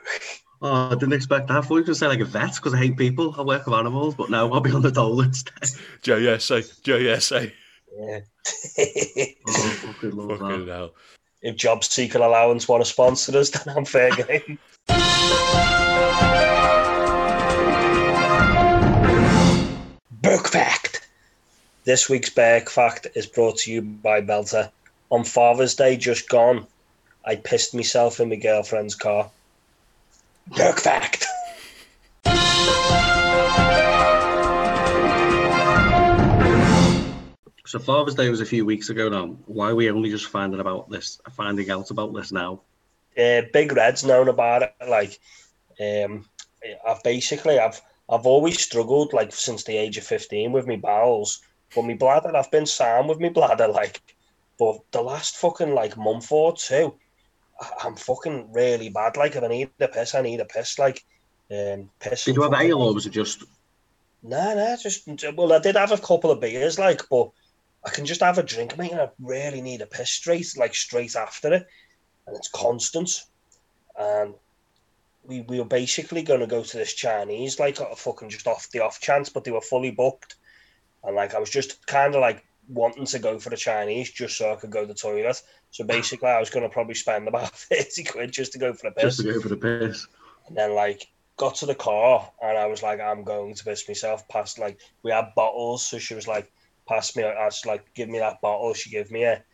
Oh, 0.63 0.89
I 0.91 0.95
didn't 0.95 1.13
expect 1.13 1.49
that. 1.49 1.59
I 1.59 1.61
thought 1.61 1.69
you 1.71 1.75
were 1.75 1.81
going 1.83 1.87
to 1.93 1.95
say 1.97 2.07
like 2.07 2.21
a 2.21 2.25
vet 2.25 2.55
because 2.55 2.73
I 2.73 2.79
hate 2.79 2.97
people. 2.97 3.35
I 3.37 3.43
work 3.43 3.67
with 3.67 3.75
animals, 3.75 4.15
but 4.15 4.31
no, 4.31 4.51
I'll 4.53 4.61
be 4.61 4.71
on 4.71 4.81
the 4.81 4.91
dole 4.91 5.21
instead. 5.21 5.63
JSA, 6.03 6.81
JSA. 6.83 7.53
Yeah. 7.99 8.21
Oh, 9.47 9.53
fucking 9.53 10.11
love 10.13 10.39
Fucking 10.39 10.67
that. 10.67 10.73
hell. 10.73 10.95
If 11.45 11.57
Job 11.57 11.85
Seeker 11.85 12.21
Allowance 12.21 12.67
want 12.67 12.83
to 12.83 12.91
sponsor 12.91 13.37
us, 13.37 13.51
then 13.65 13.77
I'm 13.77 13.85
fair 13.85 14.11
game. 14.17 14.59
Book 20.23 20.49
fact. 20.49 21.07
This 21.85 22.09
week's 22.09 22.31
Berk 22.31 22.71
fact 22.71 23.09
is 23.15 23.27
brought 23.27 23.59
to 23.59 23.71
you 23.71 23.83
by 23.83 24.23
Belter. 24.23 24.71
On 25.11 25.23
Father's 25.23 25.75
Day 25.75 25.99
just 25.99 26.31
gone, 26.31 26.67
I 27.27 27.37
pissed 27.37 27.75
myself 27.75 28.21
in 28.21 28.31
my 28.31 28.37
girlfriend's 28.37 28.95
car. 28.95 29.31
Book 30.47 30.81
fact. 30.81 31.27
So 37.75 37.81
Father's 37.81 38.15
Day 38.15 38.29
was 38.29 38.41
a 38.41 38.47
few 38.47 38.65
weeks 38.65 38.89
ago 38.89 39.09
now. 39.09 39.37
Why 39.47 39.71
are 39.71 39.75
we 39.75 39.91
only 39.91 40.09
just 40.09 40.27
finding 40.27 40.61
about 40.61 40.89
this, 40.89 41.21
finding 41.33 41.69
out 41.73 41.91
about 41.91 42.15
this 42.15 42.31
now? 42.31 42.61
uh, 43.19 43.43
Big 43.53 43.73
Red's 43.73 44.05
known 44.05 44.29
about 44.29 44.63
it. 44.63 44.75
Like, 44.89 45.19
um, 45.81 46.25
I've 46.87 47.03
basically 47.03 47.59
I've 47.59 47.83
I've 48.09 48.27
always 48.27 48.61
struggled 48.61 49.13
like 49.13 49.35
since 49.35 49.65
the 49.65 49.77
age 49.77 49.99
of 49.99 50.05
fifteen 50.05 50.53
with 50.53 50.69
me 50.69 50.77
bowels, 50.77 51.43
but 51.75 51.83
my 51.83 51.95
bladder 51.95 52.37
I've 52.37 52.53
been 52.53 52.65
sound 52.65 53.09
with 53.09 53.19
me 53.19 53.31
bladder 53.31 53.67
like, 53.67 54.01
but 54.57 54.79
the 54.93 55.03
last 55.03 55.39
fucking 55.39 55.75
like 55.75 55.97
month 55.97 56.31
or 56.31 56.55
two, 56.57 56.95
I'm 57.83 57.97
fucking 57.97 58.53
really 58.53 58.91
bad. 58.91 59.17
Like 59.17 59.35
if 59.35 59.43
I 59.43 59.49
need 59.49 59.71
a 59.81 59.89
piss, 59.89 60.15
I 60.15 60.23
need 60.23 60.39
a 60.39 60.45
piss. 60.45 60.79
Like, 60.79 61.03
um, 61.51 61.91
piss. 61.99 62.27
Did 62.27 62.37
you 62.37 62.43
have 62.43 62.55
ale 62.55 62.83
or 62.83 62.95
was 62.95 63.07
it 63.07 63.11
just 63.11 63.43
Nah, 64.23 64.55
nah, 64.55 64.77
just 64.77 65.09
well, 65.37 65.53
I 65.53 65.59
did 65.59 65.75
have 65.75 65.91
a 65.91 65.99
couple 65.99 66.31
of 66.31 66.41
beers, 66.41 66.79
like, 66.79 67.03
but 67.11 67.31
I 67.87 67.91
can 67.91 68.07
just 68.07 68.23
have 68.23 68.39
a 68.39 68.43
drink, 68.43 68.79
mate, 68.79 68.93
and 68.93 69.01
I 69.01 69.11
really 69.21 69.61
need 69.61 69.83
a 69.83 69.87
piss 69.87 70.11
straight, 70.11 70.57
like 70.57 70.75
straight 70.75 71.17
after 71.17 71.53
it, 71.53 71.67
and 72.27 72.37
it's 72.37 72.49
constant. 72.49 73.25
And 73.99 74.35
we 75.25 75.43
we 75.43 75.59
were 75.59 75.67
basically 75.67 76.23
going 76.23 76.41
to 76.41 76.47
go 76.47 76.63
to 76.63 76.77
this 76.77 76.95
Chinese, 76.95 77.59
like, 77.59 77.81
uh, 77.81 77.95
fucking 77.95 78.31
just 78.31 78.47
off 78.47 78.71
the 78.71 78.81
off 78.81 79.01
chance, 79.01 79.29
but 79.29 79.45
they 79.45 79.51
were 79.51 79.61
fully 79.61 79.91
booked, 79.91 80.37
and 81.03 81.15
like 81.15 81.35
I 81.35 81.39
was 81.39 81.51
just 81.51 81.87
kind 81.87 82.15
of 82.15 82.21
like 82.21 82.45
wanting 82.69 83.05
to 83.05 83.19
go 83.19 83.39
for 83.39 83.51
the 83.51 83.57
Chinese 83.57 84.11
just 84.11 84.39
so 84.39 84.53
I 84.53 84.57
could 84.57 84.71
go 84.71 84.83
to 84.83 84.87
the 84.87 84.95
toilet. 84.95 85.43
So 85.71 85.85
basically, 85.97 86.29
I 86.29 86.41
was 86.41 86.51
going 86.51 86.63
to 86.63 86.73
probably 86.73 86.95
spend 86.95 87.29
about 87.29 87.51
thirty 87.55 88.05
quid 88.05 88.33
just 88.33 88.53
to 88.53 88.59
go 88.59 88.73
for 88.73 88.89
the 88.89 88.95
piss. 88.95 89.17
just 89.17 89.27
to 89.27 89.35
go 89.35 89.41
for 89.41 89.49
the 89.51 89.57
piss? 89.57 90.07
And 90.49 90.57
then 90.57 90.75
like 90.75 91.07
got 91.37 91.57
to 91.57 91.67
the 91.67 91.75
car 91.75 92.31
and 92.43 92.57
I 92.57 92.67
was 92.67 92.83
like, 92.83 93.01
I'm 93.01 93.25
going 93.25 93.55
to 93.55 93.65
piss 93.65 93.89
myself. 93.89 94.27
Past 94.29 94.59
like 94.59 94.79
we 95.03 95.11
had 95.11 95.35
bottles, 95.35 95.85
so 95.85 95.99
she 95.99 96.15
was 96.15 96.29
like, 96.29 96.51
pass 96.87 97.17
me. 97.17 97.25
I 97.25 97.45
was 97.45 97.65
like, 97.67 97.93
give 97.95 98.09
me 98.09 98.19
that 98.19 98.41
bottle. 98.41 98.75
She 98.75 98.91
gave 98.91 99.11
me 99.11 99.25
it, 99.25 99.45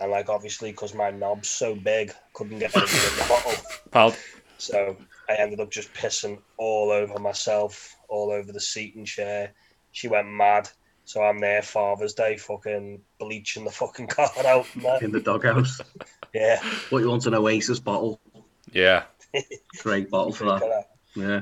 and 0.00 0.10
like 0.10 0.28
obviously 0.28 0.70
because 0.70 0.94
my 0.94 1.10
knob's 1.10 1.48
so 1.48 1.74
big, 1.74 2.12
couldn't 2.34 2.58
get 2.58 2.76
anything 2.76 3.12
in 3.12 3.18
the 3.18 3.28
bottle. 3.28 3.64
Pal, 3.90 4.14
So 4.58 4.96
I 5.28 5.34
ended 5.34 5.60
up 5.60 5.70
just 5.70 5.92
pissing 5.94 6.38
all 6.56 6.90
over 6.90 7.18
myself, 7.18 7.96
all 8.08 8.30
over 8.30 8.52
the 8.52 8.60
seat 8.60 8.96
and 8.96 9.06
chair. 9.06 9.52
She 9.92 10.08
went 10.08 10.28
mad. 10.28 10.68
So 11.04 11.22
I'm 11.22 11.38
there 11.38 11.62
Father's 11.62 12.12
Day, 12.12 12.36
fucking 12.36 13.00
bleaching 13.18 13.64
the 13.64 13.70
fucking 13.70 14.06
car 14.08 14.30
out. 14.44 14.66
And 14.74 15.02
in 15.02 15.10
the 15.12 15.20
doghouse. 15.20 15.80
Yeah. 16.34 16.62
What 16.90 16.98
you 16.98 17.08
want 17.08 17.24
an 17.24 17.34
Oasis 17.34 17.80
bottle? 17.80 18.20
yeah. 18.72 19.04
Great 19.78 20.10
bottle 20.10 20.32
for 20.32 20.44
that. 20.44 20.88
Yeah. 21.14 21.40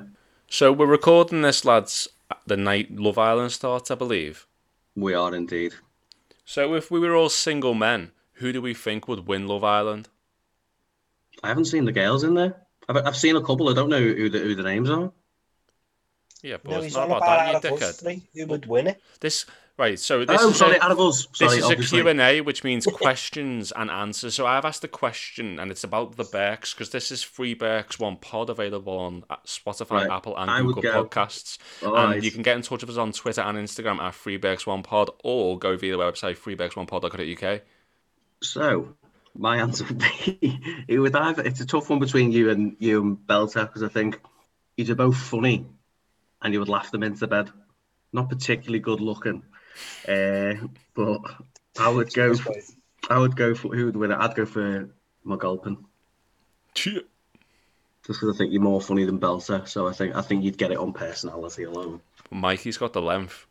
So 0.48 0.72
we're 0.72 0.86
recording 0.86 1.42
this, 1.42 1.64
lads, 1.64 2.06
the 2.46 2.56
night 2.56 2.94
Love 2.94 3.18
Island 3.18 3.50
starts, 3.52 3.90
I 3.90 3.96
believe. 3.96 4.46
We 4.96 5.14
are 5.14 5.34
indeed. 5.34 5.74
So 6.44 6.74
if 6.74 6.90
we 6.90 6.98
were 6.98 7.14
all 7.14 7.28
single 7.28 7.74
men, 7.74 8.12
who 8.34 8.52
do 8.52 8.62
we 8.62 8.72
think 8.72 9.06
would 9.06 9.26
win 9.26 9.46
Love 9.46 9.62
Island? 9.62 10.08
I 11.42 11.48
haven't 11.48 11.66
seen 11.66 11.84
the 11.84 11.92
girls 11.92 12.24
in 12.24 12.34
there. 12.34 12.66
I've, 12.88 12.96
I've 12.96 13.16
seen 13.16 13.36
a 13.36 13.42
couple. 13.42 13.68
I 13.68 13.74
don't 13.74 13.90
know 13.90 14.00
who 14.00 14.30
the, 14.30 14.38
who 14.38 14.54
the 14.54 14.62
names 14.62 14.88
are. 14.88 15.12
Yeah, 16.42 16.56
but 16.62 16.70
No, 16.70 16.80
it's 16.80 16.94
not 16.94 17.06
about 17.06 17.18
about 17.18 17.62
that, 17.62 17.72
you 17.72 17.78
dickhead. 17.78 18.22
Who 18.34 18.46
would 18.46 18.66
win 18.66 18.86
it? 18.86 19.02
This 19.20 19.46
right. 19.78 19.98
So 19.98 20.24
this 20.24 20.40
oh, 20.42 20.50
is 20.50 20.56
sorry, 20.56 20.76
a, 20.76 20.84
of 20.84 20.96
this 20.96 21.28
Sorry, 21.32 21.58
is 21.58 21.70
a. 21.70 21.76
Q 21.76 22.08
and 22.08 22.20
A, 22.20 22.40
which 22.40 22.64
means 22.64 22.86
questions 22.86 23.72
and 23.72 23.90
answers. 23.90 24.34
So 24.34 24.46
I've 24.46 24.64
asked 24.64 24.84
a 24.84 24.88
question, 24.88 25.58
and 25.58 25.70
it's 25.70 25.84
about 25.84 26.16
the 26.16 26.24
Berks 26.24 26.74
because 26.74 26.90
this 26.90 27.10
is 27.10 27.22
Free 27.22 27.54
Berks 27.54 27.98
One 27.98 28.16
Pod 28.16 28.50
available 28.50 28.98
on 28.98 29.24
uh, 29.30 29.36
Spotify, 29.46 29.90
Right, 29.90 30.10
Apple, 30.10 30.36
and 30.36 30.50
I 30.50 30.60
Google 30.60 30.82
Podcasts. 30.82 31.58
All 31.84 31.96
and 31.96 32.12
right. 32.12 32.22
you 32.22 32.30
can 32.30 32.42
get 32.42 32.56
in 32.56 32.62
touch 32.62 32.82
with 32.82 32.90
us 32.90 32.96
on 32.96 33.12
Twitter 33.12 33.42
and 33.42 33.58
Instagram 33.58 34.00
at 34.00 34.14
Freeberks 34.14 34.66
One 34.66 34.82
Pod, 34.82 35.10
or 35.22 35.58
go 35.58 35.76
via 35.76 35.96
the 35.96 36.02
website 36.02 36.36
freeberks1pod.co.uk. 36.38 37.62
So 38.42 38.94
my 39.38 39.58
answer 39.58 39.84
would 39.84 39.98
be 39.98 40.60
it 40.88 40.98
would 40.98 41.14
either 41.14 41.42
it's 41.42 41.60
a 41.60 41.66
tough 41.66 41.90
one 41.90 41.98
between 41.98 42.32
you 42.32 42.50
and 42.50 42.76
you 42.78 43.02
and 43.02 43.18
Belter 43.26 43.66
because 43.66 43.82
I 43.82 43.88
think 43.88 44.20
you're 44.76 44.96
both 44.96 45.16
funny 45.16 45.66
and 46.42 46.52
you 46.52 46.60
would 46.60 46.68
laugh 46.68 46.90
them 46.90 47.02
into 47.02 47.26
bed. 47.26 47.50
Not 48.12 48.28
particularly 48.28 48.78
good 48.78 49.00
looking, 49.00 49.42
uh, 50.08 50.66
but 50.94 51.20
I 51.78 51.88
would 51.88 52.12
go. 52.12 52.34
For, 52.34 52.54
I 53.10 53.18
would 53.18 53.36
go 53.36 53.54
for 53.54 53.74
who 53.74 53.86
would 53.86 53.96
win 53.96 54.12
it. 54.12 54.18
I'd 54.18 54.34
go 54.34 54.46
for 54.46 54.88
McGulpin 55.26 55.78
just 58.06 58.20
because 58.20 58.34
I 58.34 58.38
think 58.38 58.52
you're 58.52 58.62
more 58.62 58.80
funny 58.80 59.04
than 59.04 59.18
Belter. 59.18 59.66
So 59.66 59.88
I 59.88 59.92
think 59.92 60.14
I 60.14 60.22
think 60.22 60.44
you'd 60.44 60.58
get 60.58 60.70
it 60.70 60.78
on 60.78 60.92
personality 60.92 61.64
alone. 61.64 62.00
Mikey's 62.30 62.78
got 62.78 62.92
the 62.92 63.02
length. 63.02 63.46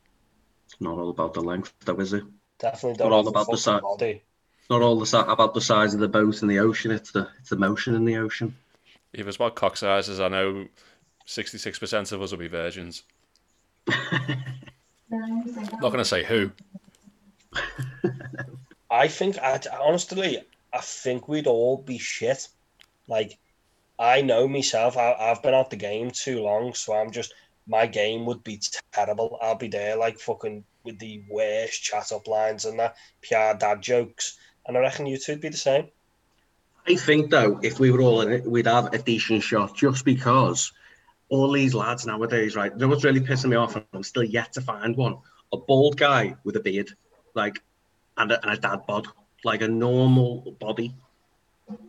It's 0.65 0.79
not 0.79 0.97
all 0.97 1.09
about 1.09 1.33
the 1.33 1.41
length, 1.41 1.73
though, 1.83 1.99
is 1.99 2.13
it? 2.13 2.23
Definitely 2.59 2.97
don't 2.97 3.11
all 3.11 3.27
about 3.27 3.47
the 3.47 3.57
fucking 3.57 3.79
si- 3.79 3.81
body. 3.81 4.23
Not 4.69 4.81
all 4.81 4.97
the 4.97 5.05
si- 5.05 5.17
about 5.17 5.53
the 5.53 5.61
size 5.61 5.93
of 5.93 5.99
the 5.99 6.07
boat 6.07 6.41
in 6.41 6.47
the 6.47 6.59
ocean. 6.59 6.91
It's 6.91 7.11
the 7.11 7.27
it's 7.39 7.49
the 7.49 7.57
motion 7.57 7.95
in 7.95 8.05
the 8.05 8.17
ocean. 8.17 8.55
If 9.13 9.27
it's 9.27 9.35
about 9.35 9.55
cock 9.55 9.77
sizes, 9.77 10.19
I 10.19 10.29
know 10.29 10.67
sixty-six 11.25 11.77
percent 11.77 12.11
of 12.11 12.21
us 12.21 12.31
will 12.31 12.39
be 12.39 12.47
virgins. 12.47 13.03
Not 15.15 15.79
going 15.81 15.97
to 15.97 16.05
say 16.05 16.23
who. 16.23 16.51
I 18.91 19.07
think, 19.07 19.37
I, 19.39 19.59
honestly, 19.81 20.39
I 20.73 20.79
think 20.79 21.27
we'd 21.27 21.47
all 21.47 21.77
be 21.77 21.97
shit. 21.97 22.47
Like, 23.07 23.37
I 23.97 24.21
know 24.21 24.47
myself. 24.47 24.97
I, 24.97 25.13
I've 25.13 25.41
been 25.41 25.53
out 25.53 25.69
the 25.69 25.75
game 25.77 26.11
too 26.11 26.41
long, 26.41 26.73
so 26.73 26.93
I'm 26.93 27.11
just 27.11 27.33
my 27.67 27.87
game 27.87 28.25
would 28.25 28.43
be 28.43 28.61
terrible. 28.91 29.39
I'll 29.41 29.55
be 29.55 29.67
there 29.67 29.95
like 29.95 30.19
fucking 30.19 30.63
with 30.83 30.99
the 30.99 31.23
worst 31.29 31.81
chat 31.81 32.11
up 32.11 32.27
lines 32.27 32.65
and 32.65 32.79
that 32.79 32.95
PR 33.21 33.57
dad 33.57 33.81
jokes, 33.81 34.37
and 34.67 34.77
I 34.77 34.81
reckon 34.81 35.07
you 35.07 35.17
two'd 35.17 35.41
be 35.41 35.49
the 35.49 35.57
same. 35.57 35.87
I 36.87 36.95
think 36.95 37.31
though, 37.31 37.59
if 37.63 37.79
we 37.79 37.91
were 37.91 38.01
all 38.01 38.21
in 38.21 38.31
it, 38.31 38.45
we'd 38.45 38.67
have 38.67 38.93
a 38.93 38.99
decent 38.99 39.41
shot 39.41 39.75
just 39.75 40.05
because 40.05 40.71
all 41.29 41.51
these 41.51 41.73
lads 41.73 42.05
nowadays, 42.05 42.55
right? 42.55 42.71
You 42.71 42.77
know 42.77 42.87
what's 42.87 43.03
really 43.03 43.19
pissing 43.19 43.49
me 43.49 43.55
off? 43.55 43.75
and 43.75 43.85
I'm 43.93 44.03
still 44.03 44.23
yet 44.23 44.53
to 44.53 44.61
find 44.61 44.95
one. 44.95 45.17
A 45.53 45.57
bald 45.57 45.97
guy 45.97 46.35
with 46.43 46.55
a 46.55 46.59
beard, 46.59 46.91
like, 47.33 47.61
and 48.17 48.31
a, 48.31 48.41
and 48.41 48.51
a 48.51 48.57
dad 48.57 48.85
bod, 48.87 49.07
like 49.43 49.61
a 49.61 49.67
normal 49.67 50.55
body. 50.59 50.93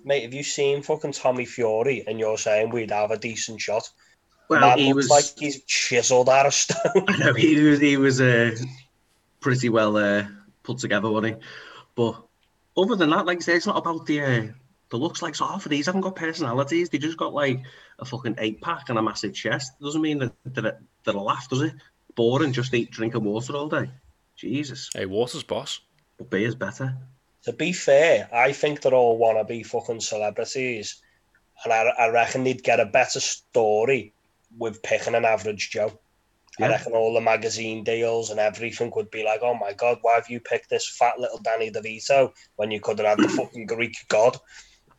Mate, 0.04 0.22
have 0.22 0.34
you 0.34 0.42
seen 0.42 0.82
fucking 0.82 1.12
Tommy 1.12 1.44
Fury 1.44 2.04
and 2.06 2.18
you're 2.18 2.38
saying 2.38 2.70
we'd 2.70 2.90
have 2.90 3.10
a 3.10 3.18
decent 3.18 3.60
shot? 3.60 3.90
Well, 4.48 4.60
Man 4.60 4.78
he 4.78 4.92
looks 4.92 5.08
was. 5.08 5.10
like 5.10 5.38
he's 5.38 5.62
chiseled 5.64 6.28
out 6.28 6.46
of 6.46 6.54
stone. 6.54 7.04
I 7.08 7.16
know 7.18 7.34
he 7.34 7.60
was. 7.60 7.80
He 7.80 7.96
was 7.96 8.20
uh, 8.20 8.54
pretty 9.40 9.68
well 9.68 9.96
uh, 9.96 10.24
put 10.62 10.78
together, 10.78 11.10
wasn't 11.10 11.36
he? 11.36 11.46
But 11.94 12.22
other 12.76 12.94
than 12.94 13.10
that, 13.10 13.26
like 13.26 13.38
I 13.38 13.40
say, 13.40 13.56
it's 13.56 13.66
not 13.66 13.78
about 13.78 14.06
the 14.06 14.20
uh, 14.20 14.42
the 14.90 14.96
looks. 14.98 15.22
Like 15.22 15.34
so, 15.34 15.46
half 15.46 15.66
of 15.66 15.70
these 15.70 15.86
haven't 15.86 16.00
got 16.02 16.16
personalities. 16.16 16.88
They 16.90 16.98
just 16.98 17.16
got 17.18 17.34
like 17.34 17.60
a 17.98 18.04
fucking 18.04 18.36
eight 18.38 18.60
pack 18.60 18.88
and 18.88 18.98
a 18.98 19.02
massive 19.02 19.34
chest. 19.34 19.72
Doesn't 19.80 20.02
mean 20.02 20.18
that 20.18 20.32
that 20.54 20.80
that 21.04 21.14
a 21.14 21.20
laugh, 21.20 21.48
does 21.48 21.62
it? 21.62 21.74
Boring, 22.14 22.52
just 22.52 22.72
eat, 22.74 22.90
drinking 22.90 23.24
water 23.24 23.54
all 23.54 23.68
day. 23.68 23.90
Jesus, 24.36 24.90
Hey, 24.94 25.06
Waters 25.06 25.42
boss. 25.42 25.80
but 26.18 26.30
beer's 26.30 26.54
better. 26.54 26.96
to 27.44 27.52
be 27.52 27.72
fair, 27.72 28.28
I 28.32 28.52
think 28.52 28.80
they're 28.80 28.92
all 28.94 29.16
wanna 29.18 29.44
be 29.44 29.62
fucking 29.62 30.00
celebrities, 30.00 31.00
and 31.64 31.72
I, 31.72 31.84
I 31.98 32.08
reckon 32.08 32.44
they'd 32.44 32.62
get 32.62 32.80
a 32.80 32.86
better 32.86 33.20
story 33.20 34.12
with 34.58 34.82
picking 34.82 35.14
an 35.14 35.24
average 35.24 35.70
Joe. 35.70 35.98
I 36.58 36.68
reckon 36.68 36.94
all 36.94 37.12
the 37.12 37.20
magazine 37.20 37.84
deals 37.84 38.30
and 38.30 38.40
everything 38.40 38.90
would 38.96 39.10
be 39.10 39.22
like, 39.22 39.40
"Oh 39.42 39.52
my 39.54 39.74
god, 39.74 39.98
why 40.00 40.14
have 40.14 40.30
you 40.30 40.40
picked 40.40 40.70
this 40.70 40.88
fat 40.88 41.18
little 41.18 41.38
Danny 41.38 41.70
DeVito 41.70 42.32
when 42.56 42.70
you 42.70 42.80
could 42.80 42.98
have 42.98 43.18
had 43.18 43.18
the 43.18 43.28
fucking 43.28 43.66
Greek 43.66 43.94
god?" 44.08 44.38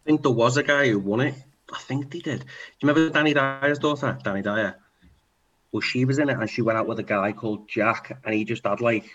Think 0.07 0.21
there 0.21 0.31
was 0.31 0.55
a 0.55 0.63
guy 0.63 0.87
who 0.87 0.99
won 0.99 1.19
it. 1.19 1.35
I 1.69 1.79
think 1.79 2.09
they 2.09 2.19
did. 2.19 2.39
Do 2.39 2.45
you 2.45 2.87
remember 2.87 3.13
Danny 3.13 3.33
Dyer's 3.33 3.77
daughter, 3.77 4.17
Dani 4.23 4.41
Dyer? 4.41 4.77
Well, 5.73 5.81
she 5.81 6.05
was 6.05 6.17
in 6.17 6.29
it 6.29 6.37
and 6.37 6.49
she 6.49 6.61
went 6.61 6.77
out 6.77 6.87
with 6.87 6.99
a 6.99 7.03
guy 7.03 7.33
called 7.33 7.67
Jack, 7.67 8.17
and 8.23 8.33
he 8.33 8.45
just 8.45 8.65
had 8.65 8.79
like 8.79 9.11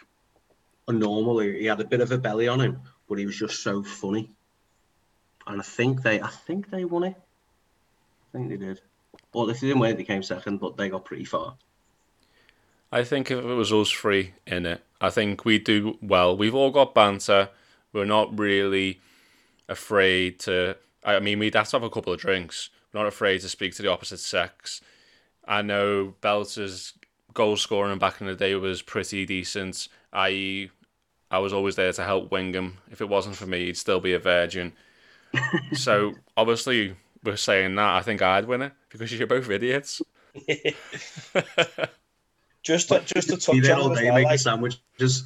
a 0.87 0.93
normal. 0.93 1.39
He 1.39 1.65
had 1.65 1.81
a 1.81 1.87
bit 1.87 2.03
of 2.03 2.13
a 2.13 2.19
belly 2.19 2.47
on 2.47 2.61
him, 2.61 2.83
but 3.09 3.19
he 3.19 3.25
was 3.25 3.39
just 3.39 3.63
so 3.63 3.83
funny. 3.83 4.29
And 5.47 5.61
I 5.61 5.65
think 5.65 6.03
they, 6.03 6.21
I 6.21 6.29
think 6.29 6.69
they 6.69 6.85
won 6.85 7.05
it. 7.05 7.17
I 7.17 8.37
think 8.37 8.51
they 8.51 8.59
did. 8.59 8.83
Well, 9.33 9.49
if 9.49 9.61
they 9.61 9.69
didn't 9.69 9.81
win 9.81 9.97
they 9.97 10.05
came 10.05 10.23
second, 10.23 10.59
but 10.59 10.77
they 10.77 10.91
got 10.91 11.07
pretty 11.07 11.25
far. 11.25 11.55
I 12.93 13.03
think 13.03 13.31
if 13.31 13.39
it 13.39 13.45
was 13.45 13.73
us 13.73 13.91
three 13.91 14.35
in 14.47 14.67
it, 14.67 14.83
I 15.01 15.09
think 15.09 15.47
we 15.47 15.59
do 15.59 15.97
well. 16.03 16.37
We've 16.37 16.55
all 16.55 16.71
got 16.71 16.95
banter. 16.95 17.49
We're 17.95 18.05
not 18.05 18.39
really 18.39 19.01
afraid 19.73 20.39
to. 20.41 20.77
I 21.05 21.19
mean, 21.19 21.41
we'd 21.41 21.55
have 21.55 21.69
to 21.71 21.77
have 21.77 21.83
a 21.83 21.91
couple 21.91 22.13
of 22.13 22.21
drinks. 22.21 22.71
We're 22.93 23.01
not 23.01 23.09
afraid 23.09 23.41
to 23.41 23.49
speak 23.49 23.75
to 23.77 23.83
the 23.83 23.91
opposite 23.91 24.21
sex. 24.21 24.81
I 25.47 25.63
know 25.63 26.15
Belter's 26.21 26.95
goal 27.35 27.57
scoring 27.57 27.99
back 27.99 28.21
in 28.21 28.27
the 28.27 28.35
day 28.35 28.55
was 28.55 28.83
pretty 28.83 29.27
decent. 29.27 29.89
I 30.13 30.71
I 31.31 31.39
was 31.39 31.53
always 31.53 31.77
there 31.77 31.93
to 31.93 32.05
help 32.05 32.31
Wingham. 32.31 32.79
If 32.91 33.01
it 33.01 33.09
wasn't 33.09 33.37
for 33.37 33.47
me, 33.47 33.67
he'd 33.67 33.77
still 33.77 34.01
be 34.01 34.13
a 34.13 34.19
virgin. 34.19 34.73
so 35.73 36.15
obviously, 36.37 36.95
we're 37.25 37.37
saying 37.37 37.75
that. 37.77 37.97
I 37.97 38.03
think 38.03 38.23
I'd 38.23 38.47
win 38.47 38.63
it 38.63 38.73
because 38.91 39.13
you're 39.13 39.27
both 39.27 39.51
idiots. 39.51 40.03
just 42.63 42.89
to, 42.89 43.01
just 43.01 43.29
to 43.29 43.37
Be 43.37 43.41
touch 43.41 43.63
there 43.63 43.75
on 43.75 43.81
all 43.81 43.95
day 43.95 44.05
well, 44.05 44.15
making 44.15 44.29
like, 44.29 44.39
sandwiches. 44.39 45.25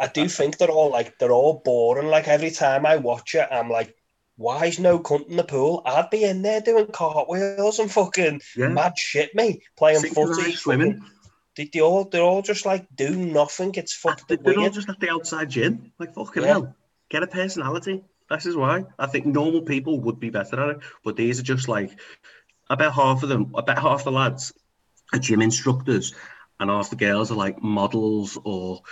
I 0.00 0.06
do 0.08 0.28
think 0.28 0.58
they're 0.58 0.70
all 0.70 0.90
like 0.90 1.18
they're 1.18 1.32
all 1.32 1.62
boring. 1.64 2.08
Like 2.08 2.28
every 2.28 2.50
time 2.50 2.86
I 2.86 2.96
watch 2.96 3.34
it, 3.34 3.48
I'm 3.50 3.70
like, 3.70 3.94
why 4.36 4.66
is 4.66 4.78
no 4.78 4.98
cunt 4.98 5.28
in 5.28 5.36
the 5.36 5.44
pool? 5.44 5.82
I'd 5.84 6.10
be 6.10 6.24
in 6.24 6.42
there 6.42 6.60
doing 6.60 6.86
cartwheels 6.86 7.78
and 7.78 7.90
fucking 7.90 8.40
Yeah, 8.56 8.68
mad 8.68 8.98
shit, 8.98 9.34
mate. 9.34 9.62
Playing 9.76 10.02
footy, 10.02 10.52
swimming. 10.52 11.02
They, 11.56 11.68
they 11.72 11.80
all 11.80 12.04
they're 12.04 12.22
all 12.22 12.42
just 12.42 12.66
like 12.66 12.86
do 12.94 13.16
nothing. 13.16 13.72
It's 13.74 13.94
fucking 13.94 14.38
They're 14.44 14.58
all 14.58 14.70
just 14.70 14.88
at 14.88 15.00
the 15.00 15.10
outside 15.10 15.50
gym. 15.50 15.92
Like 15.98 16.14
fucking 16.14 16.42
Yeah. 16.42 16.48
hell. 16.48 16.76
Get 17.08 17.22
a 17.22 17.26
personality. 17.26 18.02
This 18.30 18.46
is 18.46 18.56
why. 18.56 18.84
I 18.98 19.06
think 19.06 19.26
normal 19.26 19.62
people 19.62 20.00
would 20.00 20.20
be 20.20 20.30
better 20.30 20.60
at 20.60 20.68
it. 20.76 20.78
But 21.04 21.16
these 21.16 21.40
are 21.40 21.44
just 21.44 21.68
like 21.68 21.98
I 22.70 22.74
bet 22.74 22.92
half 22.92 23.22
of 23.22 23.28
them, 23.28 23.54
I 23.56 23.62
bet 23.62 23.78
half 23.78 24.04
the 24.04 24.12
lads 24.12 24.52
are 25.12 25.18
gym 25.18 25.40
instructors 25.40 26.14
and 26.60 26.70
half 26.70 26.90
the 26.90 26.96
girls 26.96 27.30
are 27.30 27.36
like 27.36 27.62
models 27.62 28.38
or 28.44 28.82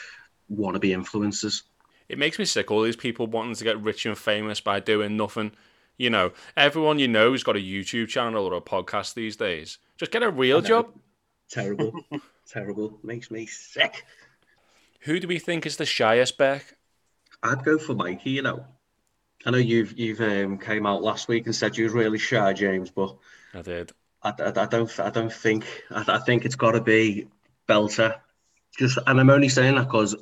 wannabe 0.53 0.95
influencers. 0.97 1.63
It 2.09 2.19
makes 2.19 2.39
me 2.39 2.45
sick. 2.45 2.71
All 2.71 2.83
these 2.83 2.97
people 2.97 3.27
wanting 3.27 3.55
to 3.57 3.65
get 3.65 3.81
rich 3.81 4.07
and 4.07 4.17
famous 4.17 4.61
by 4.61 4.81
doing 4.81 5.17
nothing. 5.17 5.53
You 5.97 6.11
know, 6.11 6.33
everyone 6.57 6.99
you 6.99 7.09
know 7.09 7.31
who's 7.31 7.43
got 7.43 7.57
a 7.57 7.61
YouTube 7.61 8.09
channel 8.09 8.47
or 8.47 8.55
a 8.55 8.61
podcast 8.61 9.15
these 9.15 9.37
days. 9.37 9.79
Just 9.97 10.13
get 10.13 10.23
a 10.23 10.31
real 10.31 10.61
job. 10.61 10.93
Terrible. 11.49 11.93
Terrible. 12.47 12.99
Makes 13.03 13.31
me 13.31 13.47
sick. 13.47 14.05
Who 15.01 15.19
do 15.19 15.29
we 15.29 15.39
think 15.39 15.67
is 15.67 15.77
the 15.77 15.87
shyest 15.87 16.37
Beck? 16.37 16.77
I'd 17.43 17.65
go 17.65 17.79
for 17.79 17.95
Mikey, 17.95 18.31
you 18.31 18.43
know. 18.43 18.67
I 19.45 19.51
know 19.51 19.59
you've 19.59 19.99
you've 19.99 20.21
um, 20.21 20.59
came 20.59 20.87
out 20.87 21.03
last 21.03 21.29
week 21.29 21.47
and 21.47 21.55
said 21.55 21.77
you 21.77 21.85
was 21.85 21.93
really 21.93 22.19
shy, 22.19 22.53
James, 22.53 22.91
but 22.91 23.17
I 23.55 23.63
did. 23.63 23.93
I, 24.23 24.31
I, 24.31 24.63
I 24.63 24.67
don't 24.67 25.01
I 25.01 25.11
don't 25.11 25.33
think 25.33 25.65
I, 25.91 26.05
I 26.09 26.19
think 26.19 26.45
it's 26.45 26.57
got 26.57 26.73
to 26.73 26.81
be 26.81 27.29
Belter. 27.69 28.19
Just 28.79 28.99
and 29.07 29.21
I'm 29.21 29.31
only 29.31 29.49
saying 29.49 29.77
that 29.77 29.85
because 29.85 30.17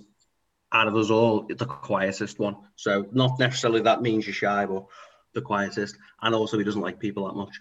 out 0.75 0.89
of 0.89 0.97
us 0.97 1.09
all, 1.09 1.47
the 1.49 1.65
quietest 1.65 2.39
one. 2.39 2.57
So 2.77 3.07
not 3.13 3.39
necessarily 3.39 3.81
that 3.83 4.03
means 4.03 4.27
you're 4.27 4.35
shy, 4.35 4.67
but 4.67 4.85
the 5.33 5.41
quietest, 5.41 5.97
and 6.21 6.35
also 6.35 6.59
he 6.59 6.65
doesn't 6.65 6.81
like 6.81 6.99
people 6.99 7.27
that 7.27 7.35
much. 7.35 7.61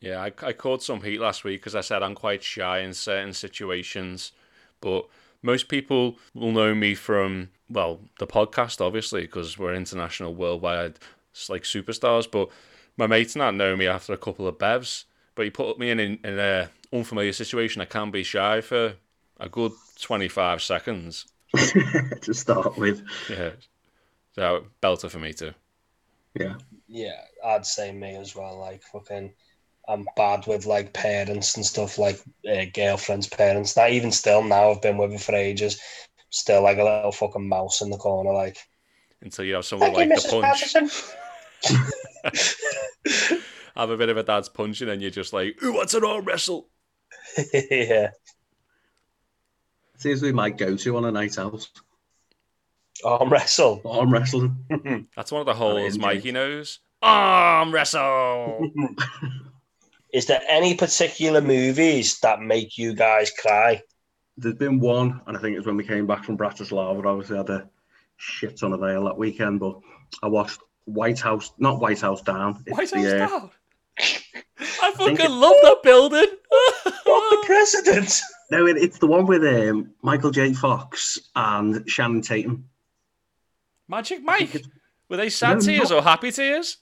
Yeah, 0.00 0.20
I, 0.20 0.32
I 0.46 0.52
caught 0.52 0.82
some 0.82 1.02
heat 1.02 1.20
last 1.20 1.42
week 1.44 1.60
because 1.60 1.74
I 1.74 1.80
said 1.80 2.02
I'm 2.02 2.14
quite 2.14 2.42
shy 2.42 2.78
in 2.78 2.94
certain 2.94 3.32
situations, 3.32 4.32
but 4.80 5.08
most 5.42 5.68
people 5.68 6.16
will 6.34 6.52
know 6.52 6.74
me 6.74 6.94
from 6.94 7.50
well 7.68 8.00
the 8.18 8.26
podcast, 8.26 8.80
obviously, 8.80 9.22
because 9.22 9.58
we're 9.58 9.74
international, 9.74 10.34
worldwide, 10.34 10.98
like 11.48 11.64
superstars. 11.64 12.30
But 12.30 12.48
my 12.96 13.06
mates 13.06 13.34
not 13.36 13.54
know 13.54 13.76
me 13.76 13.86
after 13.88 14.12
a 14.12 14.18
couple 14.18 14.46
of 14.46 14.58
bevs. 14.58 15.04
but 15.34 15.44
he 15.44 15.50
put 15.50 15.78
me 15.78 15.90
in, 15.90 16.00
in, 16.00 16.18
in 16.24 16.38
a 16.38 16.68
unfamiliar 16.92 17.32
situation. 17.32 17.82
I 17.82 17.84
can 17.84 18.10
be 18.10 18.22
shy 18.22 18.60
for 18.60 18.94
a 19.38 19.48
good 19.48 19.72
25 20.00 20.62
seconds. 20.62 21.26
to 22.22 22.34
start 22.34 22.76
with. 22.76 23.02
Yeah. 23.28 23.50
So, 24.34 24.66
belter 24.82 25.10
for 25.10 25.18
me 25.18 25.32
too. 25.32 25.52
Yeah. 26.38 26.54
Yeah, 26.86 27.20
I'd 27.44 27.66
say 27.66 27.92
me 27.92 28.16
as 28.16 28.34
well. 28.34 28.58
Like 28.58 28.82
fucking, 28.82 29.32
I'm 29.88 30.06
bad 30.16 30.46
with 30.46 30.66
like 30.66 30.92
parents 30.92 31.56
and 31.56 31.64
stuff, 31.64 31.98
like 31.98 32.20
uh, 32.50 32.64
girlfriends' 32.72 33.28
parents. 33.28 33.76
Not 33.76 33.90
even 33.90 34.12
still 34.12 34.42
now. 34.42 34.70
I've 34.70 34.82
been 34.82 34.98
with 34.98 35.12
her 35.12 35.18
for 35.18 35.34
ages. 35.34 35.80
Still 36.30 36.62
like 36.62 36.78
a 36.78 36.84
little 36.84 37.12
fucking 37.12 37.48
mouse 37.48 37.80
in 37.80 37.90
the 37.90 37.96
corner. 37.96 38.32
Like, 38.32 38.58
Until 39.22 39.44
you 39.44 39.54
have 39.54 39.64
someone 39.64 39.94
thank 39.94 40.10
you, 40.10 40.14
like 40.14 40.22
the 40.22 40.28
Mrs. 40.28 41.12
punch. 41.62 43.34
Have 43.76 43.90
a 43.90 43.96
bit 43.96 44.08
of 44.08 44.16
a 44.16 44.22
dad's 44.24 44.48
punch, 44.48 44.80
and 44.80 44.90
then 44.90 45.00
you're 45.00 45.10
just 45.10 45.32
like, 45.32 45.56
who 45.60 45.72
wants 45.72 45.94
an 45.94 46.04
arm 46.04 46.24
wrestle? 46.24 46.68
yeah. 47.54 48.10
Seems 49.98 50.20
to 50.20 50.26
be 50.26 50.32
my 50.32 50.48
go-to 50.50 50.96
on 50.96 51.04
a 51.04 51.12
night 51.12 51.38
out. 51.38 51.68
Arm 53.04 53.30
wrestle. 53.30 53.80
Arm 53.84 54.12
wrestling. 54.12 54.56
That's 55.16 55.30
one 55.30 55.40
of 55.40 55.46
the 55.46 55.52
is 55.52 55.58
holes 55.58 55.94
indeed. 55.94 56.00
Mikey 56.00 56.32
knows. 56.32 56.80
Arm 57.02 57.72
wrestle! 57.72 58.70
Is 60.12 60.26
there 60.26 60.40
any 60.48 60.74
particular 60.74 61.40
movies 61.40 62.18
that 62.20 62.40
make 62.40 62.78
you 62.78 62.94
guys 62.94 63.30
cry? 63.30 63.82
There's 64.36 64.54
been 64.54 64.80
one, 64.80 65.20
and 65.26 65.36
I 65.36 65.40
think 65.40 65.54
it 65.54 65.58
was 65.58 65.66
when 65.66 65.76
we 65.76 65.84
came 65.84 66.06
back 66.06 66.24
from 66.24 66.38
Bratislava. 66.38 67.04
Obviously, 67.04 67.36
I 67.36 67.40
had 67.40 67.50
a 67.50 67.68
shit 68.16 68.58
ton 68.58 68.72
of 68.72 68.82
ale 68.82 69.04
that 69.04 69.18
weekend, 69.18 69.60
but 69.60 69.78
I 70.22 70.28
watched 70.28 70.60
White 70.86 71.20
House, 71.20 71.52
not 71.58 71.80
White 71.80 72.00
House 72.00 72.22
Down. 72.22 72.62
It's 72.66 72.76
White 72.76 72.90
the, 72.90 72.96
House 72.98 73.12
uh, 73.12 73.38
down. 73.38 73.50
I 74.82 74.92
fucking 74.92 75.20
it- 75.20 75.30
love 75.30 75.54
that 75.62 75.82
building. 75.82 76.26
Not 76.86 77.30
the 77.30 77.42
president. 77.44 78.20
No, 78.50 78.66
it, 78.66 78.76
it's 78.78 78.98
the 78.98 79.06
one 79.06 79.26
with 79.26 79.44
um, 79.44 79.90
Michael 80.02 80.30
J. 80.30 80.52
Fox 80.54 81.18
and 81.36 81.86
Channing 81.86 82.22
Tatum. 82.22 82.68
Magic 83.88 84.22
Mike. 84.22 84.62
Were 85.08 85.16
they 85.16 85.30
sad 85.30 85.54
No, 85.58 85.60
tears 85.60 85.90
not- 85.90 85.98
or 85.98 86.02
happy 86.02 86.30
tears? 86.32 86.78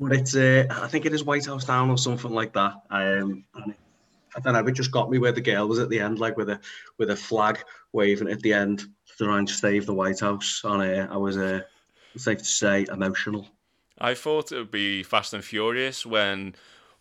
But 0.00 0.12
it's, 0.12 0.36
uh, 0.36 0.64
I 0.70 0.86
think 0.86 1.06
it 1.06 1.12
is 1.12 1.24
White 1.24 1.46
House 1.46 1.64
Down 1.64 1.90
or 1.90 1.98
something 1.98 2.30
like 2.30 2.52
that. 2.52 2.74
Um, 2.88 3.44
and 3.56 3.70
it, 3.72 3.76
I 4.36 4.40
don't 4.40 4.52
know. 4.52 4.64
It 4.64 4.72
just 4.72 4.92
got 4.92 5.10
me 5.10 5.18
where 5.18 5.32
the 5.32 5.40
girl 5.40 5.66
was 5.66 5.80
at 5.80 5.88
the 5.88 5.98
end, 5.98 6.20
like 6.20 6.36
with 6.36 6.50
a 6.50 6.60
with 6.98 7.10
a 7.10 7.16
flag 7.16 7.58
waving 7.92 8.28
at 8.28 8.40
the 8.40 8.52
end 8.52 8.84
trying 9.16 9.46
to 9.46 9.52
save 9.52 9.86
the 9.86 9.94
White 9.94 10.20
House. 10.20 10.60
And 10.62 10.82
uh, 10.82 11.12
I 11.12 11.16
was, 11.16 11.36
uh, 11.36 11.62
safe 12.16 12.38
to 12.38 12.44
say, 12.44 12.86
emotional. 12.92 13.48
I 13.98 14.14
thought 14.14 14.52
it 14.52 14.58
would 14.58 14.70
be 14.70 15.02
Fast 15.02 15.34
and 15.34 15.42
Furious 15.42 16.06
when 16.06 16.54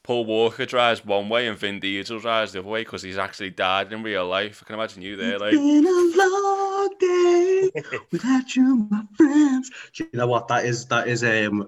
Paul 0.08 0.24
Walker 0.24 0.65
drives 0.65 1.04
one 1.04 1.28
way 1.28 1.50
and 1.50 1.58
Vin 1.58 1.82
Diesel 1.82 2.20
drives 2.20 2.54
the 2.54 2.60
other 2.60 2.70
way 2.70 2.80
because 2.80 3.02
he's 3.02 3.17
actually 3.17 3.50
died 3.50 3.91
in 3.91 4.04
real 4.04 4.26
life. 4.26 4.63
I 4.63 4.65
can 4.65 4.76
imagine 4.76 5.02
you 5.02 5.17
there, 5.17 5.38
like, 5.38 5.52
Been 5.52 5.86
a 5.86 6.17
long 6.17 6.96
day 6.98 7.72
without 8.13 8.56
you, 8.56 8.88
my 8.89 9.04
friends. 9.17 9.70
Do 9.93 10.06
you 10.06 10.17
know 10.17 10.28
what? 10.28 10.48
That 10.48 10.63
is 10.63 10.86
that 10.86 11.10
is 11.10 11.26
um 11.26 11.67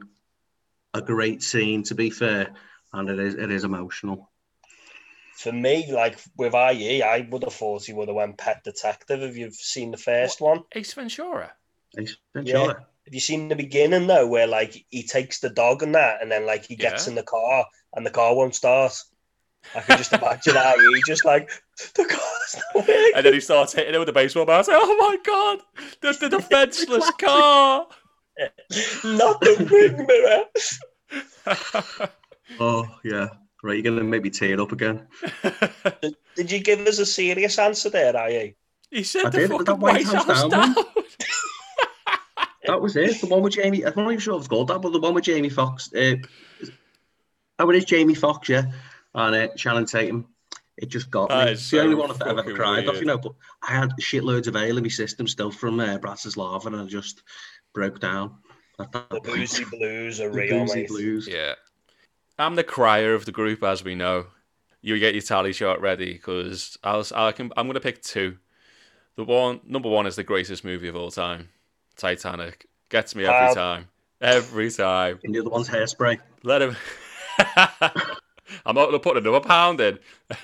a 0.93 1.02
great 1.02 1.43
scene. 1.43 1.84
To 1.84 1.95
be 1.95 2.10
fair, 2.10 2.54
and 2.93 3.10
it 3.10 3.19
is 3.19 3.36
it 3.36 3.52
is 3.52 3.65
emotional. 3.65 4.32
For 5.36 5.52
me, 5.52 5.91
like 5.91 6.17
with 6.38 6.54
IE, 6.54 7.04
I 7.04 7.28
would 7.30 7.43
have 7.43 7.54
thought 7.54 7.84
he 7.84 7.93
would 7.93 8.08
have 8.08 8.15
went 8.15 8.38
Pet 8.38 8.63
Detective 8.63 9.21
if 9.21 9.36
you've 9.36 9.54
seen 9.54 9.91
the 9.91 9.97
first 9.97 10.39
one. 10.39 10.63
Ace 10.71 10.93
Ventura. 10.93 11.52
Ace 11.97 12.15
Yeah. 12.41 12.75
Ventura. 13.09 13.09
Have 13.09 13.13
you 13.13 13.19
seen 13.19 13.47
the 13.49 13.55
beginning 13.55 14.07
though, 14.07 14.27
where 14.27 14.47
like 14.47 14.85
he 14.89 15.03
takes 15.03 15.39
the 15.39 15.49
dog 15.49 15.83
and 15.83 15.93
that, 15.95 16.21
and 16.21 16.31
then 16.31 16.45
like 16.45 16.65
he 16.65 16.75
gets 16.75 17.05
Yeah. 17.05 17.09
in 17.11 17.15
the 17.15 17.23
car 17.23 17.65
and 17.95 18.05
the 18.05 18.11
car 18.11 18.35
won't 18.35 18.55
start? 18.55 18.93
I 19.75 19.81
can 19.81 19.97
just 19.97 20.13
imagine 20.13 20.53
that 20.53 20.77
he 20.77 21.01
just 21.11 21.25
like 21.25 21.49
the 21.95 22.05
car's 22.05 22.55
not 22.75 22.87
working. 22.87 23.11
And 23.15 23.25
then 23.25 23.33
he 23.33 23.39
starts 23.41 23.73
hitting 23.73 23.93
it 23.93 23.99
with 23.99 24.07
a 24.09 24.13
baseball 24.13 24.45
bat. 24.45 24.55
I 24.55 24.57
was 24.59 24.67
like, 24.69 24.77
oh 24.79 24.95
my 24.97 25.17
god, 25.25 25.59
the, 26.01 26.13
the 26.19 26.29
defenseless 26.37 27.11
car. 27.19 27.87
Not 29.03 29.41
the 29.41 29.67
ring 29.69 30.05
mirror. 30.07 30.45
Oh 32.59 32.85
yeah. 33.03 33.27
Right, 33.61 33.83
you're 33.83 33.93
gonna 33.93 34.03
make 34.03 34.23
me 34.23 34.29
tear 34.31 34.59
up 34.59 34.71
again. 34.71 35.07
Did, 36.01 36.15
did 36.35 36.51
you 36.51 36.59
give 36.59 36.79
us 36.87 36.97
a 36.99 37.05
serious 37.05 37.59
answer 37.59 37.89
there, 37.91 38.15
IE? 38.29 38.55
he 38.89 39.03
said 39.03 39.25
I 39.25 39.29
the 39.29 39.37
did, 39.39 39.49
fucking 39.51 39.79
White 39.79 39.93
White 39.97 40.05
House, 40.05 40.25
House 40.25 40.49
down. 40.49 40.73
down 40.73 40.85
That 42.69 42.82
was 42.82 42.95
it. 42.95 43.19
The 43.21 43.27
one 43.27 43.41
with 43.41 43.53
Jamie. 43.53 43.86
I'm 43.86 43.93
not 43.95 44.08
even 44.08 44.19
sure 44.19 44.36
if 44.36 44.39
it's 44.41 44.47
called 44.47 44.67
that, 44.69 44.79
but 44.79 44.91
the 44.91 44.99
one 44.99 45.13
with 45.13 45.23
Jamie 45.23 45.49
Foxx. 45.49 45.93
Uh, 45.93 46.15
oh, 47.60 47.69
it 47.69 47.75
is 47.75 47.86
Jamie 47.86 48.15
Foxx, 48.15 48.49
yeah, 48.49 48.63
and 49.13 49.36
uh, 49.36 49.47
Channing 49.55 49.86
Tatum. 49.86 50.27
It 50.77 50.88
just 50.89 51.12
got 51.12 51.29
That 51.29 51.47
me. 51.47 51.51
is 51.53 51.60
It's 51.60 51.71
the 51.71 51.82
only 51.82 51.95
one 51.95 52.10
I've 52.10 52.21
ever 52.21 52.38
fucking 52.38 52.55
cried 52.55 52.88
off, 52.88 52.99
you 52.99 53.05
know. 53.05 53.17
But 53.17 53.34
I 53.67 53.73
had 53.73 53.91
shitloads 53.99 54.47
of 54.47 54.55
ale 54.55 54.77
in 54.77 54.84
my 54.84 54.89
system 54.89 55.27
still 55.27 55.51
from 55.51 55.79
uh, 55.79 55.97
Bratislava, 55.97 56.67
and 56.67 56.75
I 56.77 56.86
just 56.86 57.23
broke 57.73 57.99
down. 57.99 58.36
The 58.77 58.86
point. 58.86 59.23
boozy 59.25 59.65
blues 59.65 60.21
are 60.21 60.29
The 60.32 60.38
real, 60.38 60.60
boozy 60.62 60.75
mate. 60.82 60.88
blues. 60.88 61.27
Yeah. 61.27 61.55
I'm 62.38 62.55
the 62.55 62.63
crier 62.63 63.13
of 63.13 63.25
the 63.25 63.34
group, 63.34 63.62
as 63.63 63.84
we 63.84 63.95
know. 63.95 64.27
You 64.82 64.97
get 64.97 65.13
your 65.13 65.21
tally 65.21 65.51
chart 65.51 65.82
ready 65.82 66.13
because 66.13 66.77
I'll, 66.86 67.05
I 67.13 67.34
can, 67.34 67.51
I'm 67.58 67.67
going 67.67 67.73
to 67.73 67.82
pick 67.82 68.01
two. 68.01 68.38
The 69.17 69.25
one, 69.25 69.60
number 69.65 69.89
one 69.89 70.08
is 70.08 70.15
the 70.15 70.23
greatest 70.23 70.63
movie 70.63 70.88
of 70.88 70.95
all 70.95 71.12
time, 71.12 71.49
Titanic. 71.99 72.65
Gets 72.89 73.15
me 73.15 73.25
every 73.25 73.47
Wow. 73.47 73.53
time. 73.53 73.88
Every 74.21 74.71
time. 74.71 75.19
And 75.23 75.35
the 75.35 75.39
other 75.41 75.49
one's 75.49 75.69
hairspray. 75.69 76.19
Let 76.43 76.62
him. 76.62 76.75
I'm 78.65 78.75
not 78.75 78.89
going 78.89 78.91
to 78.93 78.99
put 78.99 79.17
another 79.17 79.39
pound 79.41 79.79
in. 79.79 79.99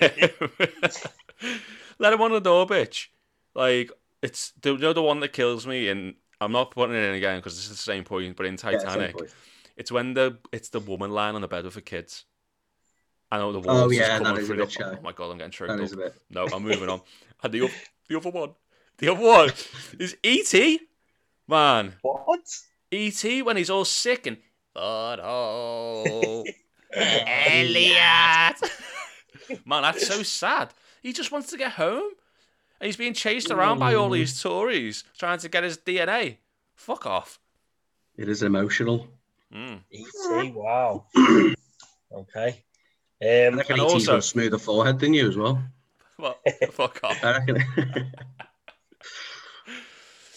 Let 1.98 2.12
him 2.12 2.22
on 2.22 2.30
the 2.32 2.40
door, 2.40 2.66
bitch. 2.66 3.08
Like, 3.54 3.90
it's 4.22 4.52
the, 4.62 4.72
you 4.72 4.78
know, 4.78 4.92
the 4.92 5.02
one 5.02 5.20
that 5.20 5.32
kills 5.32 5.66
me, 5.66 5.88
and 5.88 6.14
I'm 6.40 6.52
not 6.52 6.70
putting 6.70 6.94
it 6.94 7.00
in 7.02 7.14
again 7.14 7.38
because 7.38 7.58
it's 7.58 7.68
the 7.68 7.74
same 7.74 8.04
point, 8.04 8.36
but 8.36 8.46
in 8.46 8.56
Titanic. 8.56 9.16
point. 9.16 9.30
It's 9.76 9.92
when 9.92 10.14
the 10.14 10.38
it's 10.52 10.68
the 10.70 10.80
woman 10.80 11.10
lying 11.10 11.34
on 11.34 11.42
the 11.42 11.48
bed 11.48 11.64
with 11.64 11.74
her 11.74 11.80
kids. 11.80 12.24
I 13.30 13.38
know 13.38 13.52
the 13.52 13.60
Oh, 13.60 13.80
walls 13.80 13.92
yeah, 13.92 14.06
just 14.08 14.18
coming 14.18 14.34
that 14.34 14.40
is 14.40 14.48
a 14.48 14.54
through. 14.54 14.56
bit 14.58 14.70
The, 14.70 14.72
shy. 14.72 14.96
oh 14.98 15.02
my 15.02 15.12
god, 15.12 15.30
I'm 15.30 15.38
getting 15.38 15.50
That 15.50 15.56
tricked 15.56 15.80
up. 15.82 15.92
a 15.92 15.96
bit. 15.96 16.14
No, 16.30 16.46
I'm 16.52 16.62
moving 16.62 16.88
on. 16.88 17.00
And 17.42 17.52
the 17.52 17.70
the 18.08 18.16
other 18.16 18.30
one, 18.30 18.50
the 18.98 19.08
other 19.08 19.20
one 19.22 19.50
is 19.98 20.16
E.T. 20.22 20.80
Man, 21.48 21.94
What? 22.02 22.40
E.T. 22.90 23.42
when 23.42 23.56
he's 23.56 23.70
all 23.70 23.84
sick 23.84 24.26
and 24.26 24.36
but 24.74 25.20
oh, 25.22 26.44
Elliott. 26.94 28.60
Man, 29.64 29.82
that's 29.82 30.06
so 30.06 30.22
sad. 30.22 30.70
He 31.02 31.12
just 31.12 31.30
wants 31.32 31.50
to 31.50 31.56
get 31.56 31.72
home, 31.72 32.10
and 32.80 32.86
he's 32.86 32.96
being 32.96 33.14
chased 33.14 33.50
around 33.50 33.78
by 33.78 33.94
all 33.94 34.10
these 34.10 34.42
Tories 34.42 35.04
trying 35.18 35.38
to 35.38 35.48
get 35.48 35.64
his 35.64 35.78
DNA. 35.78 36.36
Fuck 36.74 37.06
off. 37.06 37.38
It 38.16 38.28
is 38.28 38.42
emotional. 38.42 39.06
Mm. 39.54 39.80
E.T. 39.90 40.52
Wow. 40.54 41.06
okay. 42.12 42.62
I 43.22 43.46
Um, 43.46 43.56
reckon 43.56 43.78
And 43.78 43.80
ET's 43.82 43.92
also- 43.92 44.12
got 44.12 44.18
a 44.18 44.22
smoother 44.22 44.58
forehead 44.58 44.98
than 44.98 45.14
you 45.14 45.28
as 45.28 45.36
well. 45.36 45.62
Well, 46.18 46.38
fuck 46.72 47.00
off. 47.04 47.22
I 47.24 47.38
reckon. 47.38 48.12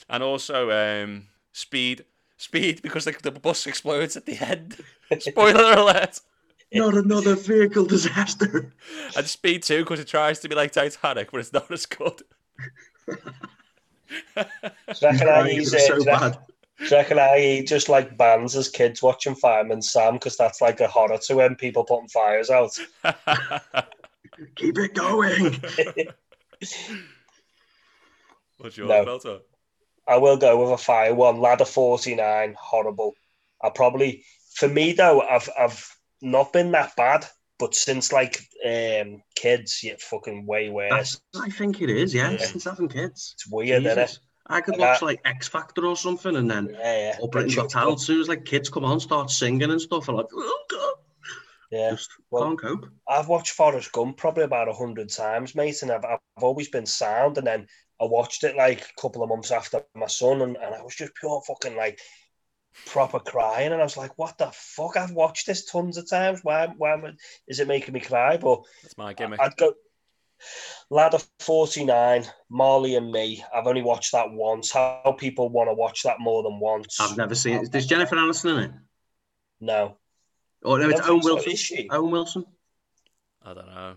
And 0.10 0.24
also, 0.24 0.72
um, 0.72 1.28
speed, 1.52 2.04
speed, 2.38 2.82
because 2.82 3.06
the, 3.06 3.15
the 3.22 3.32
bus 3.32 3.67
explodes 3.67 4.17
at 4.17 4.26
the 4.26 4.38
end. 4.43 4.78
Spoiler 5.19 5.74
alert. 5.74 6.19
Not 6.74 6.95
another 6.95 7.36
vehicle 7.36 7.86
disaster. 7.86 8.74
And 9.17 9.26
speed 9.28 9.63
too, 9.63 9.80
because 9.80 10.00
it 10.00 10.08
tries 10.08 10.39
to 10.39 10.50
be 10.50 10.56
like 10.56 10.72
Titanic, 10.72 11.32
but 11.32 11.39
it's 11.39 11.54
not 11.54 11.69
as 11.72 11.86
good. 11.86 12.22
do 13.08 13.15
you 14.36 14.45
reckon 15.02 15.28
Right, 15.28 15.52
IE's, 15.54 15.74
uh, 15.74 15.78
do 15.78 15.84
so 15.84 15.95
you 15.98 16.04
reckon- 16.06 16.32
bad. 16.32 16.38
do 16.80 16.86
you 16.86 16.91
reckon 16.91 17.17
IE 17.39 17.63
just 17.63 17.89
like 17.89 18.17
bans 18.17 18.56
as 18.56 18.69
kids 18.69 19.02
watching 19.02 19.34
Fireman 19.36 19.82
Sam 19.82 20.13
because 20.13 20.38
that's 20.38 20.62
like 20.62 20.80
a 20.80 20.88
horror 20.88 21.17
to 21.28 21.39
him, 21.39 21.56
people 21.56 21.84
putting 21.84 22.08
fires 22.08 22.50
out. 22.52 22.78
Keep 24.55 24.78
it 24.78 24.93
going. 24.93 25.60
What's 28.57 28.78
your 28.78 28.88
No. 28.88 29.03
filter? 29.05 29.39
I 30.10 30.18
will 30.18 30.38
go 30.38 30.60
with 30.62 30.72
a 30.72 30.78
fire 30.84 31.14
one. 31.14 31.39
Ladder 31.39 31.66
49, 31.66 32.55
horrible. 32.60 33.14
I 33.64 33.70
probably, 33.70 34.24
for 34.55 34.68
me 34.68 34.93
though, 34.93 35.22
I've 35.22 35.49
I've 35.57 35.88
not 36.22 36.51
been 36.51 36.72
that 36.72 36.95
bad, 36.95 37.26
but 37.60 37.76
since 37.76 38.12
like 38.12 38.39
um 38.66 39.22
kids, 39.36 39.82
yeah, 39.84 39.93
fucking 39.99 40.45
way 40.45 40.70
worse. 40.70 40.89
That's, 40.89 41.22
I 41.45 41.49
think 41.49 41.82
it 41.82 41.89
is, 41.89 42.14
yeah. 42.14 42.32
Yeah. 42.32 42.38
Since 42.45 42.64
having 42.64 42.88
kids. 42.89 43.36
It's 43.36 43.47
weird, 43.47 43.86
isn't 43.86 43.99
it? 43.99 44.20
I 44.47 44.62
could 44.62 44.74
And 44.76 44.82
watch 44.82 44.99
that- 45.01 45.05
like 45.05 45.22
X 45.26 45.47
Factor 45.47 45.86
or 45.86 45.95
something, 45.95 46.36
and 46.36 46.49
then 46.49 46.70
Yeah, 46.74 46.97
yeah. 46.97 47.18
or 47.22 47.30
Britain's 47.30 47.55
Got 47.55 47.70
Talent. 47.70 47.99
As 47.99 48.05
soon 48.07 48.20
as 48.20 48.28
like 48.28 48.45
kids 48.45 48.68
come 48.70 48.84
on, 48.86 48.99
start 48.99 49.30
singing 49.30 49.70
and 49.70 49.80
stuff, 49.80 50.10
I'm 50.10 50.16
like, 50.16 50.26
oh 50.34 50.64
god, 50.72 50.93
Yeah. 51.72 51.91
just 51.91 52.10
Well- 52.32 52.43
can't 52.45 52.60
cope. 52.60 52.86
I've 53.07 53.28
watched 53.28 53.51
Forrest 53.53 53.91
Gump 53.91 54.18
probably 54.18 54.45
about 54.45 54.68
a 54.68 54.74
hundred 54.74 55.10
times, 55.12 55.53
mate, 55.53 55.84
and 55.84 55.91
I've, 55.91 56.03
I've 56.03 56.20
always 56.43 56.70
been 56.70 56.88
sound. 56.88 57.38
And 57.38 57.45
then 57.45 57.68
I 58.02 58.06
watched 58.06 58.43
it 58.43 58.56
like 58.56 58.82
a 58.82 59.02
couple 59.02 59.24
of 59.24 59.30
months 59.30 59.52
after 59.52 59.82
my 59.95 60.08
son, 60.08 60.41
and, 60.41 60.56
and 60.58 60.74
I 60.76 60.82
was 60.82 60.95
just 60.95 61.16
pure 61.16 61.41
fucking 61.45 61.76
like 61.76 62.00
proper 62.86 63.20
crying, 63.20 63.72
and 63.72 63.82
I 63.82 63.84
was 63.84 63.97
like, 63.97 64.18
"What 64.18 64.38
the 64.38 64.52
fuck? 64.54 64.95
I've 64.97 65.12
watched 65.12 65.47
this 65.47 65.66
tons 65.66 65.97
of 65.97 66.10
times. 66.10 66.39
Why? 66.43 66.68
Why 66.68 66.93
am 66.93 67.06
I- 67.06 67.14
is 67.47 67.60
it 67.60 67.68
making 67.68 67.93
me 67.93 68.00
cry?" 68.00 68.38
But 68.38 68.62
That's 68.84 68.97
my 68.97 69.14
gimmick. 69.14 69.39
I'd 69.41 69.56
go. 69.58 69.74
Ladder 70.89 71.20
49, 71.39 72.26
Marley 72.50 72.95
and 72.95 73.12
Me. 73.12 73.43
I've 73.54 73.68
only 73.68 73.82
watched 73.82 74.14
that 74.14 74.32
once. 74.32 74.72
How 74.72 75.14
people 75.18 75.50
want 75.50 75.70
to 75.70 75.74
watch 75.74 76.04
that 76.04 76.22
more 76.22 76.43
than 76.43 76.60
once? 76.60 76.97
I've 77.00 77.18
never 77.18 77.36
seen 77.36 77.58
it. 77.58 77.72
There's 77.72 77.86
Jennifer 77.86 78.16
Aniston 78.16 78.58
in 78.58 78.64
it. 78.64 78.72
No. 79.60 79.97
Oh 80.64 80.78
no, 80.78 80.89
it's 80.89 81.02
Owen 81.02 81.08
think 81.10 81.24
so, 81.24 81.34
Wilson. 81.34 81.52
is 81.52 81.60
she? 81.60 81.89
Owen 81.89 82.12
Wilson. 82.12 82.45
I 83.43 83.54
don't 83.54 83.68
know. 83.68 83.95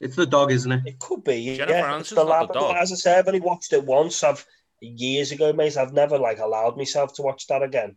It's 0.00 0.16
the 0.16 0.26
dog, 0.26 0.50
isn't 0.52 0.72
it? 0.72 0.82
It 0.86 0.98
could 0.98 1.22
be. 1.22 1.56
Jennifer 1.56 1.72
yeah, 1.72 1.98
it's 1.98 2.10
the 2.10 2.16
not 2.16 2.26
lad. 2.26 2.48
the 2.48 2.54
dog. 2.54 2.76
As 2.76 2.92
I 2.92 2.96
said, 2.96 3.18
I've 3.18 3.28
only 3.28 3.40
watched 3.40 3.72
it 3.72 3.84
once. 3.84 4.24
I've 4.24 4.44
years 4.80 5.30
ago, 5.32 5.52
mate. 5.52 5.76
I've 5.76 5.92
never 5.92 6.18
like 6.18 6.38
allowed 6.38 6.76
myself 6.76 7.14
to 7.14 7.22
watch 7.22 7.46
that 7.46 7.62
again. 7.62 7.96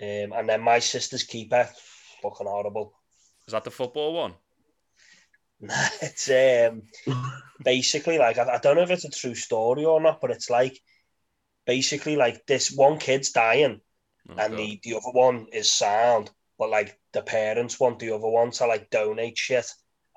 Um, 0.00 0.32
and 0.32 0.48
then 0.48 0.60
my 0.60 0.78
sister's 0.78 1.24
keeper, 1.24 1.68
fucking 2.22 2.46
horrible. 2.46 2.94
Is 3.46 3.52
that 3.52 3.64
the 3.64 3.70
football 3.70 4.12
one? 4.14 4.34
Nah, 5.60 5.74
it's 6.02 6.30
um 6.30 6.82
basically 7.64 8.18
like 8.18 8.38
I, 8.38 8.54
I 8.54 8.58
don't 8.58 8.76
know 8.76 8.82
if 8.82 8.90
it's 8.90 9.04
a 9.04 9.10
true 9.10 9.34
story 9.34 9.84
or 9.84 10.00
not, 10.00 10.20
but 10.20 10.30
it's 10.30 10.48
like 10.50 10.80
basically 11.66 12.16
like 12.16 12.46
this 12.46 12.70
one 12.70 12.98
kid's 12.98 13.32
dying 13.32 13.80
Oh, 14.28 14.34
and 14.38 14.52
God. 14.52 14.58
the, 14.58 14.80
the 14.84 14.94
other 14.96 15.10
one 15.12 15.46
is 15.52 15.70
sound, 15.70 16.30
but 16.58 16.70
like 16.70 16.98
the 17.12 17.22
parents 17.22 17.80
want 17.80 17.98
the 17.98 18.14
other 18.14 18.28
one 18.28 18.50
to 18.52 18.66
like 18.66 18.90
donate 18.90 19.36
shit. 19.36 19.66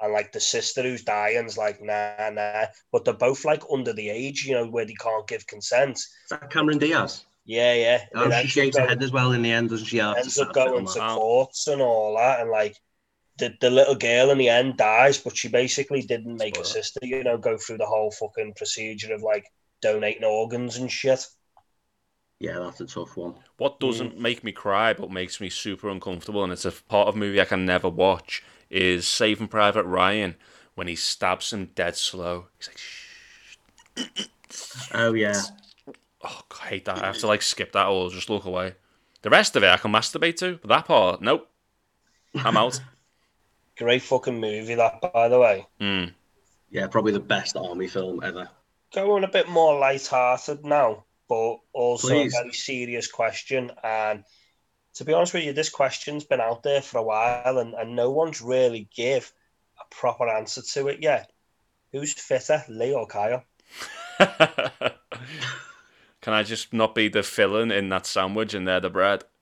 And 0.04 0.12
like 0.12 0.34
the 0.34 0.40
sister 0.42 0.84
who's 0.84 1.04
dying's 1.04 1.58
like, 1.58 1.82
nah, 1.82 2.30
nah. 2.30 2.66
But 2.92 3.06
they're 3.06 3.14
both 3.14 3.46
like 3.46 3.64
under 3.72 3.94
the 3.94 4.10
age, 4.10 4.46
you 4.46 4.54
know, 4.54 4.68
where 4.68 4.86
they 4.86 4.96
can't 4.96 5.26
give 5.26 5.48
consent. 5.48 5.96
Is 5.98 6.10
that 6.30 6.50
Cameron 6.50 6.78
Diaz? 6.78 7.24
Yeah, 7.46 7.74
yeah. 7.74 8.06
Oh, 8.14 8.26
And 8.26 8.34
she 8.34 8.40
it 8.42 8.50
shaves 8.50 8.78
her 8.78 8.86
head 8.86 9.02
as 9.02 9.14
well 9.14 9.32
in 9.32 9.42
the 9.42 9.52
end, 9.52 9.70
doesn't 9.70 9.86
she? 9.86 9.98
Yeah, 9.98 10.04
going- 10.04 10.16
that's 10.16 10.26
ends 10.26 10.38
a 10.40 10.42
up 10.42 10.48
sad 10.48 10.68
going 10.68 10.86
to 10.88 10.94
that. 10.94 11.16
Courts 11.16 11.68
and 11.68 11.82
all 11.82 12.18
that. 12.18 12.42
And 12.42 12.50
like 12.50 12.76
the, 13.38 13.54
the 13.62 13.70
little 13.70 13.96
girl 13.96 14.30
in 14.30 14.38
the 14.38 14.50
end 14.50 14.76
dies, 14.76 15.18
but 15.18 15.38
she 15.38 15.48
basically 15.48 16.02
didn't 16.02 16.36
make 16.36 16.58
her 16.58 16.66
Spoiler. 16.66 16.84
sister, 16.84 17.00
you 17.04 17.24
know, 17.24 17.38
go 17.38 17.58
through 17.58 17.78
the 17.78 17.86
whole 17.86 18.12
fucking 18.12 18.56
procedure 18.58 19.14
of 19.14 19.22
like 19.22 19.46
donating 19.82 20.26
organs 20.26 20.76
and 20.76 20.92
shit. 20.92 21.26
Yeah, 22.40 22.60
that's 22.60 22.82
a 22.82 22.86
tough 22.86 23.16
one. 23.16 23.36
What 23.56 23.80
doesn't 23.80 24.18
mm. 24.18 24.20
make 24.20 24.44
me 24.44 24.52
cry 24.52 24.92
but 24.94 25.10
makes 25.10 25.40
me 25.40 25.50
super 25.50 25.88
uncomfortable, 25.88 26.44
and 26.44 26.52
it's 26.52 26.66
a 26.66 26.72
part 26.72 27.08
of 27.08 27.16
a 27.16 27.18
movie 27.18 27.40
I 27.40 27.46
can 27.46 27.66
never 27.66 27.88
watch, 27.88 28.44
is 28.74 29.08
Saving 29.08 29.48
Private 29.48 29.86
Ryan 29.86 30.36
when 30.76 30.88
he 30.88 30.96
stabs 30.96 31.54
him 31.54 31.70
dead 31.76 31.96
slow. 31.96 32.48
He's 32.58 32.68
like, 32.68 32.78
Shh. 32.78 34.28
Oh 34.94 35.14
yeah, 35.14 35.40
oh, 36.24 36.42
I 36.62 36.68
hate 36.68 36.86
that. 36.86 37.02
I 37.02 37.08
have 37.08 37.18
to 37.20 37.28
like 37.28 37.42
skip 37.42 37.72
that 37.74 37.88
or 37.88 38.10
just 38.10 38.30
look 38.30 38.46
away. 38.46 38.76
The 39.22 39.30
rest 39.30 39.56
of 39.56 39.64
it 39.64 39.70
I 39.70 39.78
can 39.78 39.92
masturbate 39.92 40.36
to, 40.38 40.60
but 40.62 40.70
that 40.70 40.86
part, 40.86 41.22
nope. 41.22 41.48
I'm 42.36 42.58
out. 42.58 42.82
Great 43.78 44.02
fucking 44.02 44.40
movie, 44.40 44.76
that, 44.76 45.02
by 45.14 45.28
the 45.30 45.40
way. 45.40 45.66
Mm. 45.80 46.14
yeah, 46.70 46.88
probably 46.88 47.12
the 47.12 47.20
best 47.20 47.56
army 47.56 47.88
film 47.88 48.22
ever. 48.24 48.50
Going 48.94 49.24
a 49.24 49.28
bit 49.28 49.50
more 49.50 49.80
light-hearted 49.80 50.64
now, 50.64 51.06
but 51.28 51.58
also 51.72 52.10
Please. 52.10 52.36
a 52.36 52.42
very 52.42 52.54
serious 52.54 53.08
question. 53.08 53.72
And 53.84 54.24
to 54.96 55.06
be 55.06 55.14
honest 55.14 55.34
with 55.34 55.44
you, 55.44 55.54
this 55.54 55.70
question's 55.70 56.24
been 56.24 56.42
out 56.42 56.64
there 56.64 56.82
for 56.82 56.98
a 57.00 57.04
while, 57.04 57.58
and, 57.58 57.74
and 57.74 57.96
no 57.96 58.12
one's 58.12 58.42
really 58.42 58.88
give 58.96 59.32
a 59.80 59.84
proper 59.94 60.28
answer 60.28 60.62
to 60.62 60.88
it 60.88 61.02
yet. 61.02 61.32
Who's 61.92 62.14
fitter, 62.14 62.64
Lee 62.70 62.94
or 62.94 63.06
Kyle? 63.08 63.44
Can 66.22 66.34
I 66.34 66.44
just 66.44 66.74
not 66.74 66.96
be 66.96 67.10
the 67.10 67.22
filling 67.22 67.72
in 67.72 67.90
that 67.90 68.06
sandwich 68.06 68.54
and 68.54 68.68
they're 68.68 68.80
the 68.80 68.90
bread? 68.90 69.24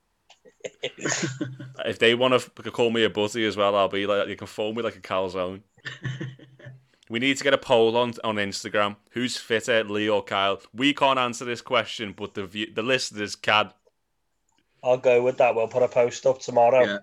If 1.84 1.98
they 1.98 2.14
want 2.14 2.40
to 2.40 2.70
call 2.70 2.90
me 2.90 3.02
a 3.02 3.10
butty 3.10 3.44
as 3.44 3.56
well, 3.56 3.74
I'll 3.74 3.88
be 3.88 4.06
like, 4.06 4.28
you 4.28 4.36
can 4.36 4.46
fold 4.46 4.76
me 4.76 4.82
like 4.82 4.94
a 4.94 5.00
calzone. 5.00 5.62
we 7.10 7.18
need 7.18 7.36
to 7.36 7.42
get 7.42 7.54
a 7.54 7.58
poll 7.58 7.96
on 7.96 8.14
on 8.22 8.36
Instagram. 8.36 8.96
Who's 9.10 9.36
fitter, 9.36 9.82
Lee 9.82 10.08
or 10.08 10.22
Kyle? 10.22 10.60
We 10.72 10.94
can't 10.94 11.18
answer 11.18 11.44
this 11.44 11.60
question, 11.60 12.14
but 12.16 12.34
the 12.34 12.46
view, 12.46 12.72
the 12.72 12.82
listeners 12.82 13.34
can. 13.34 13.70
I'll 14.82 14.98
go 14.98 15.22
with 15.22 15.38
that. 15.38 15.54
We'll 15.54 15.68
put 15.68 15.82
a 15.82 15.88
post 15.88 16.26
up 16.26 16.40
tomorrow. 16.40 16.84
Yeah, 16.84 16.98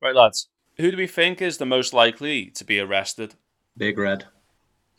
Right, 0.00 0.14
lads. 0.14 0.48
Who 0.78 0.90
do 0.90 0.96
we 0.96 1.06
think 1.06 1.42
is 1.42 1.58
the 1.58 1.66
most 1.66 1.92
likely 1.92 2.46
to 2.46 2.64
be 2.64 2.80
arrested? 2.80 3.34
big 3.76 3.96
red. 3.98 4.24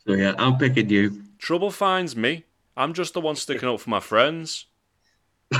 So 0.08 0.14
yeah, 0.14 0.34
I'm 0.38 0.58
picking 0.58 0.90
you. 0.90 1.24
Trouble 1.38 1.70
finds 1.72 2.16
me. 2.16 2.46
I'm 2.78 2.94
just 2.94 3.14
the 3.14 3.20
one 3.22 3.36
sticking 3.36 3.68
up 3.68 3.80
for 3.82 3.90
my 3.90 4.00
friends. 4.00 4.66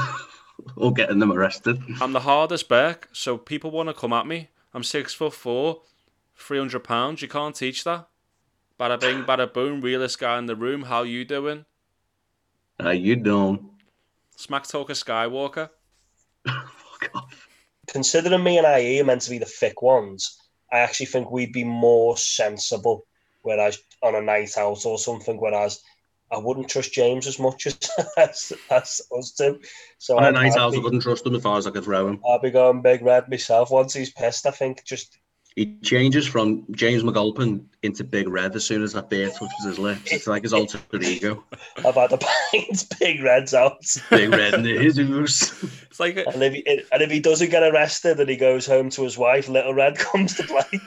Or 0.76 0.92
getting 0.94 1.20
them 1.20 1.32
arrested. 1.32 1.82
I'm 2.02 2.12
the 2.12 2.20
hardest 2.20 2.68
back, 2.68 3.08
so 3.14 3.38
people 3.38 3.72
want 3.72 3.88
to 3.90 3.94
come 3.94 4.12
at 4.12 4.28
me. 4.28 4.50
I'm 4.74 4.84
six 4.84 5.14
foot 5.14 5.34
four, 5.34 5.82
three 6.36 6.58
hundred 6.58 6.84
pounds. 6.84 7.22
You 7.22 7.30
can't 7.30 7.56
teach 7.56 7.86
that. 7.86 8.08
Bada 8.78 9.00
bing, 9.00 9.24
bada 9.24 9.52
boom. 9.52 9.80
Realest 9.82 10.20
guy 10.20 10.38
in 10.38 10.48
the 10.48 10.56
room. 10.58 10.84
How 10.84 11.04
you 11.04 11.24
doing? 11.24 11.66
How 12.80 12.92
you 12.92 13.16
don't. 13.16 13.72
Smack 14.36 14.68
talker 14.68 14.94
Skywalker. 14.94 15.70
Considering 17.90 18.44
me 18.44 18.58
and 18.58 18.68
IE 18.68 19.02
are 19.02 19.06
meant 19.06 19.22
to 19.22 19.30
be 19.30 19.38
the 19.38 19.46
thick 19.46 19.82
ones, 19.82 20.38
I 20.72 20.80
actually 20.80 21.08
think 21.08 21.32
we'd 21.32 21.54
be 21.54 21.64
more 21.64 22.18
sensible. 22.18 23.06
Whereas 23.42 23.80
on 24.04 24.16
a 24.16 24.22
night 24.22 24.58
out 24.58 24.86
or 24.86 24.98
something, 25.00 25.38
whereas 25.38 25.82
I 26.32 26.38
wouldn't 26.38 26.70
trust 26.70 26.94
James 26.94 27.26
as 27.26 27.40
much 27.40 27.66
as 27.68 27.78
as, 28.18 28.54
as 28.70 29.02
us 29.18 29.32
do. 29.32 29.60
So 29.98 30.18
On 30.18 30.26
a 30.26 30.32
night 30.32 30.58
out, 30.58 30.76
I 30.76 30.78
wouldn't 30.78 31.02
trust 31.02 31.26
him 31.26 31.36
as 31.36 31.42
far 31.42 31.58
as 31.58 31.66
I 31.66 31.72
could 31.72 31.84
throw 31.84 32.08
him. 32.08 32.22
I'll 32.26 32.40
be 32.40 32.52
going 32.52 32.82
big 32.82 33.02
red 33.02 33.30
myself. 33.30 33.72
Once 33.72 33.94
he's 33.94 34.12
pissed, 34.12 34.46
I 34.46 34.52
think 34.52 34.84
just 34.86 35.18
He 35.56 35.78
changes 35.82 36.26
from 36.28 36.64
James 36.72 37.04
McAlpin 37.04 37.66
into 37.84 38.04
Big 38.04 38.30
Red 38.30 38.56
as 38.56 38.66
soon 38.66 38.84
as 38.84 38.94
that 38.94 39.10
beer 39.10 39.30
touches 39.30 39.66
his 39.66 39.80
lips. 39.80 40.12
It's 40.12 40.28
like 40.28 40.44
his 40.44 40.54
alter 40.54 40.80
ego. 41.02 41.44
I've 41.78 41.96
had 41.96 42.12
the 42.12 42.32
pints, 42.52 42.84
big 43.00 43.22
reds 43.24 43.54
out. 43.54 43.84
Big 44.10 44.30
Red 44.30 44.54
in 44.54 44.64
his 44.66 44.98
house. 44.98 45.64
It's 45.90 46.00
like 46.00 46.18
And 46.18 46.42
if, 46.44 46.54
he, 46.54 46.66
and 46.92 47.02
if 47.02 47.12
he 47.12 47.20
doesn't 47.20 47.50
get 47.50 47.64
arrested 47.64 48.20
and 48.20 48.30
he 48.30 48.38
goes 48.38 48.66
home 48.68 48.90
to 48.92 49.04
his 49.04 49.18
wife, 49.18 49.50
Little 49.50 49.74
Red 49.74 49.98
comes 49.98 50.36
to 50.36 50.44
play. 50.44 50.80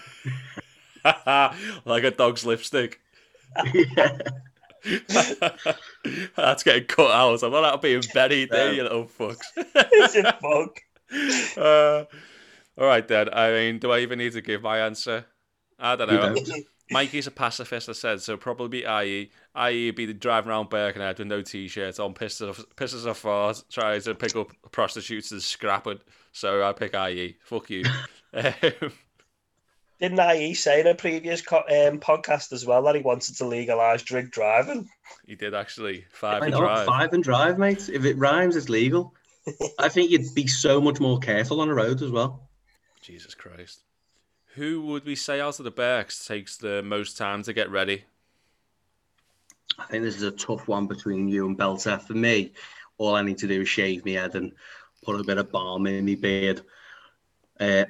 like 1.85 2.05
a 2.05 2.11
dog's 2.11 2.47
lipstick. 2.47 3.01
yeah. 3.75 4.19
That's 6.37 6.63
getting 6.63 6.85
cut 6.87 7.11
out. 7.11 7.43
I'm 7.43 7.53
not 7.53 7.83
being 7.83 8.03
buried 8.15 8.51
there, 8.51 8.73
you 8.73 8.83
little 8.85 9.05
fucks. 9.07 9.39
Is 9.57 10.17
it 10.17 10.27
fuck? 10.41 10.81
uh, 11.59 12.05
all 12.79 12.87
right 12.87 13.07
then. 13.07 13.33
I 13.33 13.51
mean, 13.53 13.79
do 13.79 13.91
I 13.91 14.01
even 14.01 14.19
need 14.19 14.33
to 14.33 14.41
give 14.41 14.63
my 14.63 14.79
answer? 14.81 15.27
I 15.79 15.97
don't 15.97 16.09
know. 16.09 16.35
don't. 16.35 16.67
Mikey's 16.91 17.27
a 17.27 17.31
pacifist, 17.31 17.89
I 17.89 17.93
said, 17.93 18.21
so 18.21 18.37
probably 18.37 18.69
be 18.69 18.87
IE. 18.87 19.31
IE 19.57 19.87
would 19.87 19.95
be 19.95 20.13
driving 20.13 20.51
around 20.51 20.71
Birkenhead 20.71 21.19
with 21.19 21.29
no 21.29 21.43
t-shirt 21.43 21.99
on, 21.99 22.15
pisses 22.15 22.49
off, 22.49 22.65
pisses 22.77 23.07
off 23.07 23.19
fart, 23.19 23.63
tries 23.71 24.05
to 24.05 24.15
pick 24.15 24.37
up 24.37 24.53
prostitutes 24.71 25.33
and 25.33 25.43
scrap 25.43 25.87
it. 25.87 26.01
So 26.33 26.63
I 26.63 26.73
pick 26.73 26.95
IE. 26.95 27.37
Fuck 27.45 27.71
you. 27.71 27.85
um, 28.35 28.93
Didn't 30.01 30.37
IE 30.37 30.55
say 30.55 30.81
in 30.81 30.87
a 30.87 30.95
previous 30.95 31.41
co- 31.41 31.59
um, 31.59 31.99
podcast 31.99 32.53
as 32.53 32.67
well 32.67 32.83
that 32.83 32.95
he 32.95 33.03
wanted 33.03 33.37
to 33.37 33.47
legalise 33.47 34.03
drink 34.03 34.31
driving? 34.31 34.89
he 35.27 35.35
did 35.35 35.55
actually 35.55 36.05
five 36.13 36.41
Why 36.41 36.47
and 36.47 36.55
not? 36.55 36.61
drive. 36.61 36.87
Five 36.87 37.13
and 37.13 37.25
drive, 37.25 37.59
mate. 37.59 37.89
If 37.89 38.05
it 38.05 38.19
rhymes, 38.19 38.57
it's 38.57 38.69
legal. 38.69 39.15
I 39.79 39.89
think 39.89 40.11
you'd 40.11 40.35
be 40.35 40.47
so 40.47 40.81
much 40.81 41.01
more 41.01 41.19
careful 41.19 41.61
on 41.61 41.69
the 41.69 41.75
road 41.75 42.03
as 42.03 42.11
well. 42.11 42.49
Jesus 43.03 43.35
Christ. 43.35 43.83
Who 44.55 44.83
would 44.87 45.05
we 45.05 45.15
say 45.17 45.41
out 45.41 45.59
of 45.59 45.65
the 45.65 45.71
Berks 45.71 46.25
takes 46.27 46.57
the 46.57 46.83
most 46.83 47.17
time 47.17 47.43
to 47.45 47.53
get 47.53 47.71
ready? 47.71 48.05
I 49.79 49.85
think 49.87 50.05
this 50.05 50.17
is 50.17 50.23
a 50.23 50.31
tough 50.31 50.69
one 50.69 50.87
between 50.87 51.29
you 51.29 51.47
and 51.47 51.59
Belter. 51.59 52.01
For 52.01 52.13
me, 52.15 52.53
all 52.99 53.15
I 53.15 53.23
need 53.23 53.39
to 53.39 53.49
do 53.49 53.63
is 53.63 53.69
shave 53.69 54.05
my 54.05 54.13
head 54.13 54.35
and 54.35 54.53
put 55.03 55.19
a 55.21 55.25
bit 55.25 55.39
of 55.39 55.51
balm 55.51 55.87
in 55.87 56.05
my 56.05 56.15
beard. 56.15 56.61
Uh, 57.59 57.85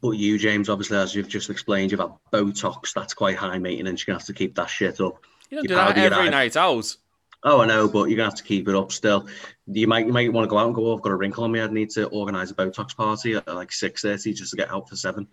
but 0.00 0.12
you, 0.12 0.38
James, 0.38 0.68
obviously, 0.68 0.96
as 0.96 1.14
you've 1.14 1.28
just 1.28 1.50
explained, 1.50 1.90
you've 1.90 2.00
had 2.00 2.12
Botox. 2.32 2.92
That's 2.94 3.14
quite 3.14 3.36
high 3.36 3.58
maintenance. 3.58 4.06
You're 4.06 4.14
going 4.14 4.20
to 4.20 4.22
have 4.22 4.34
to 4.34 4.38
keep 4.38 4.54
that 4.54 4.70
shit 4.70 5.00
up. 5.00 5.22
You 5.50 5.56
don't 5.58 5.64
You 5.64 5.68
do 5.68 5.74
that 5.74 5.98
every 5.98 6.28
eye. 6.28 6.30
night 6.30 6.56
out. 6.56 6.96
Oh, 7.44 7.60
I 7.60 7.66
know, 7.66 7.86
but 7.88 8.08
you're 8.08 8.16
going 8.16 8.30
to 8.30 8.34
have 8.34 8.34
to 8.34 8.42
keep 8.42 8.68
it 8.68 8.74
up 8.74 8.90
still. 8.90 9.28
You 9.66 9.86
might 9.86 10.06
you 10.06 10.12
might 10.12 10.32
want 10.32 10.44
to 10.44 10.48
go 10.48 10.58
out 10.58 10.66
and 10.66 10.74
go, 10.74 10.86
oh, 10.86 10.96
I've 10.96 11.02
got 11.02 11.12
a 11.12 11.16
wrinkle 11.16 11.44
on 11.44 11.52
me. 11.52 11.60
I'd 11.60 11.72
need 11.72 11.90
to 11.90 12.06
organise 12.08 12.50
a 12.50 12.54
Botox 12.54 12.96
party 12.96 13.34
at 13.34 13.46
like 13.46 13.70
6.30 13.70 14.34
just 14.34 14.50
to 14.50 14.56
get 14.56 14.70
out 14.70 14.88
for 14.88 14.96
7. 14.96 15.26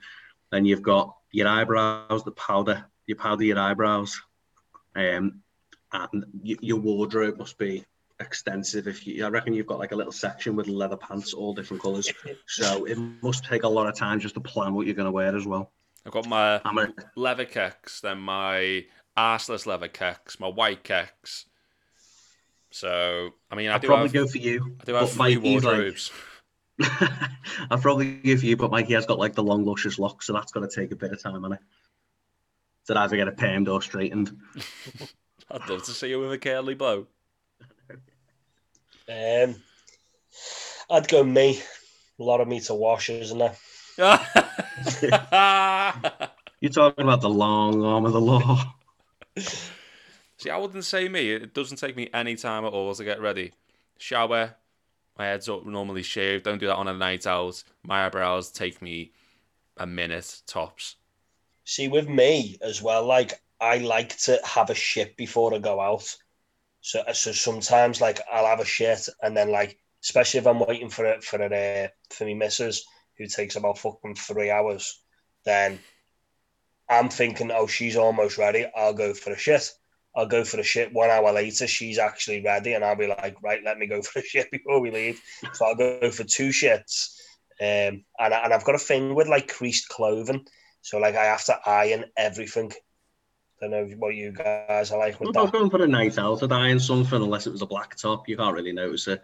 Then 0.52 0.66
you've 0.66 0.84
got 0.84 1.16
your 1.32 1.48
eyebrows, 1.48 2.24
the 2.24 2.32
powder. 2.32 2.86
You 3.08 3.16
powder 3.16 3.44
your 3.44 3.60
eyebrows. 3.60 4.22
Um, 4.96 5.42
and 5.92 6.26
y- 6.44 6.58
your 6.62 6.78
wardrobe 6.78 7.38
must 7.38 7.58
be 7.58 7.86
extensive. 8.20 8.88
If 8.88 9.06
you, 9.08 9.26
I 9.26 9.30
reckon 9.30 9.54
you've 9.54 9.68
got 9.68 9.80
like 9.80 9.92
a 9.92 9.96
little 9.96 10.12
section 10.12 10.56
with 10.56 10.68
leather 10.68 10.98
pants, 10.98 11.34
all 11.34 11.54
different 11.54 11.82
colours. 11.82 12.12
So 12.48 12.86
it 12.86 12.98
must 13.22 13.46
take 13.46 13.64
a 13.64 13.68
lot 13.68 13.88
of 13.88 13.96
time 13.96 14.20
just 14.20 14.36
to 14.36 14.42
plan 14.42 14.74
what 14.74 14.86
you're 14.86 14.96
going 14.96 15.08
to 15.08 15.12
wear 15.12 15.36
as 15.36 15.46
well. 15.46 15.72
I've 16.06 16.12
got 16.12 16.28
my 16.28 16.62
a, 16.64 16.88
leather 17.16 17.46
kicks, 17.46 18.00
then 18.00 18.20
my 18.20 18.86
arseless 19.18 19.66
leather 19.66 19.88
kicks, 19.88 20.40
my 20.40 20.48
white 20.48 20.84
kecks. 20.84 21.46
So, 22.76 23.30
I 23.50 23.56
mean, 23.56 23.70
I 23.70 23.76
I'd 23.76 23.82
do 23.82 23.88
probably 23.88 24.08
have, 24.08 24.14
go 24.14 24.28
for 24.28 24.38
you. 24.38 24.76
I 24.82 24.84
do 24.84 24.94
have 24.96 25.04
but 25.04 25.10
three 25.12 25.38
Mikey's 25.38 25.64
like- 25.64 25.74
wardrobes. 25.76 26.12
I'll 27.72 27.78
probably 27.78 28.18
give 28.18 28.44
you, 28.44 28.58
but 28.58 28.70
Mikey 28.70 28.96
has 28.96 29.06
got 29.06 29.18
like 29.18 29.34
the 29.34 29.44
long, 29.44 29.64
luscious 29.64 29.98
locks, 29.98 30.28
so 30.28 30.34
that's 30.34 30.52
going 30.52 30.68
to 30.68 30.76
take 30.76 30.92
a 30.92 30.98
bit 30.98 31.14
of 31.14 31.24
time 31.24 31.46
on 31.46 31.54
it. 31.54 31.60
To 32.88 33.00
either 33.00 33.16
get 33.16 33.30
it 33.30 33.38
permed 33.38 33.72
or 33.72 33.82
straightened. 33.82 34.38
I'd 35.50 35.70
love 35.70 35.86
to 35.86 35.92
see 35.92 36.10
you 36.10 36.20
with 36.20 36.34
a 36.34 36.38
curly 36.38 36.74
bow. 36.76 37.08
Um, 39.08 39.56
I'd 40.90 41.08
go 41.08 41.24
me. 41.24 41.62
A 42.20 42.24
lot 42.24 42.42
of 42.42 42.48
me 42.50 42.60
to 42.62 42.74
wash, 42.74 43.10
isn't 43.10 43.38
there? 43.38 43.56
You're 46.60 46.72
talking 46.72 47.04
about 47.04 47.22
the 47.22 47.30
long 47.30 47.86
arm 47.86 48.06
of 48.06 48.12
the 48.14 48.20
law. 48.20 48.74
See, 50.46 50.52
I 50.52 50.58
wouldn't 50.58 50.86
say 50.86 51.10
me. 51.10 51.32
It 51.32 51.56
doesn't 51.56 51.78
take 51.78 51.96
me 51.96 52.08
any 52.14 52.36
time 52.36 52.66
at 52.66 52.72
all 52.72 52.94
to 52.94 53.04
get 53.04 53.20
ready. 53.20 53.52
Shower, 53.98 54.54
my 55.18 55.26
head's 55.26 55.50
up 55.50 55.66
normally 55.66 56.04
shaved. 56.04 56.44
Don't 56.44 56.60
do 56.60 56.68
that 56.68 56.76
on 56.76 56.88
a 56.88 56.94
night 56.94 57.26
out. 57.26 57.64
My 57.82 58.06
eyebrows 58.06 58.52
take 58.52 58.80
me 58.80 59.12
a 59.78 59.88
minute 59.88 60.44
tops. 60.46 60.98
See, 61.64 61.88
with 61.88 62.08
me 62.08 62.60
as 62.62 62.80
well, 62.80 63.04
like 63.08 63.42
I 63.60 63.80
like 63.80 64.16
to 64.20 64.40
have 64.46 64.70
a 64.70 64.76
shit 64.76 65.18
before 65.18 65.52
I 65.56 65.58
go 65.58 65.82
out. 65.82 66.16
So, 66.82 67.02
so 67.14 67.32
sometimes 67.32 68.00
like 68.00 68.22
I'll 68.32 68.46
have 68.46 68.60
a 68.60 68.66
shit 68.66 69.10
and 69.24 69.36
then 69.36 69.50
like, 69.50 69.80
especially 70.04 70.42
if 70.42 70.46
I'm 70.46 70.60
waiting 70.60 70.92
for 70.92 71.06
it 71.06 71.24
for 71.24 71.42
it 71.42 71.54
uh, 71.54 71.90
for 72.14 72.26
me 72.26 72.36
missus 72.36 72.86
who 73.18 73.26
takes 73.26 73.56
about 73.56 73.80
fucking 73.80 74.14
three 74.14 74.52
hours, 74.52 75.02
then 75.44 75.80
I'm 76.88 77.10
thinking, 77.10 77.50
oh, 77.50 77.66
she's 77.66 77.96
almost 77.96 78.38
ready. 78.38 78.68
I'll 78.78 78.94
go 78.94 79.16
for 79.16 79.34
a 79.34 79.38
shit. 79.40 79.74
I'll 80.16 80.28
go 80.28 80.44
for 80.46 80.58
the 80.58 80.64
shit. 80.64 80.94
One 80.94 81.10
hour 81.10 81.32
later, 81.34 81.68
she's 81.68 81.98
actually 81.98 82.42
ready, 82.42 82.74
and 82.74 82.86
I'll 82.86 82.96
be 82.96 83.08
like, 83.08 83.36
right, 83.44 83.62
let 83.64 83.78
me 83.78 83.88
go 83.88 84.02
for 84.02 84.22
the 84.22 84.26
shit 84.26 84.50
before 84.52 84.80
we 84.80 84.92
leave. 84.92 85.22
So 85.54 85.66
I'll 85.66 85.76
go 85.76 86.10
for 86.12 86.24
two 86.24 86.50
shits. 86.50 87.18
Um, 87.60 88.04
and, 88.20 88.34
and 88.34 88.54
I've 88.54 88.66
got 88.66 88.76
a 88.76 88.80
thing 88.80 89.16
with 89.16 89.28
like 89.28 89.48
creased 89.48 89.90
clothing. 89.90 90.46
So 90.82 91.00
like 91.00 91.16
I 91.16 91.26
have 91.26 91.44
to 91.46 91.58
iron 91.66 92.06
everything. 92.18 92.72
I 93.62 93.68
don't 93.68 93.72
know 93.72 93.96
what 93.98 94.14
you 94.14 94.34
guys 94.34 94.92
are 94.92 95.00
like 95.00 95.20
with 95.20 95.30
I'm 95.30 95.34
not 95.34 95.52
that. 95.52 95.58
going 95.58 95.70
for 95.70 95.82
a 95.82 95.88
night 95.88 96.18
out 96.18 96.44
at 96.44 96.52
iron 96.52 96.80
something 96.80 97.22
unless 97.22 97.48
it 97.48 97.52
was 97.52 97.62
a 97.62 97.66
black 97.66 97.96
top. 97.96 98.28
You 98.28 98.38
can't 98.38 98.54
really 98.54 98.74
notice 98.74 99.08
it. 99.08 99.22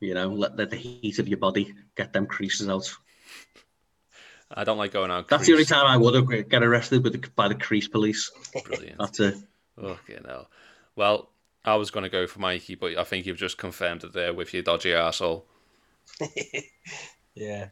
You 0.00 0.14
know, 0.14 0.28
let, 0.28 0.56
let 0.56 0.70
the 0.70 0.76
heat 0.76 1.18
of 1.18 1.26
your 1.26 1.38
body 1.38 1.74
get 1.96 2.12
them 2.12 2.26
creases 2.26 2.68
out. 2.68 2.88
I 4.50 4.64
don't 4.64 4.78
like 4.78 4.92
going 4.92 5.10
out. 5.10 5.28
That's 5.28 5.46
the 5.46 5.52
only 5.52 5.64
time 5.64 5.86
I 5.86 5.96
would 5.96 6.14
have 6.14 6.48
get 6.48 6.62
arrested 6.62 7.02
with 7.02 7.20
the, 7.20 7.28
by 7.34 7.48
the 7.48 7.54
crease 7.54 7.88
police. 7.88 8.30
Brilliant. 8.64 8.98
That's 8.98 9.20
it. 9.20 9.34
Okay, 9.82 10.18
no. 10.24 10.46
Well, 10.96 11.30
I 11.64 11.76
was 11.76 11.90
going 11.90 12.04
to 12.04 12.10
go 12.10 12.26
for 12.26 12.40
Mikey, 12.40 12.74
but 12.74 12.96
I 12.96 13.04
think 13.04 13.26
you've 13.26 13.36
just 13.36 13.58
confirmed 13.58 14.04
it 14.04 14.12
there 14.12 14.34
with 14.34 14.52
your 14.52 14.62
dodgy 14.62 14.90
arsehole. 14.90 15.44
Yeah. 17.38 17.68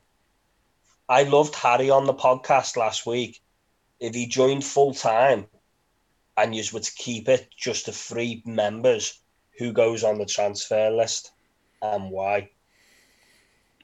I 1.08 1.24
loved 1.24 1.56
Harry 1.56 1.90
on 1.90 2.04
the 2.04 2.14
podcast 2.14 2.76
last 2.76 3.04
week. 3.04 3.42
If 3.98 4.14
he 4.14 4.26
joined 4.26 4.64
full 4.64 4.94
time 4.94 5.46
and 6.36 6.54
you 6.54 6.62
were 6.72 6.80
to 6.80 6.94
keep 6.94 7.28
it 7.28 7.48
just 7.56 7.86
to 7.86 7.92
three 7.92 8.42
members, 8.46 9.20
who 9.58 9.72
goes 9.72 10.04
on 10.04 10.18
the 10.18 10.26
transfer 10.26 10.90
list 10.90 11.32
and 11.82 12.10
why? 12.10 12.50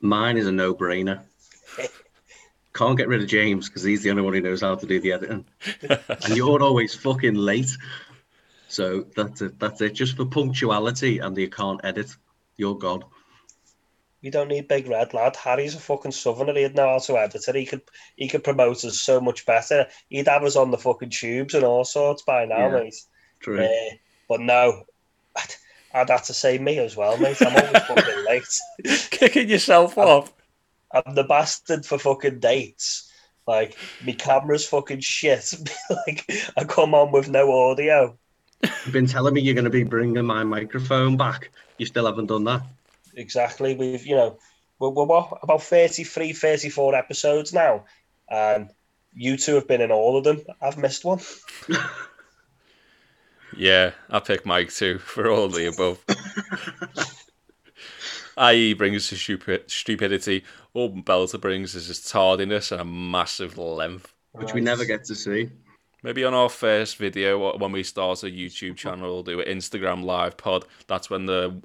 Mine 0.01 0.37
is 0.37 0.47
a 0.47 0.53
no-brainer. 0.53 1.23
Can't 2.75 2.97
get 2.97 3.09
rid 3.09 3.23
of 3.23 3.29
James 3.29 3.69
because 3.69 3.83
he's 3.83 4.03
the 4.03 4.11
only 4.11 4.23
one 4.23 4.35
who 4.35 4.41
knows 4.41 4.61
how 4.61 4.75
to 4.75 4.87
do 4.87 5.01
the 5.01 5.13
editing, 5.13 5.45
and 5.83 6.37
you're 6.37 6.63
always 6.63 6.95
fucking 6.95 7.35
late. 7.35 7.71
So 8.73 9.05
that's 9.15 9.43
it. 9.43 9.59
That's 9.59 9.83
it. 9.83 9.93
Just 9.93 10.17
for 10.17 10.25
punctuality 10.25 11.19
and 11.19 11.37
you 11.37 11.51
can't 11.51 11.81
edit. 11.85 12.17
You're 12.57 12.75
God. 12.79 13.05
We 14.23 14.31
don't 14.31 14.49
need 14.49 14.67
big 14.67 14.89
red 14.89 15.13
lad. 15.13 15.37
Harry's 15.37 15.75
a 15.75 15.79
fucking 15.79 16.13
southerner. 16.13 16.55
He'd 16.55 16.75
know 16.75 16.89
how 16.89 16.99
to 17.01 17.19
edit 17.19 17.47
it. 17.49 17.55
He 17.55 17.67
could 17.67 17.83
he 18.17 18.29
could 18.29 18.43
promote 18.43 18.83
us 18.87 18.99
so 18.99 19.21
much 19.21 19.45
better. 19.45 19.89
He'd 20.09 20.27
have 20.29 20.45
us 20.45 20.57
on 20.57 20.71
the 20.71 20.79
fucking 20.79 21.11
tubes 21.11 21.53
and 21.53 21.65
all 21.65 21.85
sorts 21.85 22.23
by 22.23 22.47
now, 22.47 22.69
Yeah. 22.69 22.81
mate. 22.85 22.95
True. 23.41 23.63
Uh, 23.63 23.95
but 24.27 24.41
no, 24.41 24.85
I'd, 25.37 25.55
I'd 25.93 26.09
have 26.11 26.25
to 26.27 26.33
say 26.35 26.57
me 26.57 26.79
as 26.79 26.97
well, 26.97 27.19
mate. 27.19 27.43
I'm 27.43 27.55
always 27.55 27.83
fucking 27.83 28.25
late. 28.87 28.99
Kicking 29.11 29.51
yourself 29.51 29.99
off. 29.99 30.33
I'm 30.95 31.15
the 31.15 31.25
bastard 31.25 31.85
for 31.85 31.99
fucking 31.99 32.41
dates. 32.41 33.11
Like, 33.47 33.77
my 34.07 34.13
camera's 34.13 34.67
fucking 34.67 35.01
shit. 35.01 35.53
like, 36.07 36.25
I 36.57 36.65
come 36.65 36.95
on 36.95 37.13
with 37.13 37.29
no 37.29 37.53
audio. 37.71 38.17
You've 38.63 38.93
been 38.93 39.07
telling 39.07 39.35
me 39.35 39.41
you're 39.41 39.55
going 39.55 39.65
to 39.65 39.71
be 39.71 39.85
bringing 39.85 40.25
my 40.25 40.45
microphone 40.45 41.17
back. 41.17 41.51
You 41.79 41.87
still 41.87 42.07
haven't 42.07 42.27
done 42.27 42.45
that. 42.45 42.63
Exactly. 43.15 43.75
We've, 43.75 44.07
you 44.07 44.17
know, 44.17 44.39
we're, 44.79 44.91
we're 44.91 45.05
what, 45.05 45.39
about 45.43 45.63
33, 45.63 46.33
34 46.33 46.95
episodes 46.95 47.53
now. 47.53 47.85
And 48.29 48.71
you 49.15 49.37
two 49.37 49.55
have 49.57 49.69
been 49.69 49.81
in 49.81 49.91
all 49.91 50.17
of 50.17 50.25
them. 50.25 50.43
I've 50.61 50.79
missed 50.79 51.05
one. 51.05 51.21
Yeah, 53.57 53.93
I 54.09 54.21
pick 54.21 54.47
Mike 54.47 54.73
too 54.73 54.99
for 54.99 55.31
all 55.31 55.45
of 55.45 55.55
the 55.55 55.67
above. 55.67 56.03
IE 58.53 58.73
brings 58.75 59.11
his 59.11 59.21
stupid, 59.21 59.71
stupidity. 59.71 60.45
All 60.73 60.91
Belter 60.91 61.41
brings 61.41 61.75
is 61.75 61.89
his 61.89 62.03
tardiness 62.03 62.73
and 62.73 62.81
a 62.81 62.85
massive 62.85 63.59
length. 63.59 64.15
Which 64.33 64.55
we 64.55 64.63
never 64.63 64.87
get 64.87 65.05
to 65.05 65.15
see. 65.15 65.51
Maybe 66.03 66.25
on 66.25 66.35
our 66.35 66.49
first 66.49 66.97
video, 66.97 67.43
uh, 67.51 67.57
when 67.59 67.71
we 67.73 67.83
start 67.85 68.23
a 68.25 68.27
YouTube 68.27 68.77
channel, 68.77 69.13
we'll 69.13 69.23
do 69.23 69.41
an 69.41 69.47
Instagram 69.59 70.03
live 70.05 70.37
pod. 70.37 70.65
That's 70.89 71.09
when 71.09 71.27
the 71.27 71.63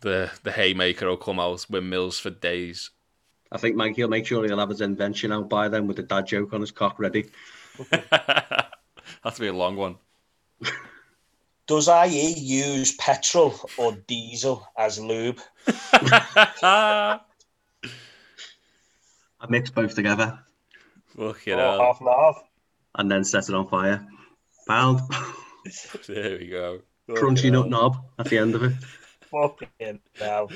the 0.00 0.30
the 0.44 0.52
haymaker 0.52 1.08
will 1.08 1.16
come 1.16 1.40
out, 1.40 1.66
windmills 1.68 2.18
for 2.18 2.30
days. 2.30 2.90
I 3.50 3.58
think 3.58 3.76
Mikey 3.76 4.02
will 4.02 4.10
make 4.10 4.26
sure 4.26 4.44
he'll 4.44 4.58
have 4.58 4.68
his 4.68 4.80
invention 4.80 5.32
out 5.32 5.48
by 5.48 5.68
then 5.68 5.86
with 5.86 5.96
the 5.96 6.02
dad 6.02 6.26
joke 6.26 6.52
on 6.52 6.60
his 6.60 6.70
cock 6.70 6.98
ready. 6.98 7.30
That's 7.90 9.38
be 9.38 9.48
a 9.48 9.52
long 9.52 9.76
one. 9.76 9.96
Does 11.66 11.88
IE 11.88 12.34
use 12.38 12.94
petrol 12.96 13.54
or 13.78 13.92
diesel 14.06 14.66
as 14.76 15.00
lube? 15.00 15.40
I 16.62 17.20
mix 19.48 19.70
both 19.70 19.94
together 19.94 20.38
Look, 21.16 21.46
you 21.46 21.54
Or 21.54 21.56
know. 21.56 21.80
half 21.80 22.00
and 22.00 22.08
half? 22.10 22.42
And 22.96 23.10
then 23.10 23.24
set 23.24 23.48
it 23.48 23.54
on 23.54 23.68
fire. 23.68 24.06
Pound. 24.68 25.00
There 26.06 26.36
we 26.38 26.48
go. 26.48 26.80
Crunchy 27.08 27.50
nut 27.50 27.70
knob 27.70 27.96
at 28.18 28.26
the 28.26 28.36
end 28.36 28.54
of 28.54 28.62
it. 28.64 28.72
Fucking 29.30 29.98
hell. 30.14 30.50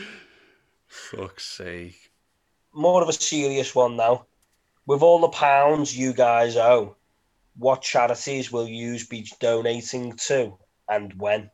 Fuck's 0.87 1.47
sake. 1.47 2.11
more 2.75 3.03
of 3.03 3.09
a 3.09 3.13
serious 3.15 3.75
one 3.75 3.97
now. 3.97 4.27
With 4.87 5.01
all 5.03 5.21
the 5.21 5.29
pounds 5.29 5.97
you 5.97 6.13
guys 6.13 6.57
owe, 6.59 6.97
what 7.57 7.81
charities 7.83 8.53
will 8.53 8.69
you 8.69 8.99
be 9.09 9.27
donating 9.41 10.13
to 10.27 10.59
and 10.89 11.15
when? 11.15 11.51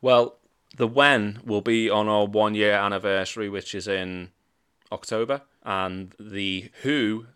Well, 0.00 0.38
the 0.76 0.86
when 0.86 1.40
will 1.44 1.60
be 1.60 1.90
on 1.90 2.08
our 2.08 2.26
one 2.26 2.54
year 2.54 2.74
anniversary, 2.74 3.48
which 3.48 3.74
is 3.74 3.88
in 3.88 4.30
October, 4.92 5.42
and 5.64 6.14
the 6.20 6.70
who 6.82 7.26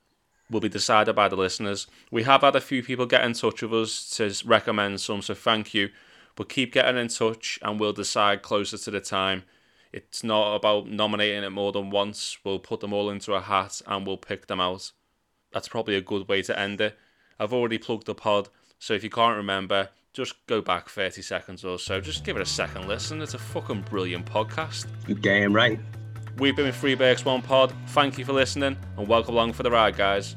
will 0.51 0.61
be 0.61 0.69
decided 0.69 1.15
by 1.15 1.29
the 1.29 1.37
listeners. 1.37 1.87
We 2.11 2.23
have 2.25 2.43
had 2.43 2.57
a 2.57 2.61
few 2.61 2.83
people 2.83 3.07
get 3.07 3.25
in 3.25 3.35
touch 3.35 3.63
with 3.63 3.75
us 3.75 4.11
to 4.17 4.33
recommend 4.47 5.01
some, 5.01 5.23
so 5.23 5.35
thank 5.35 5.75
you. 5.75 5.91
But 6.37 6.49
keep 6.49 6.73
getting 6.73 6.97
in 6.97 7.09
touch, 7.09 7.59
and 7.63 7.81
we'll 7.81 7.93
decide 7.93 8.43
closer 8.43 8.79
to 8.79 8.91
the 8.91 9.01
time. 9.01 9.43
It's 9.93 10.23
not 10.23 10.55
about 10.55 10.89
nominating 10.89 11.45
it 11.45 11.51
more 11.51 11.73
than 11.73 11.91
once. 11.91 12.39
We'll 12.45 12.59
put 12.59 12.81
them 12.81 12.93
all 12.93 13.11
into 13.11 13.35
a 13.35 13.41
hat 13.41 13.81
and 13.87 14.07
we'll 14.07 14.19
pick 14.19 14.47
them 14.47 14.61
out. 14.61 14.93
That's 15.53 15.69
probably 15.69 15.97
a 15.97 16.03
good 16.03 16.29
way 16.29 16.43
to 16.43 16.59
end 16.59 16.81
it. 16.81 16.99
I've 17.39 17.53
already 17.53 17.79
plugged 17.79 18.07
the 18.07 18.15
pod, 18.15 18.49
so 18.79 18.95
if 18.95 19.03
you 19.03 19.11
can't 19.11 19.37
remember, 19.37 19.89
just 20.13 20.35
go 20.47 20.61
back 20.61 20.89
30 20.89 21.23
seconds 21.23 21.65
or 21.65 21.79
so. 21.79 22.01
Just 22.01 22.25
give 22.25 22.37
it 22.37 22.43
a 22.43 22.47
second 22.47 22.87
listen. 22.87 23.23
It's 23.23 23.35
a 23.35 23.39
fucking 23.39 23.83
brilliant 23.89 24.27
podcast. 24.27 24.87
Damn 25.23 25.55
right. 25.55 25.81
We've 26.39 26.55
been 26.55 26.67
with 26.67 26.81
Freeberks 26.81 27.25
One 27.25 27.43
Pod. 27.43 27.73
Thank 27.89 28.17
you 28.17 28.25
for 28.25 28.33
listening 28.33 28.77
and 28.97 29.09
welcome 29.09 29.35
along 29.35 29.55
for 29.55 29.65
the 29.65 29.73
ride, 29.73 29.97
guys. 29.97 30.37